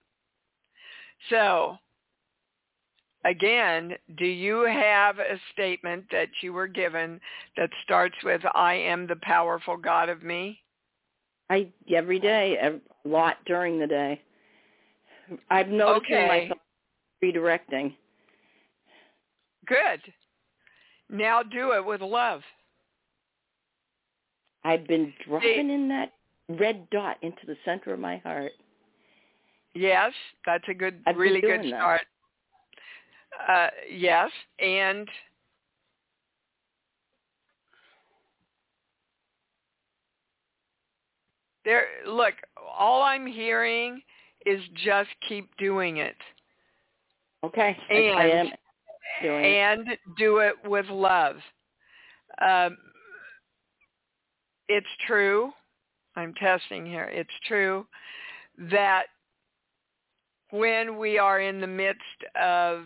So, 1.30 1.76
again, 3.24 3.94
do 4.16 4.24
you 4.24 4.62
have 4.62 5.18
a 5.18 5.38
statement 5.53 6.05
that 6.11 6.28
you 6.42 6.53
were 6.53 6.66
given 6.66 7.20
that 7.57 7.70
starts 7.84 8.16
with 8.24 8.40
I 8.55 8.74
am 8.74 9.07
the 9.07 9.18
powerful 9.22 9.76
God 9.76 10.09
of 10.09 10.22
me? 10.22 10.61
I 11.51 11.68
every 11.94 12.18
day, 12.18 12.57
a 12.61 13.09
lot 13.09 13.36
during 13.46 13.78
the 13.78 13.86
day. 13.86 14.20
I've 15.51 15.68
noticed 15.68 16.11
Okay. 16.11 16.49
myself 16.49 16.59
redirecting. 17.22 17.94
Good. 19.68 20.12
Now 21.10 21.42
do 21.42 21.72
it 21.72 21.84
with 21.84 22.00
love. 22.00 22.40
I've 24.64 24.86
been 24.86 25.12
dropping 25.26 25.70
in 25.70 25.88
that 25.88 26.12
red 26.48 26.88
dot 26.90 27.16
into 27.22 27.46
the 27.46 27.56
center 27.64 27.92
of 27.92 28.00
my 28.00 28.18
heart. 28.18 28.52
Yes, 29.74 30.12
that's 30.44 30.64
a 30.68 30.74
good, 30.74 31.00
I've 31.06 31.16
really 31.16 31.40
good 31.40 31.64
start. 31.68 32.02
Uh, 33.48 33.68
yes, 33.90 34.30
and 34.58 35.08
there. 41.64 41.84
Look, 42.06 42.34
all 42.78 43.02
I'm 43.02 43.26
hearing 43.26 44.00
is 44.44 44.60
just 44.84 45.10
keep 45.28 45.48
doing 45.58 45.98
it, 45.98 46.16
Okay. 47.44 47.76
And 47.90 48.18
I 48.18 48.24
am 48.24 48.50
doing 49.22 49.44
and 49.44 49.88
do 50.16 50.38
it 50.38 50.54
with 50.64 50.86
love. 50.88 51.36
Um, 52.40 52.76
it's 54.68 54.86
true. 55.06 55.50
I'm 56.16 56.34
testing 56.34 56.84
here. 56.84 57.04
It's 57.04 57.30
true 57.46 57.86
that 58.70 59.04
when 60.50 60.98
we 60.98 61.18
are 61.18 61.40
in 61.40 61.61
the 61.61 61.66
midst 61.66 62.00
of 62.40 62.84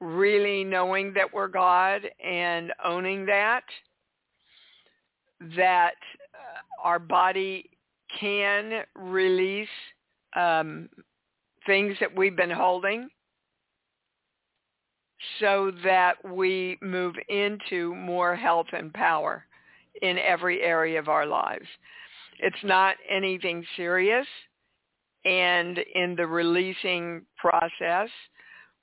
really 0.00 0.64
knowing 0.64 1.12
that 1.14 1.32
we're 1.32 1.48
God 1.48 2.02
and 2.24 2.72
owning 2.84 3.26
that, 3.26 3.62
that 5.56 5.94
uh, 6.34 6.86
our 6.86 6.98
body 6.98 7.70
can 8.18 8.82
release 8.96 9.68
um, 10.34 10.88
things 11.66 11.96
that 12.00 12.14
we've 12.16 12.36
been 12.36 12.50
holding 12.50 13.08
so 15.40 15.72
that 15.84 16.14
we 16.24 16.78
move 16.80 17.14
into 17.28 17.94
more 17.94 18.34
health 18.34 18.66
and 18.72 18.92
power 18.92 19.44
in 20.00 20.18
every 20.18 20.62
area 20.62 20.98
of 20.98 21.08
our 21.08 21.26
lives. 21.26 21.66
It's 22.38 22.64
not 22.64 22.96
anything 23.08 23.64
serious. 23.76 24.26
And 25.24 25.78
in 25.94 26.16
the 26.16 26.26
releasing 26.26 27.22
process, 27.36 28.08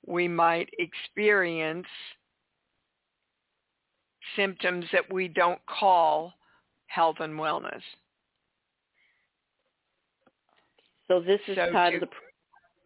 we 0.06 0.26
might 0.26 0.70
experience 0.78 1.86
symptoms 4.36 4.86
that 4.92 5.12
we 5.12 5.28
don't 5.28 5.60
call 5.66 6.32
health 6.86 7.16
and 7.20 7.34
wellness. 7.38 7.82
So 11.08 11.20
this 11.20 11.40
is 11.48 11.56
So 11.56 11.70
part 11.72 11.90
to- 11.90 11.96
of 11.96 12.08
the. 12.08 12.16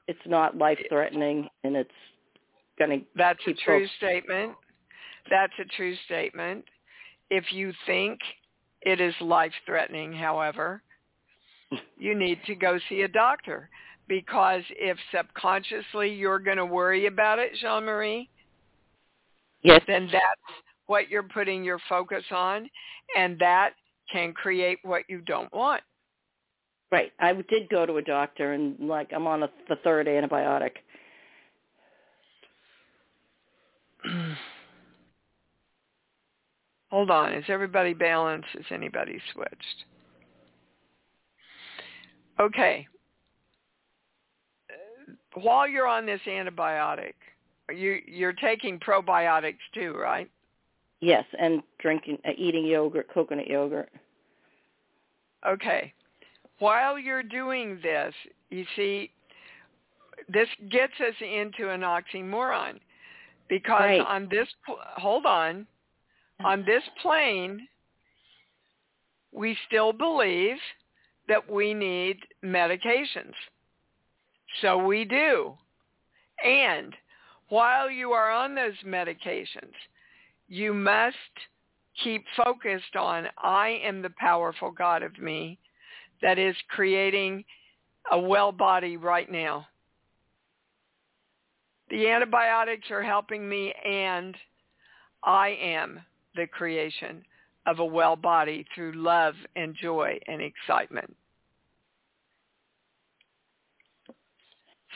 It's 0.07 0.27
not 0.27 0.59
life 0.59 0.79
threatening, 0.89 1.49
and 1.63 1.77
it's 1.77 1.95
going 2.79 2.91
to 2.91 3.07
That's 3.17 3.41
a 3.47 3.53
true 3.53 3.87
statement. 3.99 4.53
That's 5.31 5.53
a 5.61 5.65
true 5.77 5.95
statement. 6.07 6.65
If 7.31 7.53
you 7.53 7.73
think 7.87 8.21
it 8.83 9.01
is 9.01 9.15
life-threatening, 9.21 10.13
however, 10.13 10.83
you 11.99 12.15
need 12.15 12.39
to 12.47 12.55
go 12.55 12.79
see 12.89 13.03
a 13.03 13.09
doctor 13.09 13.71
because 14.07 14.63
if 14.71 14.99
subconsciously 15.15 16.13
you're 16.13 16.39
going 16.39 16.59
to 16.59 16.67
worry 16.67 17.07
about 17.07 17.39
it, 17.39 17.53
Jean-Marie, 17.61 18.29
Yes. 19.63 19.81
then 19.87 20.09
that's 20.13 20.59
what 20.87 21.09
you're 21.09 21.23
putting 21.23 21.65
your 21.65 21.79
focus 21.89 22.25
on 22.31 22.69
and 23.17 23.39
that 23.39 23.71
can 24.13 24.33
create 24.33 24.79
what 24.83 25.05
you 25.09 25.21
don't 25.23 25.53
want. 25.55 25.83
Right. 26.91 27.13
I 27.19 27.33
did 27.33 27.69
go 27.71 27.87
to 27.87 27.97
a 27.97 28.03
doctor, 28.03 28.53
and 28.53 28.79
like 28.79 29.11
I'm 29.13 29.27
on 29.27 29.43
a, 29.43 29.51
the 29.69 29.77
third 29.83 30.07
antibiotic. 30.07 30.73
Hold 36.91 37.11
on. 37.11 37.33
Is 37.33 37.45
everybody 37.49 37.93
balanced? 37.95 38.49
Is 38.55 38.67
anybody 38.71 39.21
switched? 39.33 39.85
Okay. 42.39 42.87
While 45.35 45.67
you're 45.69 45.89
on 45.89 46.07
this 46.07 46.21
antibiotic, 46.29 47.15
you 47.75 47.99
you're 48.07 48.33
taking 48.33 48.79
probiotics 48.79 49.59
too, 49.73 49.95
right? 49.97 50.31
Yes, 51.01 51.25
and 51.39 51.63
drinking, 51.81 52.19
uh, 52.27 52.31
eating 52.37 52.65
yogurt, 52.65 53.09
coconut 53.13 53.47
yogurt. 53.47 53.91
Okay. 55.47 55.93
While 56.61 56.99
you're 56.99 57.23
doing 57.23 57.79
this, 57.83 58.15
you 58.51 58.65
see, 58.77 59.11
this 60.29 60.49
gets 60.71 60.95
us 61.01 61.15
into 61.21 61.71
an 61.71 61.81
oxymoron 61.81 62.79
because 63.49 63.81
right. 63.81 64.01
on 64.01 64.29
this, 64.31 64.49
hold 64.97 65.27
on, 65.27 65.67
on 66.45 66.65
this 66.65 66.83
plane, 67.03 67.67
we 69.33 69.57
still 69.67 69.93
believe 69.93 70.57
that 71.29 71.51
we 71.51 71.75
need 71.75 72.19
medications. 72.45 73.35
So 74.63 74.79
we 74.79 75.05
do. 75.05 75.55
And 76.45 76.95
while 77.49 77.91
you 77.91 78.13
are 78.13 78.31
on 78.31 78.55
those 78.55 78.75
medications, 78.87 79.73
you 80.49 80.73
must 80.75 81.17
keep 82.03 82.25
focused 82.37 82.97
on 82.99 83.27
I 83.43 83.81
am 83.85 84.03
the 84.03 84.13
powerful 84.19 84.71
God 84.71 85.03
of 85.03 85.19
me 85.19 85.59
that 86.23 86.39
is 86.39 86.57
creating 86.69 87.45
a 88.11 88.19
well 88.19 88.53
body 88.53 88.97
right 88.97 89.31
now. 89.31 89.67
The 91.91 92.09
antibiotics 92.09 92.91
are 92.91 93.03
helping 93.03 93.49
me 93.49 93.73
and 93.85 94.37
I 95.23 95.57
am 95.61 96.01
the 96.35 96.47
creation 96.47 97.25
of 97.67 97.79
a 97.79 97.85
well 97.85 98.17
body 98.17 98.67
through 98.75 98.93
love 98.93 99.35
and 99.57 99.75
joy 99.81 100.19
and 100.27 100.43
excitement. 100.43 101.15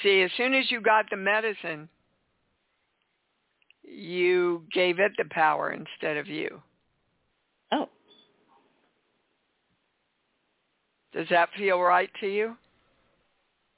See, 0.03 0.23
as 0.23 0.31
soon 0.37 0.55
as 0.55 0.71
you 0.71 0.81
got 0.81 1.07
the 1.11 1.17
medicine, 1.17 1.89
you 3.83 4.65
gave 4.73 5.01
it 5.01 5.13
the 5.17 5.25
power 5.31 5.73
instead 5.73 6.17
of 6.17 6.29
you. 6.29 6.63
Oh. 7.73 7.89
Does 11.13 11.27
that 11.31 11.49
feel 11.57 11.81
right 11.81 12.11
to 12.21 12.27
you? 12.27 12.57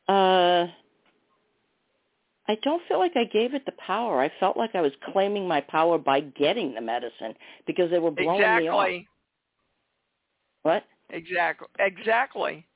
Uh 0.08 0.66
I 2.50 2.56
don't 2.64 2.82
feel 2.88 2.98
like 2.98 3.12
I 3.14 3.22
gave 3.22 3.54
it 3.54 3.64
the 3.64 3.72
power. 3.86 4.20
I 4.20 4.32
felt 4.40 4.56
like 4.56 4.74
I 4.74 4.80
was 4.80 4.90
claiming 5.12 5.46
my 5.46 5.60
power 5.60 5.98
by 5.98 6.18
getting 6.18 6.74
the 6.74 6.80
medicine 6.80 7.34
because 7.64 7.92
they 7.92 8.00
were 8.00 8.10
blowing 8.10 8.40
exactly. 8.40 8.64
me 8.64 8.68
off. 8.68 9.04
What? 10.62 10.84
Exactly. 11.10 11.68
Exactly. 11.78 12.66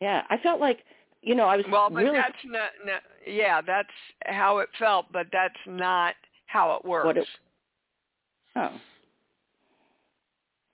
Yeah, 0.00 0.22
I 0.28 0.38
felt 0.38 0.60
like 0.60 0.80
you 1.22 1.36
know 1.36 1.44
I 1.44 1.56
was 1.56 1.64
well, 1.70 1.90
but 1.90 2.02
really. 2.02 2.16
That's 2.16 2.34
not, 2.44 2.70
not. 2.84 3.02
Yeah, 3.24 3.60
that's 3.60 3.88
how 4.24 4.58
it 4.58 4.68
felt, 4.80 5.06
but 5.12 5.28
that's 5.32 5.54
not 5.68 6.14
how 6.46 6.74
it 6.74 6.84
works. 6.84 7.06
What 7.06 7.16
it, 7.18 7.28
oh. 8.56 8.72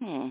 Hmm. 0.01 0.29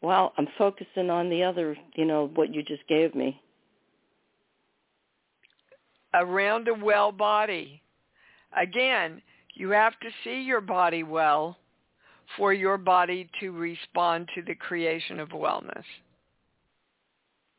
Well, 0.00 0.32
I'm 0.38 0.46
focusing 0.56 1.10
on 1.10 1.28
the 1.28 1.42
other, 1.42 1.76
you 1.96 2.04
know, 2.04 2.30
what 2.34 2.54
you 2.54 2.62
just 2.62 2.86
gave 2.86 3.16
me. 3.16 3.40
Around 6.14 6.68
a 6.68 6.74
well 6.74 7.12
body. 7.12 7.82
Again, 8.56 9.22
you 9.54 9.70
have 9.70 9.98
to 10.00 10.08
see 10.24 10.40
your 10.40 10.60
body 10.60 11.02
well 11.02 11.56
for 12.36 12.52
your 12.52 12.78
body 12.78 13.28
to 13.40 13.50
respond 13.50 14.28
to 14.34 14.42
the 14.42 14.54
creation 14.54 15.20
of 15.20 15.28
wellness. 15.30 15.84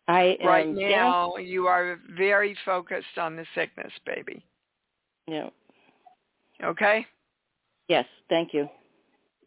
I 0.08 0.38
right 0.43 0.68
now 0.68 1.38
you 1.38 1.68
are 1.68 1.99
very 2.18 2.56
focused 2.66 3.18
on 3.18 3.36
the 3.36 3.45
sickness, 3.56 3.91
baby. 4.06 4.43
Yeah. 5.28 5.49
Okay? 6.64 7.06
Yes, 7.88 8.06
thank 8.30 8.54
you. 8.54 8.68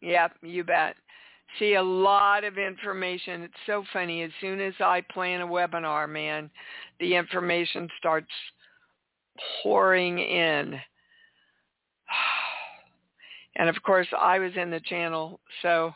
Yep, 0.01 0.31
you 0.41 0.63
bet. 0.63 0.95
See 1.59 1.75
a 1.75 1.83
lot 1.83 2.43
of 2.43 2.57
information. 2.57 3.43
It's 3.43 3.53
so 3.65 3.83
funny. 3.93 4.23
As 4.23 4.31
soon 4.41 4.59
as 4.59 4.73
I 4.79 5.01
plan 5.01 5.41
a 5.41 5.47
webinar, 5.47 6.09
man, 6.09 6.49
the 6.99 7.15
information 7.15 7.87
starts 7.97 8.31
pouring 9.61 10.19
in. 10.19 10.79
And 13.57 13.69
of 13.69 13.81
course, 13.83 14.07
I 14.17 14.39
was 14.39 14.51
in 14.57 14.69
the 14.69 14.81
channel, 14.81 15.39
so 15.61 15.93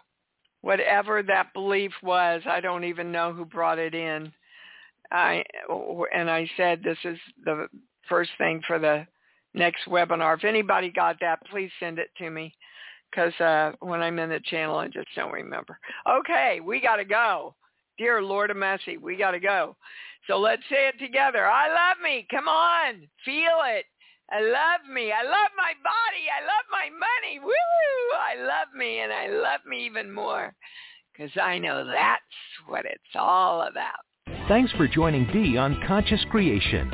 whatever 0.62 1.22
that 1.24 1.54
belief 1.54 1.92
was, 2.02 2.42
I 2.46 2.62
don't 2.62 2.86
even 2.86 3.12
know 3.12 3.34
who 3.34 3.46
brought 3.46 3.80
it 3.80 3.94
in. 3.94 4.32
I 5.12 5.44
and 6.14 6.30
I 6.30 6.50
said 6.56 6.82
this 6.84 6.98
is 7.04 7.18
the 7.44 7.68
first 8.08 8.30
thing 8.38 8.62
for 8.66 8.80
the 8.80 9.06
next 9.54 9.86
webinar. 9.88 10.38
If 10.38 10.44
anybody 10.44 10.90
got 10.90 11.18
that, 11.22 11.40
please 11.50 11.72
send 11.80 12.00
it 12.00 12.10
to 12.18 12.30
me 12.30 12.54
because 13.10 13.34
uh, 13.40 13.72
when 13.80 14.02
I'm 14.02 14.20
in 14.20 14.30
the 14.30 14.40
channel, 14.46 14.78
I 14.78 14.88
just 14.88 15.08
don't 15.16 15.32
remember. 15.32 15.80
Okay, 16.08 16.60
we 16.64 16.80
got 16.80 16.98
to 16.98 17.06
go. 17.06 17.56
Dear 17.98 18.22
Lord 18.22 18.52
of 18.52 18.58
Mercy, 18.58 18.98
we 18.98 19.18
got 19.18 19.32
to 19.32 19.40
go. 19.40 19.76
So 20.30 20.38
let's 20.38 20.62
say 20.70 20.88
it 20.90 21.00
together. 21.04 21.48
I 21.48 21.70
love 21.70 21.98
me. 22.04 22.28
Come 22.30 22.48
on. 22.48 23.02
Feel 23.26 23.64
it. 23.66 23.86
I 24.32 24.42
love 24.42 24.88
me. 24.94 25.12
I 25.12 25.24
love 25.24 25.50
my 25.58 25.74
body. 25.82 26.30
I 26.30 26.46
love 26.46 26.66
my 26.72 26.88
money. 26.92 27.40
Woo! 27.40 27.50
I 27.50 28.36
love 28.40 28.68
me 28.78 29.00
and 29.00 29.12
I 29.12 29.28
love 29.30 29.62
me 29.68 29.88
even 29.88 30.14
more 30.14 30.54
because 31.12 31.32
I 31.42 31.58
know 31.58 31.84
that's 31.84 32.22
what 32.68 32.86
it's 32.86 33.16
all 33.16 33.64
about. 33.64 34.06
Thanks 34.48 34.72
for 34.74 34.88
joining 34.88 35.26
Dee 35.34 35.58
on 35.58 35.82
Conscious 35.88 36.24
Creation. 36.30 36.92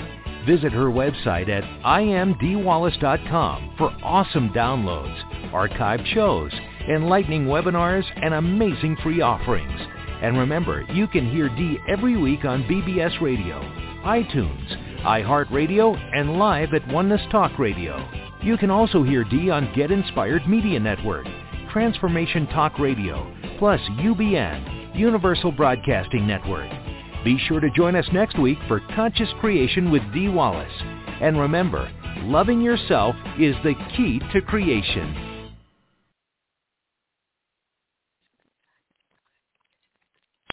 Visit 0.47 0.71
her 0.71 0.85
website 0.85 1.49
at 1.49 1.63
iamdeewallace.com 1.83 3.75
for 3.77 3.89
awesome 4.01 4.49
downloads, 4.51 5.51
archived 5.51 6.05
shows, 6.13 6.53
enlightening 6.89 7.47
webinars, 7.47 8.05
and 8.15 8.33
amazing 8.33 8.95
free 9.03 9.19
offerings. 9.19 9.81
And 10.21 10.37
remember, 10.37 10.81
you 10.93 11.07
can 11.07 11.29
hear 11.29 11.49
Dee 11.49 11.77
every 11.87 12.17
week 12.17 12.45
on 12.45 12.63
BBS 12.63 13.21
Radio, 13.21 13.59
iTunes, 14.03 15.01
iHeartRadio, 15.03 15.95
and 16.15 16.37
live 16.37 16.73
at 16.73 16.87
Oneness 16.87 17.21
Talk 17.31 17.59
Radio. 17.59 18.07
You 18.41 18.57
can 18.57 18.71
also 18.71 19.03
hear 19.03 19.23
Dee 19.23 19.49
on 19.49 19.73
Get 19.75 19.91
Inspired 19.91 20.47
Media 20.47 20.79
Network, 20.79 21.25
Transformation 21.71 22.47
Talk 22.47 22.79
Radio, 22.79 23.31
plus 23.59 23.81
UBN, 23.99 24.95
Universal 24.95 25.51
Broadcasting 25.51 26.25
Network. 26.25 26.69
Be 27.23 27.37
sure 27.47 27.59
to 27.59 27.69
join 27.71 27.95
us 27.95 28.05
next 28.13 28.39
week 28.39 28.59
for 28.67 28.81
Conscious 28.95 29.29
Creation 29.39 29.91
with 29.91 30.03
Dee 30.13 30.29
Wallace. 30.29 30.71
And 31.21 31.39
remember, 31.39 31.91
loving 32.21 32.61
yourself 32.61 33.15
is 33.39 33.55
the 33.63 33.73
key 33.97 34.19
to 34.31 34.41
creation. 34.41 35.34